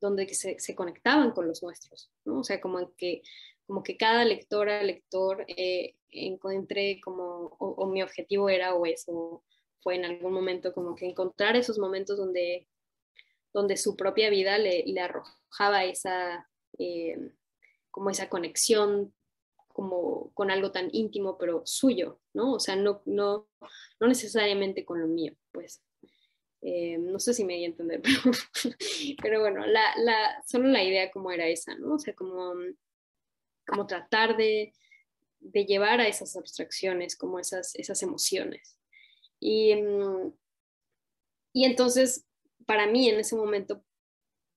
[0.00, 2.40] donde se, se conectaban con los nuestros, ¿no?
[2.40, 3.22] O sea, como que,
[3.66, 9.42] como que cada lectora, lector eh, encuentre como, o, mi objetivo era o eso,
[9.82, 12.68] fue en algún momento como que encontrar esos momentos donde,
[13.52, 17.32] donde su propia vida le, le arrojaba esa, eh,
[17.90, 19.14] como esa conexión
[19.74, 22.54] como con algo tan íntimo, pero suyo, ¿no?
[22.54, 23.48] O sea, no, no,
[23.98, 25.82] no necesariamente con lo mío, pues.
[26.62, 28.00] Eh, no sé si me voy a entender,
[29.22, 31.96] pero, bueno, la, la, solo la idea como era esa, ¿no?
[31.96, 32.54] O sea, como,
[33.66, 34.72] como tratar de,
[35.52, 38.78] llevar a esas abstracciones, como esas, esas emociones.
[39.40, 40.32] Y, mm,
[41.52, 42.24] y entonces,
[42.66, 43.84] para mí en ese momento,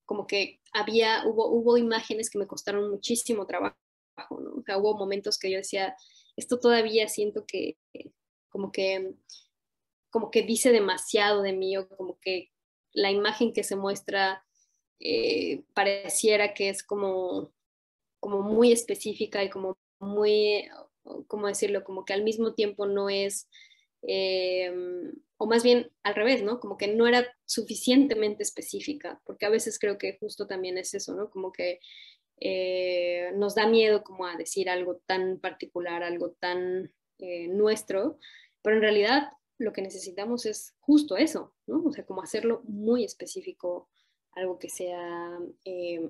[0.05, 3.77] como que había, hubo, hubo imágenes que me costaron muchísimo trabajo
[4.29, 5.95] o sea, hubo momentos que yo decía,
[6.35, 7.77] esto todavía siento que
[8.49, 9.13] como que
[10.09, 12.51] como que dice demasiado de mí o como que
[12.93, 14.43] la imagen que se muestra
[14.99, 17.53] eh, pareciera que es como,
[18.19, 20.67] como muy específica y como muy,
[21.27, 21.83] ¿cómo decirlo?
[21.83, 23.49] Como que al mismo tiempo no es,
[24.01, 24.71] eh,
[25.37, 26.59] o más bien al revés, ¿no?
[26.59, 31.15] Como que no era suficientemente específica, porque a veces creo que justo también es eso,
[31.15, 31.29] ¿no?
[31.29, 31.79] Como que
[32.39, 38.19] eh, nos da miedo como a decir algo tan particular, algo tan eh, nuestro,
[38.61, 41.83] pero en realidad lo que necesitamos es justo eso, ¿no?
[41.83, 43.89] O sea, como hacerlo muy específico,
[44.33, 46.07] algo que sea, eh,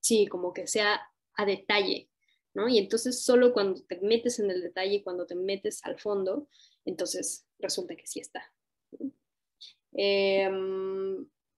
[0.00, 1.00] sí, como que sea
[1.38, 2.10] a detalle,
[2.52, 2.68] ¿no?
[2.68, 6.48] Y entonces solo cuando te metes en el detalle, cuando te metes al fondo,
[6.84, 8.52] entonces resulta que sí está.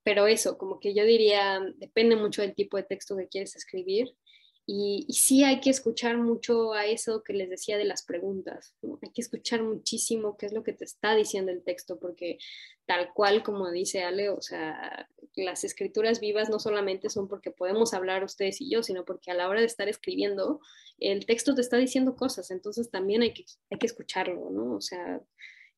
[0.02, 4.16] Pero eso, como que yo diría, depende mucho del tipo de texto que quieres escribir.
[4.72, 8.76] Y, sí hay que escuchar mucho a eso que les decía de las preguntas.
[9.02, 12.38] Hay que escuchar muchísimo qué es lo que te está diciendo el texto, porque
[12.86, 17.94] tal cual como dice Ale, o sea, las escrituras vivas no solamente son porque podemos
[17.94, 20.60] hablar ustedes y yo, sino porque a la hora de estar escribiendo,
[21.00, 24.76] el texto te está diciendo cosas, entonces también hay que, hay que escucharlo, ¿no?
[24.76, 25.20] O sea,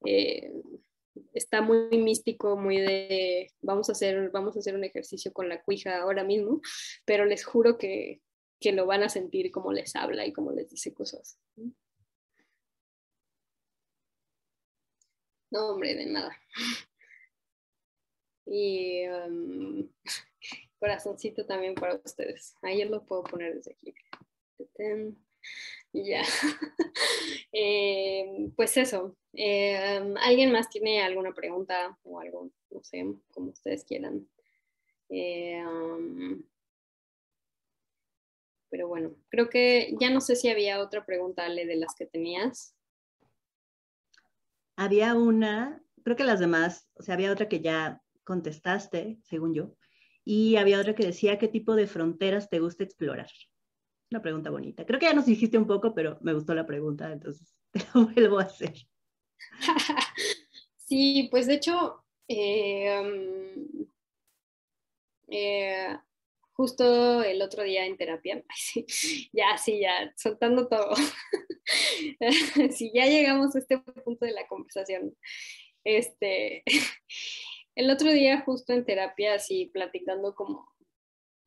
[0.04, 0.52] eh,
[1.32, 5.62] está muy místico, muy de vamos a hacer, vamos a hacer un ejercicio con la
[5.62, 6.60] cuija ahora mismo,
[7.06, 8.20] pero les juro que,
[8.62, 11.38] que lo van a sentir como les habla y como les dice cosas.
[15.50, 16.34] No, hombre, de nada.
[18.46, 19.86] Y um,
[20.78, 22.54] corazoncito también para ustedes.
[22.62, 23.94] Ayer lo puedo poner desde aquí.
[25.92, 26.22] Ya.
[27.54, 29.14] Eh, pues eso.
[29.34, 29.76] Eh,
[30.22, 32.50] ¿Alguien más tiene alguna pregunta o algo?
[32.70, 34.26] No sé, como ustedes quieran.
[38.72, 42.06] Pero bueno, creo que ya no sé si había otra pregunta, Ale, de las que
[42.06, 42.74] tenías.
[44.76, 49.76] Había una, creo que las demás, o sea, había otra que ya contestaste, según yo,
[50.24, 53.28] y había otra que decía qué tipo de fronteras te gusta explorar.
[54.10, 54.86] Una pregunta bonita.
[54.86, 58.06] Creo que ya nos dijiste un poco, pero me gustó la pregunta, entonces te lo
[58.06, 58.72] vuelvo a hacer.
[60.78, 63.86] sí, pues de hecho, eh, um,
[65.28, 65.94] eh,
[66.54, 68.42] justo el otro día en terapia,
[69.32, 70.94] ya, sí, ya, soltando todo.
[72.70, 75.16] si ya llegamos a este punto de la conversación,
[75.84, 76.62] este,
[77.74, 80.70] el otro día justo en terapia, así platicando como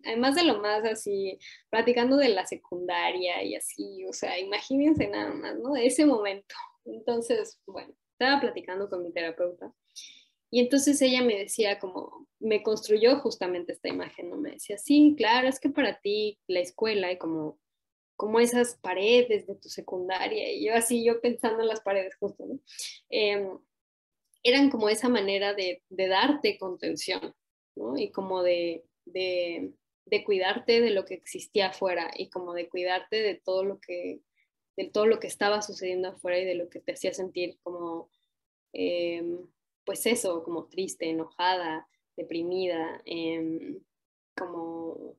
[0.04, 1.40] además de lo más así,
[1.72, 5.76] platicando de la secundaria y así, o sea, imagínense nada más, ¿no?
[5.76, 6.54] Ese momento.
[6.86, 9.74] Entonces, bueno, estaba platicando con mi terapeuta
[10.52, 14.38] y entonces ella me decía como, me construyó justamente esta imagen, ¿no?
[14.38, 17.60] Me decía, sí, claro, es que para ti la escuela y como,
[18.16, 22.46] como esas paredes de tu secundaria, y yo así, yo pensando en las paredes justo,
[22.46, 22.60] ¿no?
[23.10, 23.58] Em,
[24.44, 27.34] eran como esa manera de, de darte contención,
[27.76, 27.98] ¿no?
[27.98, 29.74] Y como de, de,
[30.06, 34.22] de cuidarte de lo que existía afuera y como de cuidarte de todo lo que,
[34.78, 38.10] de todo lo que estaba sucediendo afuera y de lo que te hacía sentir como,
[38.74, 39.48] em,
[39.86, 43.80] pues eso, como triste, enojada, deprimida, em,
[44.36, 45.16] como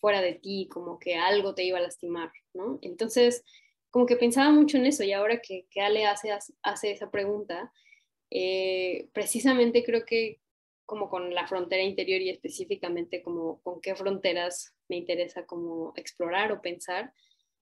[0.00, 2.78] fuera de ti, como que algo te iba a lastimar, ¿no?
[2.82, 3.44] Entonces,
[3.90, 6.30] como que pensaba mucho en eso y ahora que, que Ale hace,
[6.62, 7.72] hace esa pregunta,
[8.30, 10.40] eh, precisamente creo que
[10.86, 16.50] como con la frontera interior y específicamente como con qué fronteras me interesa como explorar
[16.52, 17.12] o pensar,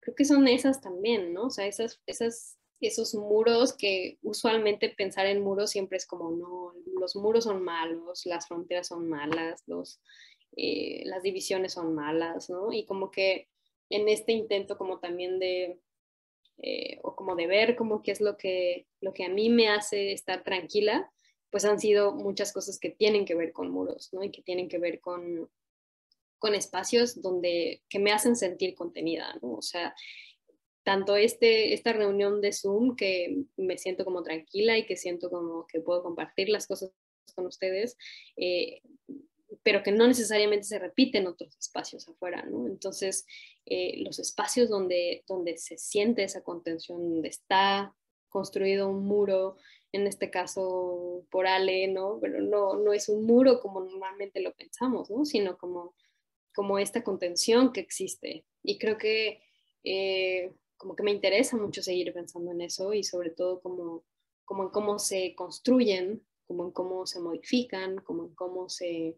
[0.00, 1.46] creo que son esas también, ¿no?
[1.46, 2.58] O sea, esas, esas,
[2.88, 8.26] esos muros que usualmente pensar en muros siempre es como, no, los muros son malos,
[8.26, 10.00] las fronteras son malas, los,
[10.56, 12.72] eh, las divisiones son malas, ¿no?
[12.72, 13.48] Y como que
[13.90, 15.78] en este intento como también de,
[16.58, 19.68] eh, o como de ver como qué es lo que, lo que a mí me
[19.68, 21.10] hace estar tranquila,
[21.50, 24.22] pues han sido muchas cosas que tienen que ver con muros, ¿no?
[24.22, 25.50] Y que tienen que ver con,
[26.38, 29.54] con espacios donde, que me hacen sentir contenida, ¿no?
[29.54, 29.94] O sea,
[30.84, 35.66] tanto este, esta reunión de Zoom que me siento como tranquila y que siento como
[35.66, 36.92] que puedo compartir las cosas
[37.34, 37.96] con ustedes,
[38.36, 38.82] eh,
[39.62, 42.66] pero que no necesariamente se repiten otros espacios afuera, ¿no?
[42.66, 43.26] Entonces,
[43.66, 47.94] eh, los espacios donde, donde se siente esa contención, donde está
[48.28, 49.56] construido un muro,
[49.92, 52.18] en este caso por Ale, ¿no?
[52.20, 55.24] Pero no, no es un muro como normalmente lo pensamos, ¿no?
[55.26, 55.94] Sino como,
[56.54, 58.46] como esta contención que existe.
[58.62, 59.42] Y creo que
[59.84, 60.50] eh,
[60.82, 64.02] como que me interesa mucho seguir pensando en eso y sobre todo como,
[64.44, 69.16] como en cómo se construyen, como en cómo se modifican, como en cómo se,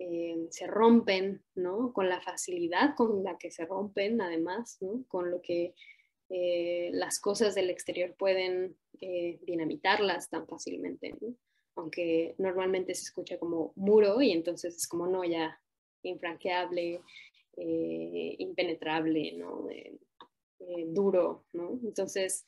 [0.00, 1.92] eh, se rompen, ¿no?
[1.92, 5.04] Con la facilidad con la que se rompen, además, ¿no?
[5.06, 5.74] Con lo que
[6.28, 11.14] eh, las cosas del exterior pueden eh, dinamitarlas tan fácilmente,
[11.76, 15.56] aunque normalmente se escucha como muro y entonces es como no, ya
[16.02, 17.00] infranqueable,
[17.58, 19.66] impenetrable, ¿no?
[20.88, 21.78] Duro, ¿no?
[21.82, 22.46] Entonces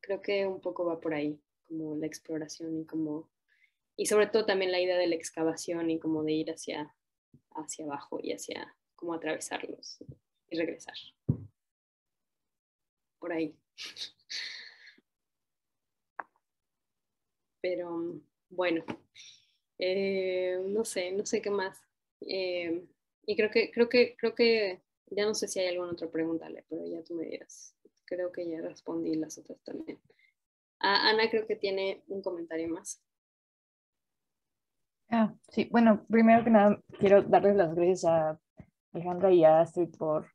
[0.00, 3.30] creo que un poco va por ahí, como la exploración y como,
[3.96, 6.94] y sobre todo también la idea de la excavación y como de ir hacia,
[7.50, 9.98] hacia abajo y hacia como atravesarlos
[10.50, 10.94] y regresar
[13.18, 13.56] por ahí.
[17.60, 18.20] Pero
[18.50, 18.84] bueno,
[19.78, 21.80] eh, no sé, no sé qué más.
[22.20, 22.84] Eh,
[23.24, 24.82] y creo que, creo que, creo que,
[25.14, 27.74] ya no sé si hay alguna otra pregunta, pero ya tú me dirás.
[28.04, 29.98] Creo que ya respondí las otras también.
[30.80, 33.02] Ah, Ana creo que tiene un comentario más.
[35.08, 38.40] Ah, sí, bueno, primero que nada quiero darles las gracias a
[38.92, 40.26] Alejandra y a Astrid por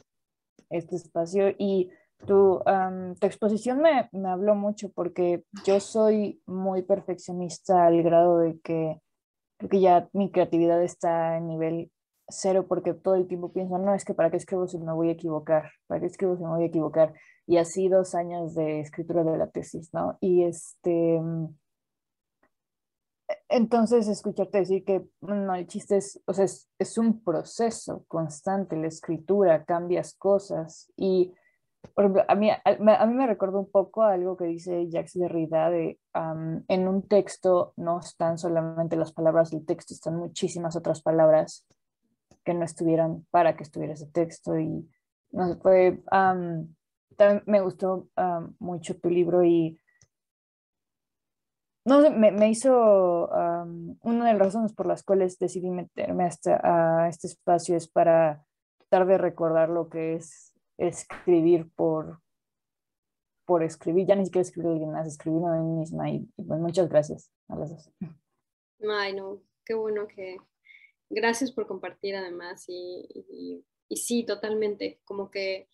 [0.69, 1.89] este espacio y
[2.25, 2.61] tu,
[3.19, 8.99] tu exposición me, me, habló mucho porque yo soy muy perfeccionista al grado de que
[9.57, 11.91] creo que ya mi creatividad está en nivel
[12.29, 15.09] cero porque todo el tiempo pienso, no, es que para qué escribo si me voy
[15.09, 17.13] a equivocar, para qué escribo si me voy a equivocar.
[17.45, 20.17] Y así dos años de escritura de la tesis, ¿no?
[20.19, 21.21] Y este,
[23.49, 28.87] entonces escucharte decir que no, el chiste es, o sea, es, un proceso constante, la
[28.87, 31.33] escritura, cambias cosas y
[31.93, 35.13] por ejemplo, a mí, a, mí me recuerda un poco a algo que dice Jacques
[35.13, 35.99] Derrida de
[36.67, 41.65] en un texto no están solamente las palabras del texto, están muchísimas otras palabras
[42.47, 44.89] que no estuvieran para que estuviera ese texto y
[45.31, 48.07] no sé, fue, también me gustó
[48.59, 49.77] mucho tu libro y
[51.83, 53.27] no sé, me, me hizo,
[54.01, 58.45] una de las razones por las cuales decidí meterme hasta a este espacio es para
[58.77, 62.21] tratar de recordar lo que es escribir por,
[63.45, 66.61] por escribir, ya ni siquiera escribir a alguien más, escribir a mí misma y, pues
[66.61, 67.91] muchas gracias a las dos.
[68.89, 70.37] Ay, no, qué bueno que,
[71.09, 75.67] gracias por compartir además y, sí, totalmente, como que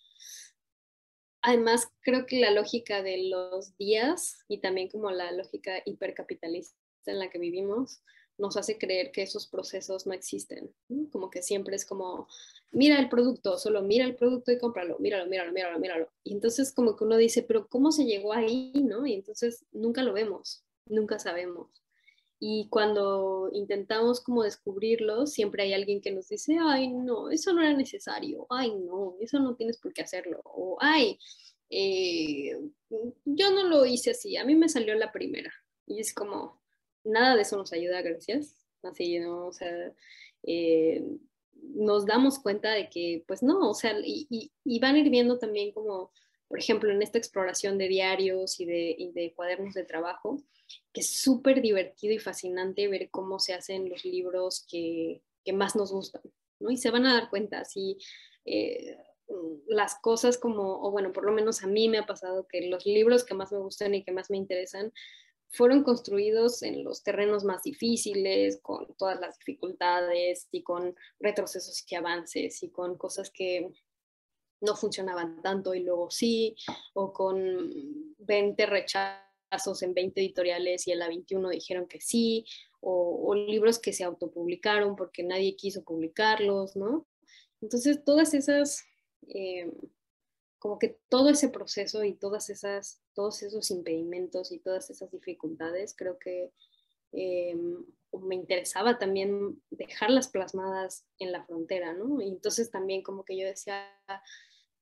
[1.41, 7.19] además creo que la lógica de los días y también como la lógica hipercapitalista en
[7.19, 8.01] la que vivimos
[8.37, 10.73] nos hace creer que esos procesos no existen,
[11.11, 12.27] como que siempre es como,
[12.71, 16.09] mira el producto, solo mira el producto y cómpralo, míralo, míralo, míralo, míralo.
[16.23, 18.71] Y entonces como que uno dice, pero ¿cómo se llegó ahí?
[18.73, 19.05] ¿no?
[19.05, 21.69] Y entonces nunca lo vemos, nunca sabemos.
[22.45, 27.61] Y cuando intentamos como descubrirlo, siempre hay alguien que nos dice, ay, no, eso no
[27.61, 31.17] era necesario, ay, no, eso no tienes por qué hacerlo, o ay,
[31.69, 32.59] eh,
[33.23, 35.53] yo no lo hice así, a mí me salió la primera.
[35.87, 36.61] Y es como,
[37.05, 38.57] nada de eso nos ayuda, gracias.
[38.81, 39.47] Así, ¿no?
[39.47, 39.93] O sea,
[40.43, 41.01] eh,
[41.53, 45.71] nos damos cuenta de que, pues no, o sea, y, y, van ir viendo también
[45.71, 46.11] como,
[46.53, 50.37] por ejemplo, en esta exploración de diarios y de, cuadernos de trabajo,
[50.93, 55.75] que es súper divertido y fascinante ver cómo se hacen los libros que, que, más
[55.75, 56.21] nos gustan,
[56.59, 56.69] ¿no?
[56.69, 57.97] Y se van a dar cuenta, así,
[58.45, 58.99] eh,
[59.65, 62.85] las cosas como, o bueno, por lo menos a mí me ha pasado que los
[62.85, 64.93] libros que más me gustan y que más me interesan
[65.49, 71.95] fueron construidos en los terrenos más difíciles, con todas las dificultades y con retrocesos y
[71.95, 73.71] avances y con cosas que
[74.63, 76.55] no funcionaban tanto y luego sí,
[76.93, 82.45] o con 20 rechazos en 20 editoriales y en la 21 dijeron que sí,
[82.79, 87.07] o, libros que se autopublicaron porque nadie quiso publicarlos, ¿no?
[87.61, 88.83] Entonces, todas esas...
[89.27, 89.71] Eh,
[90.59, 95.93] como que todo ese proceso y todas esas, todos esos impedimentos y todas esas dificultades,
[95.93, 96.53] creo que
[97.11, 97.55] eh,
[98.13, 102.21] me interesaba también dejarlas plasmadas en la frontera, ¿no?
[102.21, 103.89] Y entonces también como que yo decía,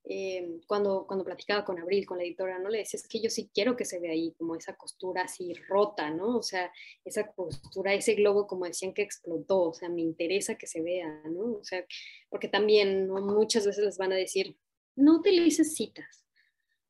[0.03, 2.69] eh, cuando, cuando platicaba con Abril, con la editora, ¿no?
[2.69, 5.53] Le decía, es que yo sí quiero que se vea ahí como esa costura así
[5.67, 6.37] rota, ¿no?
[6.37, 6.71] O sea,
[7.05, 11.21] esa costura, ese globo, como decían, que explotó, o sea, me interesa que se vea,
[11.25, 11.53] ¿no?
[11.53, 11.85] O sea,
[12.29, 14.57] porque también muchas veces les van a decir,
[14.95, 16.25] no utilices citas.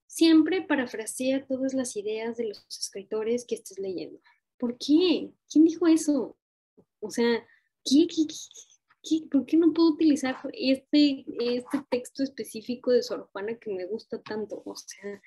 [0.08, 4.20] Siempre parafrasea todas las ideas de los escritores que estés leyendo.
[4.58, 5.32] ¿Por qué?
[5.50, 6.38] ¿Quién dijo eso?
[7.00, 7.46] O sea,
[9.30, 14.22] por qué no puedo utilizar este, este texto específico de Sor Juana que me gusta
[14.22, 14.62] tanto?
[14.66, 15.22] O sea,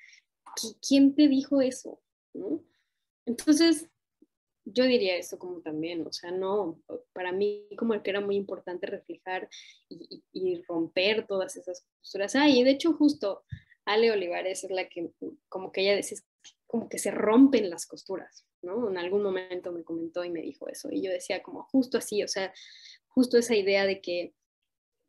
[0.87, 2.01] ¿quién te dijo eso?
[3.25, 3.89] Entonces,
[4.65, 6.81] yo diría eso como también, o sea, no,
[7.13, 9.47] para mí como que era muy importante reflejar
[9.89, 12.35] y, romper todas esas posturas.
[12.35, 13.43] Ah, y de hecho justo
[13.85, 15.11] Ale Olivares es la que,
[15.47, 16.17] como que ella decía,
[16.65, 18.89] como que se rompen las costuras, ¿no?
[18.89, 22.23] En algún momento me comentó y me dijo eso, y yo decía como justo así,
[22.23, 22.51] o sea,
[23.15, 24.33] justo esa idea de que,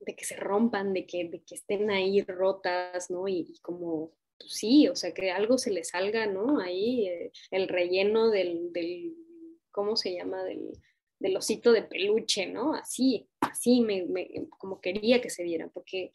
[0.01, 3.28] de que se rompan, de que, de que estén ahí rotas, ¿no?
[3.28, 6.61] Y, como, pues sí, o sea, que algo se le salga, ¿no?
[6.61, 8.70] Ahí eh, el relleno del
[9.77, 10.43] ¿cómo se llama?
[10.43, 10.73] Del,
[11.19, 12.73] del osito de peluche, ¿no?
[12.73, 14.07] Así, así me,
[14.59, 16.12] como quería que se viera, porque,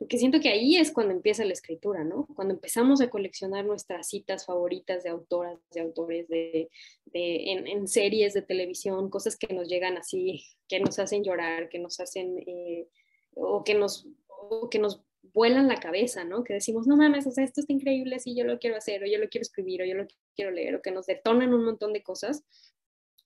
[0.00, 2.26] porque siento que ahí es cuando empieza la escritura, ¿no?
[2.34, 6.70] Cuando empezamos a coleccionar nuestras citas favoritas de autoras, de autores, de,
[7.04, 11.78] de en, series de televisión, cosas que nos llegan así, que nos hacen llorar, que
[11.78, 12.88] nos hacen, eh,
[13.34, 15.02] o que nos, o que nos
[15.34, 16.44] vuelan la cabeza, ¿no?
[16.44, 19.06] Que decimos, no mames, o sea, esto está increíble, sí, yo lo quiero hacer, o
[19.06, 21.92] yo lo quiero escribir, o yo lo quiero leer, o que nos detonan un montón
[21.92, 22.42] de cosas,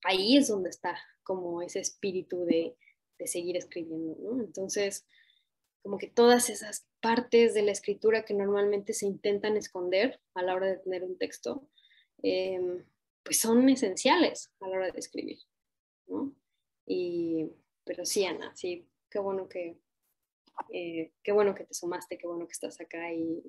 [0.02, 2.74] ahí es donde está como ese espíritu de,
[3.16, 4.42] de seguir escribiendo, ¿no?
[4.42, 5.06] Entonces,
[5.84, 10.54] como que todas esas partes de la escritura que normalmente se intentan esconder a la
[10.54, 11.68] hora de tener un texto,
[12.22, 12.82] em,
[13.22, 15.40] pues son esenciales a la hora de escribir,
[16.06, 16.34] ¿no?
[16.86, 17.50] Y,
[17.84, 19.76] pero sí, Ana, sí, qué bueno que,
[20.72, 23.42] eh, qué bueno que te sumaste, qué bueno que estás acá y,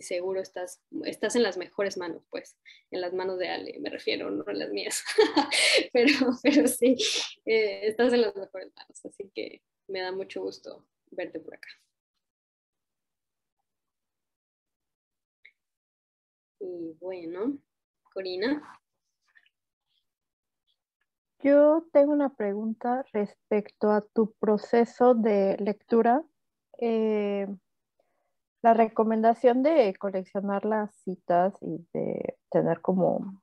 [0.00, 2.56] seguro estás, estás en las mejores manos, pues,
[2.90, 5.04] en las manos de Ale, me refiero, no en las mías,
[5.92, 6.96] pero, pero sí,
[7.44, 11.68] eh, estás en las mejores manos, así que me da mucho gusto verte por acá.
[16.60, 17.58] Y bueno,
[18.12, 18.62] Corina.
[21.40, 26.22] Yo tengo una pregunta respecto a tu proceso de lectura.
[26.80, 27.46] Eh,
[28.60, 33.40] la recomendación de coleccionar las citas y de tener como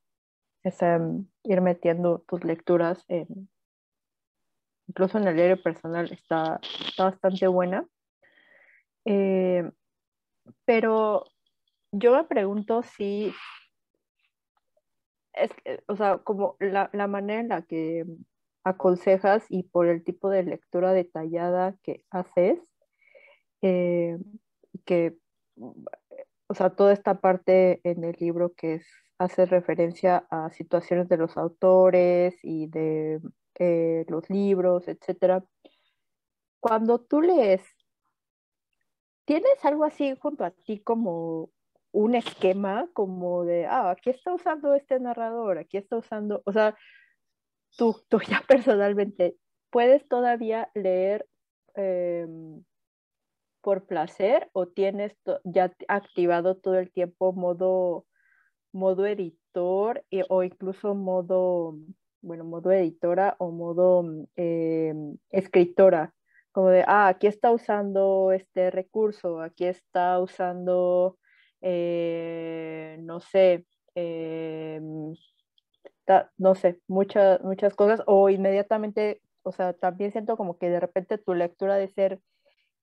[1.43, 3.49] ir metiendo tus lecturas en,
[4.87, 6.59] incluso en el diario personal está,
[6.97, 7.85] bastante buena.
[9.05, 9.69] Eh,
[10.65, 11.23] pero
[11.91, 13.33] yo me pregunto si
[15.33, 15.51] es,
[15.87, 18.05] o sea, como la, la, manera en la que
[18.63, 22.59] aconsejas y por el tipo de lectura detallada que haces,
[23.61, 24.17] eh,
[24.85, 25.17] que,
[26.47, 28.81] o sea, toda esta parte en el libro que
[29.17, 33.21] hace referencia a situaciones de los autores y de
[33.59, 35.43] eh, los libros, etcétera.
[36.59, 37.61] Cuando tú lees,
[39.25, 41.51] ¿tienes algo así junto a ti como
[41.91, 46.75] un esquema como de, ah, aquí está usando este narrador, aquí está usando, o sea,
[47.77, 49.37] tú, tú ya personalmente,
[49.69, 51.25] ¿puedes todavía leer
[51.75, 52.63] em,
[53.61, 55.15] por placer o tienes
[55.45, 58.05] ya activado todo el tiempo modo,
[58.73, 61.77] modo editor o incluso modo,
[62.25, 64.03] bueno, modo editora o modo
[64.35, 66.13] em, escritora?
[66.51, 71.17] Como de, ah, aquí está usando este recurso, aquí está usando
[71.67, 73.65] eh, no sé,
[73.95, 74.79] eh,
[76.37, 81.17] no sé, muchas, muchas cosas, o inmediatamente, o sea, también siento como que de repente
[81.17, 82.19] tu lectura de ser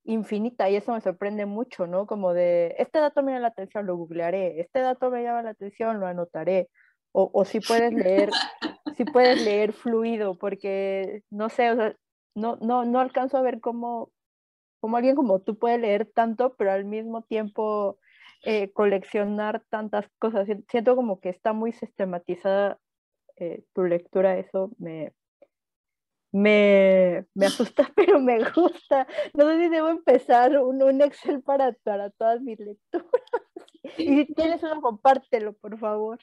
[0.05, 2.07] infinita y eso me sorprende mucho, ¿no?
[2.09, 5.51] Como de, este dato me llama la atención, lo googlearé, este dato me llama la
[5.51, 6.69] atención, lo anotaré,
[7.13, 8.31] o si puedes leer,
[8.97, 11.97] si puedes leer fluido, porque, no sé, o sea,
[12.35, 14.11] no, no, no alcanzo a ver cómo,
[14.81, 17.99] cómo alguien como tú puede leer tanto, pero al mismo tiempo
[18.45, 20.49] eh, coleccionar tantas cosas.
[20.69, 22.79] Siento como que está muy sistematizada
[23.37, 25.13] eh, tu lectura, eso me,
[26.33, 29.07] me, me, asusta, pero me gusta.
[29.35, 33.07] No sé si debo empezar un, un Excel para, para todas mis lecturas.
[33.99, 36.19] Y si tienes uno, compártelo, por favor,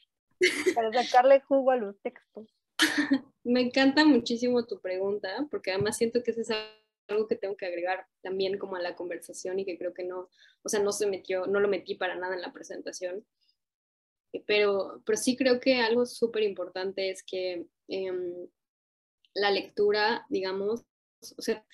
[0.76, 2.48] para sacarle jugo a los textos.
[3.44, 6.50] Me encanta muchísimo tu pregunta, porque además siento que es
[7.08, 10.30] algo que tengo que agregar también como a la conversación y que creo que no,
[10.62, 13.26] o sea, no se metió, no lo metí para nada en la presentación.
[14.46, 18.48] Pero, pero sí creo que algo súper importante es que em,
[19.34, 20.86] la lectura, digamos,
[21.38, 21.66] o sea,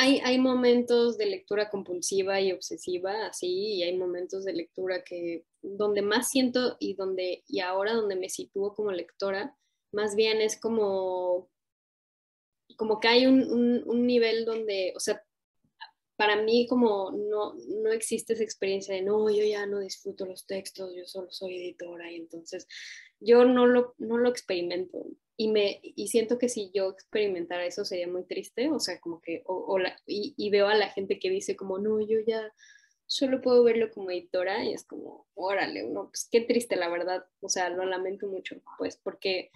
[0.00, 6.02] hay, momentos de lectura compulsiva y obsesiva, así, y hay momentos de lectura que donde
[6.02, 9.56] más siento y donde, y ahora donde me sitúo como lectora,
[9.92, 11.50] más bien es como,
[12.76, 15.20] como que hay un, un, nivel donde, o sea,
[16.16, 20.46] para mí como no, no existe esa experiencia de, no, yo ya no disfruto los
[20.46, 22.68] textos, yo solo soy editora y entonces
[23.18, 25.06] yo no lo, no lo experimento
[25.40, 29.22] y, me, y siento que si yo experimentara eso sería muy triste, o sea, como
[29.22, 32.52] que, o, y, y, veo a la gente que dice como, no, yo ya
[33.06, 37.24] solo puedo verlo como editora y es como, órale, no, pues qué triste la verdad,
[37.40, 39.52] o sea, lo lamento mucho, pues porque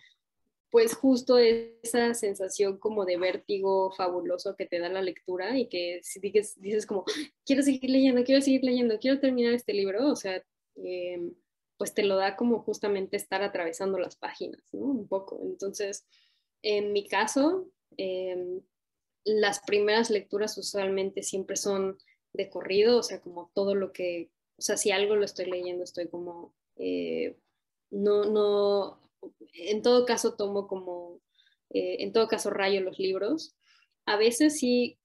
[0.70, 5.98] pues justo esa sensación como de vértigo fabuloso que te da la lectura y que
[6.04, 7.04] si dices, dices como,
[7.44, 10.42] quiero seguir leyendo, quiero seguir leyendo, quiero terminar este libro, o sea,
[10.76, 11.20] eh,
[11.82, 14.84] pues te lo da como justamente estar atravesando las páginas, ¿no?
[14.84, 15.40] Un poco.
[15.42, 16.06] Entonces,
[16.62, 18.60] en mi caso, eh,
[19.24, 21.98] las primeras lecturas usualmente siempre son
[22.34, 25.82] de corrido, o sea, como todo lo que, o sea, si algo lo estoy leyendo,
[25.82, 27.36] estoy como, eh,
[27.90, 29.00] no, no,
[29.52, 31.18] en todo caso tomo como,
[31.70, 33.56] eh, en todo caso rayo los libros.
[34.06, 35.00] A veces sí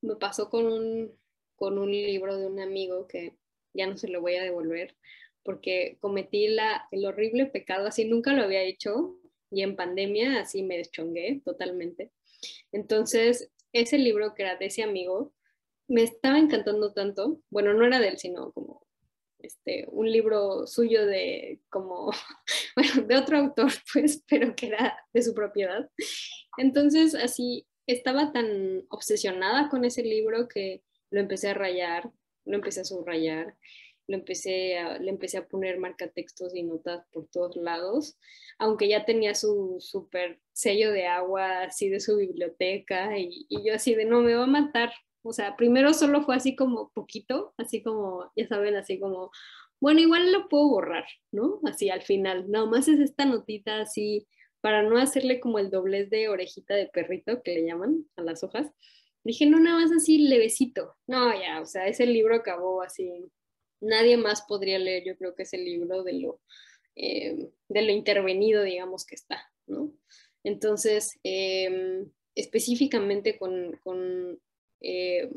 [0.00, 1.18] me pasó con un,
[1.56, 3.36] con un libro de un amigo que
[3.72, 4.94] ya no se lo voy a devolver
[5.44, 9.16] porque cometí el horrible pecado, así nunca lo había hecho
[9.50, 12.10] y en pandemia así me deschongué totalmente.
[12.72, 15.32] Entonces, ese libro que era de ese amigo
[15.88, 18.84] me estaba encantando tanto, bueno, no era de él, sino como
[19.38, 22.10] este, un libro suyo de como,
[22.76, 25.90] bueno, de otro autor, pues, pero que era de su propiedad.
[26.56, 32.10] Entonces, así, estaba tan obsesionada con ese libro que lo empecé a rayar,
[32.46, 33.56] lo empecé a subrayar,
[34.06, 38.18] lo empecé a, le empecé a poner marcatextos y notas por todos lados,
[38.58, 43.74] aunque ya tenía su súper sello de agua así de su biblioteca y, y yo
[43.74, 47.54] así de no me va a matar, o sea, primero solo fue así como poquito,
[47.56, 49.30] así como, ya saben, así como,
[49.80, 51.60] bueno, igual lo puedo borrar, ¿no?
[51.64, 54.26] Así al final, nada más es esta notita así,
[54.60, 58.44] para no hacerle como el doblez de orejita de perrito que le llaman a las
[58.44, 58.70] hojas.
[59.24, 60.94] Dije, no, nada más así levecito.
[61.06, 63.10] No, ya, o sea, ese libro acabó así.
[63.84, 66.40] Nadie más podría leer, yo creo que ese libro de lo,
[66.96, 69.92] eh, de lo intervenido, digamos, que está, ¿no?
[70.42, 74.40] Entonces, em, específicamente con, con
[74.80, 75.30] eh,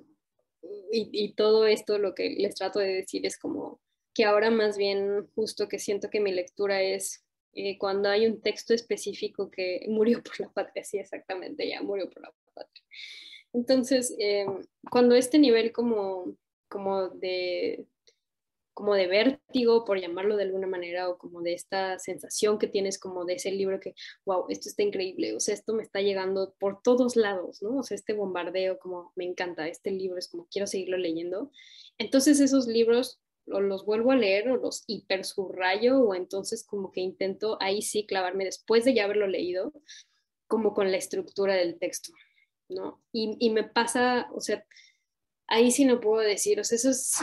[0.92, 3.80] y, todo esto lo que les trato de decir es como
[4.14, 8.42] que ahora más bien justo que siento que mi lectura es eh, cuando hay un
[8.42, 12.84] texto específico que murió por la patria, sí, exactamente, ya murió por la patria.
[13.54, 14.46] Entonces, eh,
[14.92, 16.36] cuando este nivel como,
[16.68, 17.86] como de,
[18.78, 23.00] como de vértigo, por llamarlo de alguna manera, o como de esta sensación que tienes
[23.00, 26.54] como de ese libro que, wow, esto está increíble, o sea, esto me está llegando
[26.60, 27.78] por todos lados, ¿no?
[27.78, 31.50] O sea, este bombardeo, como me encanta, este libro es como quiero seguirlo leyendo.
[31.98, 36.92] Entonces esos libros o los vuelvo a leer o los hiper subrayo o entonces como
[36.92, 39.74] que intento ahí sí clavarme después de ya haberlo leído,
[40.46, 42.14] como con la estructura del texto,
[42.70, 43.02] ¿no?
[43.12, 44.64] Y, y me pasa, o sea,
[45.48, 47.14] ahí sí no puedo decir, o sea, eso es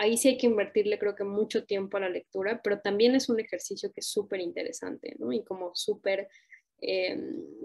[0.00, 3.28] ahí sí hay que invertirle creo que mucho tiempo a la lectura, pero también es
[3.28, 5.30] un ejercicio que es súper interesante, ¿no?
[5.30, 6.28] Y como súper,
[6.80, 7.20] eh,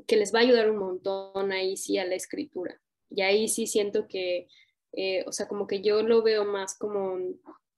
[0.06, 2.78] que les va a ayudar un montón ahí sí a la escritura.
[3.10, 4.48] Y ahí sí siento que,
[4.91, 7.18] eh, o sea, como que yo lo veo más como,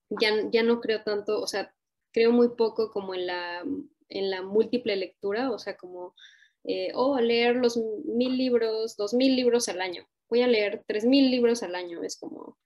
[0.10, 1.72] ya, ya no creo tanto, o sea,
[2.12, 3.64] creo muy poco como en la,
[4.10, 6.16] en la múltiple lectura, o sea, como,
[6.64, 10.08] eh, oh, leer los mil libros, dos mil libros al año.
[10.30, 12.58] Voy a leer tres mil libros al año, es como,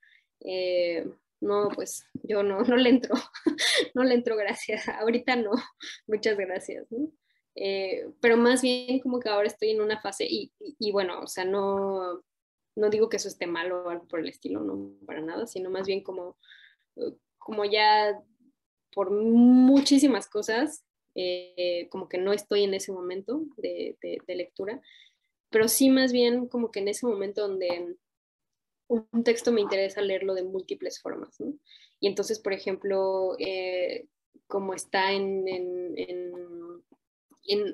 [1.42, 3.16] no, pues yo no, no le entro,
[3.96, 5.52] no le entro, gracias, ahorita no,
[6.08, 6.88] muchas gracias,
[7.56, 11.28] eh, pero más bien como que ahora estoy en una fase y, y, bueno, o
[11.28, 12.24] sea, no,
[12.76, 15.70] no digo que eso esté mal o algo por el estilo, no para nada, sino
[15.70, 16.38] más bien como,
[17.38, 18.18] como ya
[18.94, 20.86] por muchísimas cosas,
[21.16, 24.80] eh, como que no estoy en ese momento de, de lectura,
[25.50, 27.98] pero sí más bien como que en ese momento donde
[28.92, 31.54] un texto me interesa leerlo de múltiples formas, ¿no?
[32.00, 34.08] Y entonces, por ejemplo, eh,
[34.48, 35.46] como está en,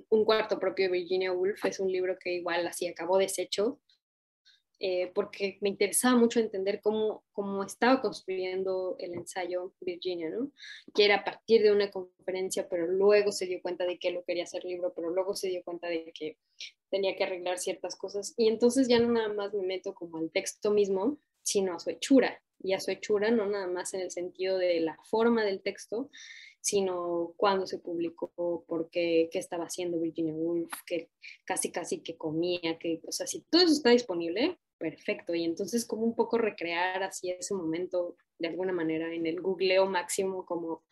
[0.09, 3.79] Un cuarto propio de Virginia Woolf, es un libro que igual así acabó deshecho,
[4.79, 10.51] eh, porque me interesaba mucho entender cómo, cómo estaba construyendo el ensayo Virginia, ¿no?
[10.93, 14.23] que era a partir de una conferencia, pero luego se dio cuenta de que lo
[14.23, 16.37] quería hacer libro, pero luego se dio cuenta de que
[16.89, 18.33] tenía que arreglar ciertas cosas.
[18.37, 21.89] Y entonces ya no nada más me meto como al texto mismo, sino a su
[21.89, 22.41] hechura.
[22.59, 26.09] Y a su hechura no nada más en el sentido de la forma del texto,
[26.59, 31.09] sino cuándo se publicó, por qué, estaba haciendo Virginia Woolf, que
[31.45, 35.33] casi casi que comía, que, o sea, si todo eso está disponible, perfecto.
[35.33, 39.85] Y entonces como un poco recrear así ese momento de alguna manera en el googleo
[39.85, 40.83] máximo, como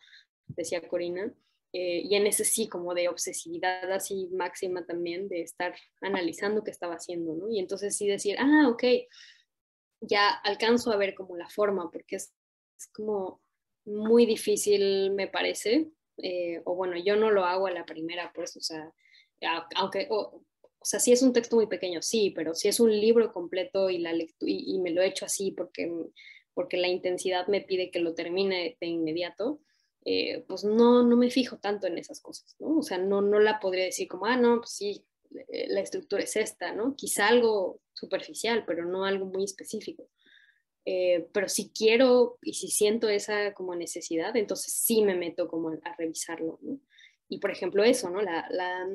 [0.46, 1.32] decía Corina,
[1.78, 6.70] eh, y en ese sí como de obsesividad así máxima también, de estar analizando qué
[6.70, 7.50] estaba haciendo, ¿no?
[7.50, 8.82] Y entonces sí decir, ah, ok,
[10.00, 12.32] ya alcanzo a ver como la forma, porque es,
[12.94, 13.42] como
[13.84, 18.56] muy difícil, me parece, eh, o bueno, yo no lo hago a la primera, pues,
[18.56, 18.90] o sea,
[19.74, 20.42] aunque, o
[20.82, 23.98] sea, si es un texto muy pequeño, sí, pero si es un libro completo y,
[23.98, 25.92] la y, me lo he hecho así porque,
[26.54, 29.60] porque la intensidad me pide que lo termine de inmediato,
[30.08, 32.78] eh, pues no, no me fijo tanto en esas cosas, ¿no?
[32.78, 35.04] O sea, no, no la podría decir como, ah, no, pues sí,
[35.48, 36.94] eh, la estructura es esta, ¿no?
[36.94, 40.08] Quizá algo superficial, pero no algo muy específico.
[40.84, 45.70] Eh, pero si quiero y si siento esa como necesidad, entonces sí me meto como
[45.70, 46.78] a, revisarlo, ¿no?
[47.28, 48.22] Y por ejemplo eso, ¿no?
[48.22, 48.88] La, la,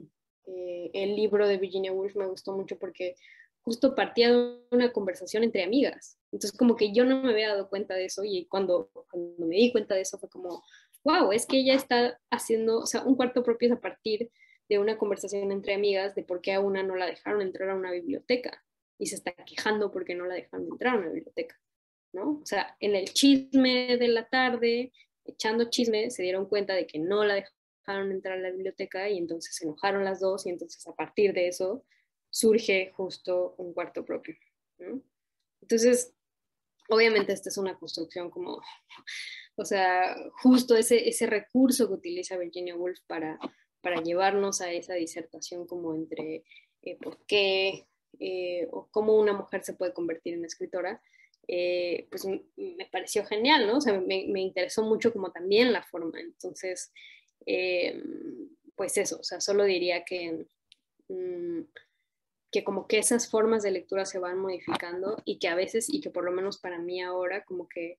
[0.47, 3.15] eh, el libro de Virginia Woolf me gustó mucho porque
[3.63, 6.17] justo partía de una conversación entre amigas.
[6.31, 9.55] Entonces, como que yo no me había dado cuenta de eso y cuando, cuando me
[9.55, 10.63] di cuenta de eso fue como,
[11.03, 14.31] wow, es que ella está haciendo, o sea, un cuarto propio es a partir
[14.69, 17.75] de una conversación entre amigas de por qué a una no la dejaron entrar a
[17.75, 18.63] una biblioteca
[18.97, 21.59] y se está quejando porque no la dejaron entrar a una biblioteca,
[22.13, 22.39] ¿no?
[22.41, 24.93] O sea, en el chisme de la tarde,
[25.25, 27.35] echando chisme, se dieron cuenta de que no la
[27.85, 31.33] dejaron entrar a la biblioteca y entonces se enojaron las dos y entonces a partir
[31.33, 31.83] de eso
[32.29, 34.35] surge justo un cuarto propio.
[35.61, 36.13] Entonces,
[36.89, 38.61] obviamente esta es una construcción como,
[39.55, 43.39] o sea, justo ese, ese recurso que utiliza Virginia Woolf para,
[43.81, 46.43] para llevarnos a esa disertación como entre
[46.83, 47.87] eh, por qué
[48.19, 51.01] eh, o cómo una mujer se puede convertir en escritora,
[51.47, 53.77] eh, pues me pareció genial, ¿no?
[53.77, 56.19] O sea, me, me, interesó mucho como también la forma.
[56.19, 56.91] Entonces,
[58.75, 60.45] pues eso, o sea, solo diría que,
[61.09, 61.61] mm,
[62.51, 66.01] que como que esas formas de lectura se van modificando y que a veces, y
[66.01, 67.97] que por lo menos para mí ahora, como que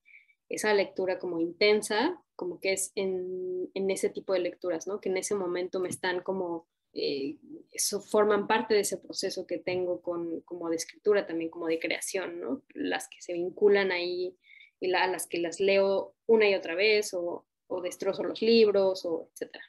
[0.49, 5.01] esa lectura como intensa, como que es en, en ese tipo de lecturas, ¿no?
[5.01, 7.39] Que en ese momento me están como, eh,
[7.71, 11.79] eso forman parte de ese proceso que tengo con, como de escritura, también como de
[11.79, 12.63] creación, ¿no?
[12.75, 14.37] Las que se vinculan ahí
[14.81, 19.05] y la, las que las leo una y otra vez o, o destrozo los libros
[19.05, 19.65] o etcétera.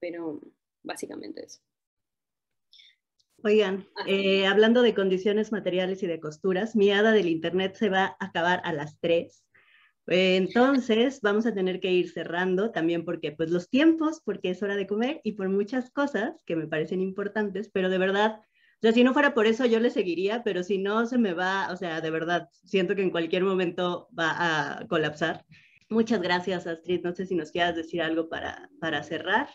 [0.00, 0.40] Pero
[0.82, 1.60] básicamente eso.
[3.44, 8.16] Oigan, eh, hablando de condiciones materiales y de costuras, mi hada del internet se va
[8.20, 9.44] a acabar a las 3.
[10.06, 14.76] Entonces vamos a tener que ir cerrando también porque pues los tiempos, porque es hora
[14.76, 18.92] de comer y por muchas cosas que me parecen importantes, pero de verdad, o sea,
[18.92, 21.76] si no fuera por eso yo le seguiría, pero si no se me va, o
[21.76, 25.44] sea, de verdad, siento que en cualquier momento va a colapsar.
[25.88, 27.02] Muchas gracias, Astrid.
[27.04, 29.48] No sé si nos quieras decir algo para, para cerrar.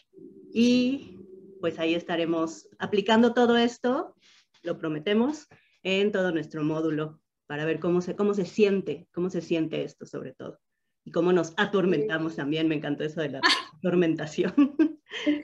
[0.53, 1.17] Y
[1.59, 4.15] pues ahí estaremos aplicando todo esto,
[4.63, 5.47] lo prometemos,
[5.83, 10.05] en todo nuestro módulo para ver cómo se, cómo se siente, cómo se siente esto
[10.05, 10.59] sobre todo.
[11.05, 12.67] Y cómo nos atormentamos también.
[12.67, 13.41] Me encantó eso de la
[13.79, 14.53] atormentación.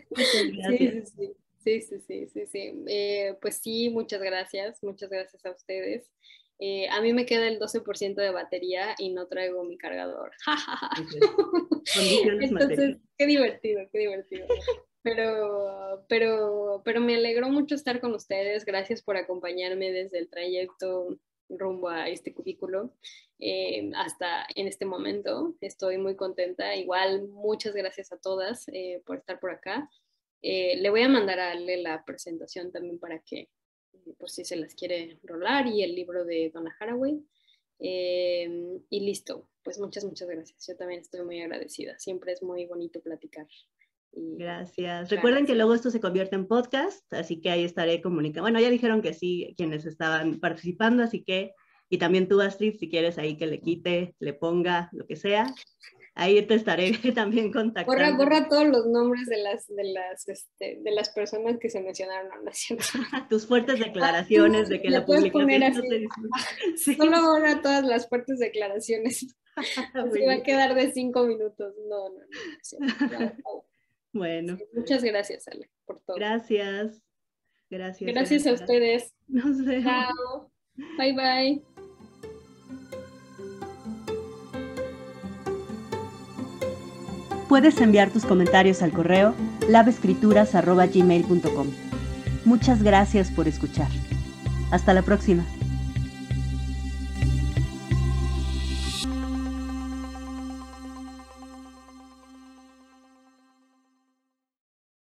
[0.09, 1.13] muchas gracias.
[1.63, 2.83] Sí, sí, sí, sí, sí.
[2.87, 4.83] Eh, pues sí, muchas gracias.
[4.83, 6.11] Muchas gracias a ustedes.
[6.59, 10.31] Eh, a mí me queda el 12% de batería y no traigo mi cargador.
[12.41, 14.47] Entonces, qué divertido, qué divertido.
[15.01, 18.65] Pero, pero, pero me alegró mucho estar con ustedes.
[18.65, 21.17] Gracias por acompañarme desde el trayecto
[21.59, 22.93] rumbo a este cubículo
[23.39, 25.55] eh, hasta en este momento.
[25.61, 26.75] Estoy muy contenta.
[26.75, 29.89] Igual, muchas gracias a todas eh, por estar por acá.
[30.41, 33.49] le voy a mandar a Ale la presentación también para que
[34.17, 37.23] por si se las quiere rolar, y el libro de Donna Haraway.
[37.79, 40.65] Eh, y listo, pues muchas, muchas gracias.
[40.67, 41.97] Yo también estoy muy agradecida.
[41.99, 43.47] Siempre es muy bonito platicar.
[44.15, 45.09] Gracias.
[45.09, 48.43] Recuerden que luego esto se convierte en podcast, así que ahí estaré comunicando.
[48.43, 51.53] Bueno, ya dijeron que sí quienes estaban participando, así que
[51.89, 55.53] Y también tú, Astrid, si quieres ahí que le quite, le ponga, lo que sea,
[56.15, 57.91] ahí te estaré también contactando.
[57.91, 61.81] Borra, borra todos los nombres de las, de las, este, de las personas que se
[61.81, 62.51] mencionaron, ¿no?
[63.29, 66.07] Tus fuertes declaraciones de que la publicación no se
[66.77, 66.95] sí.
[66.95, 69.35] Solo borra todas las fuertes declaraciones.
[69.59, 71.75] se va a quedar de cinco minutos.
[71.87, 73.65] No, no, no.
[74.13, 74.57] Bueno.
[74.73, 76.15] muchas gracias, Ale, por todo.
[76.15, 77.01] Gracias.
[77.69, 78.13] Gracias.
[78.13, 79.13] Gracias a ustedes.
[79.27, 79.83] Nos vemos.
[79.83, 80.51] Chao.
[80.97, 81.61] Bye, bye.
[87.49, 89.35] Puedes enviar tus comentarios al correo
[89.69, 91.67] labescrituras.gmail.com.
[92.45, 93.89] Muchas gracias por escuchar.
[94.71, 95.45] Hasta la próxima.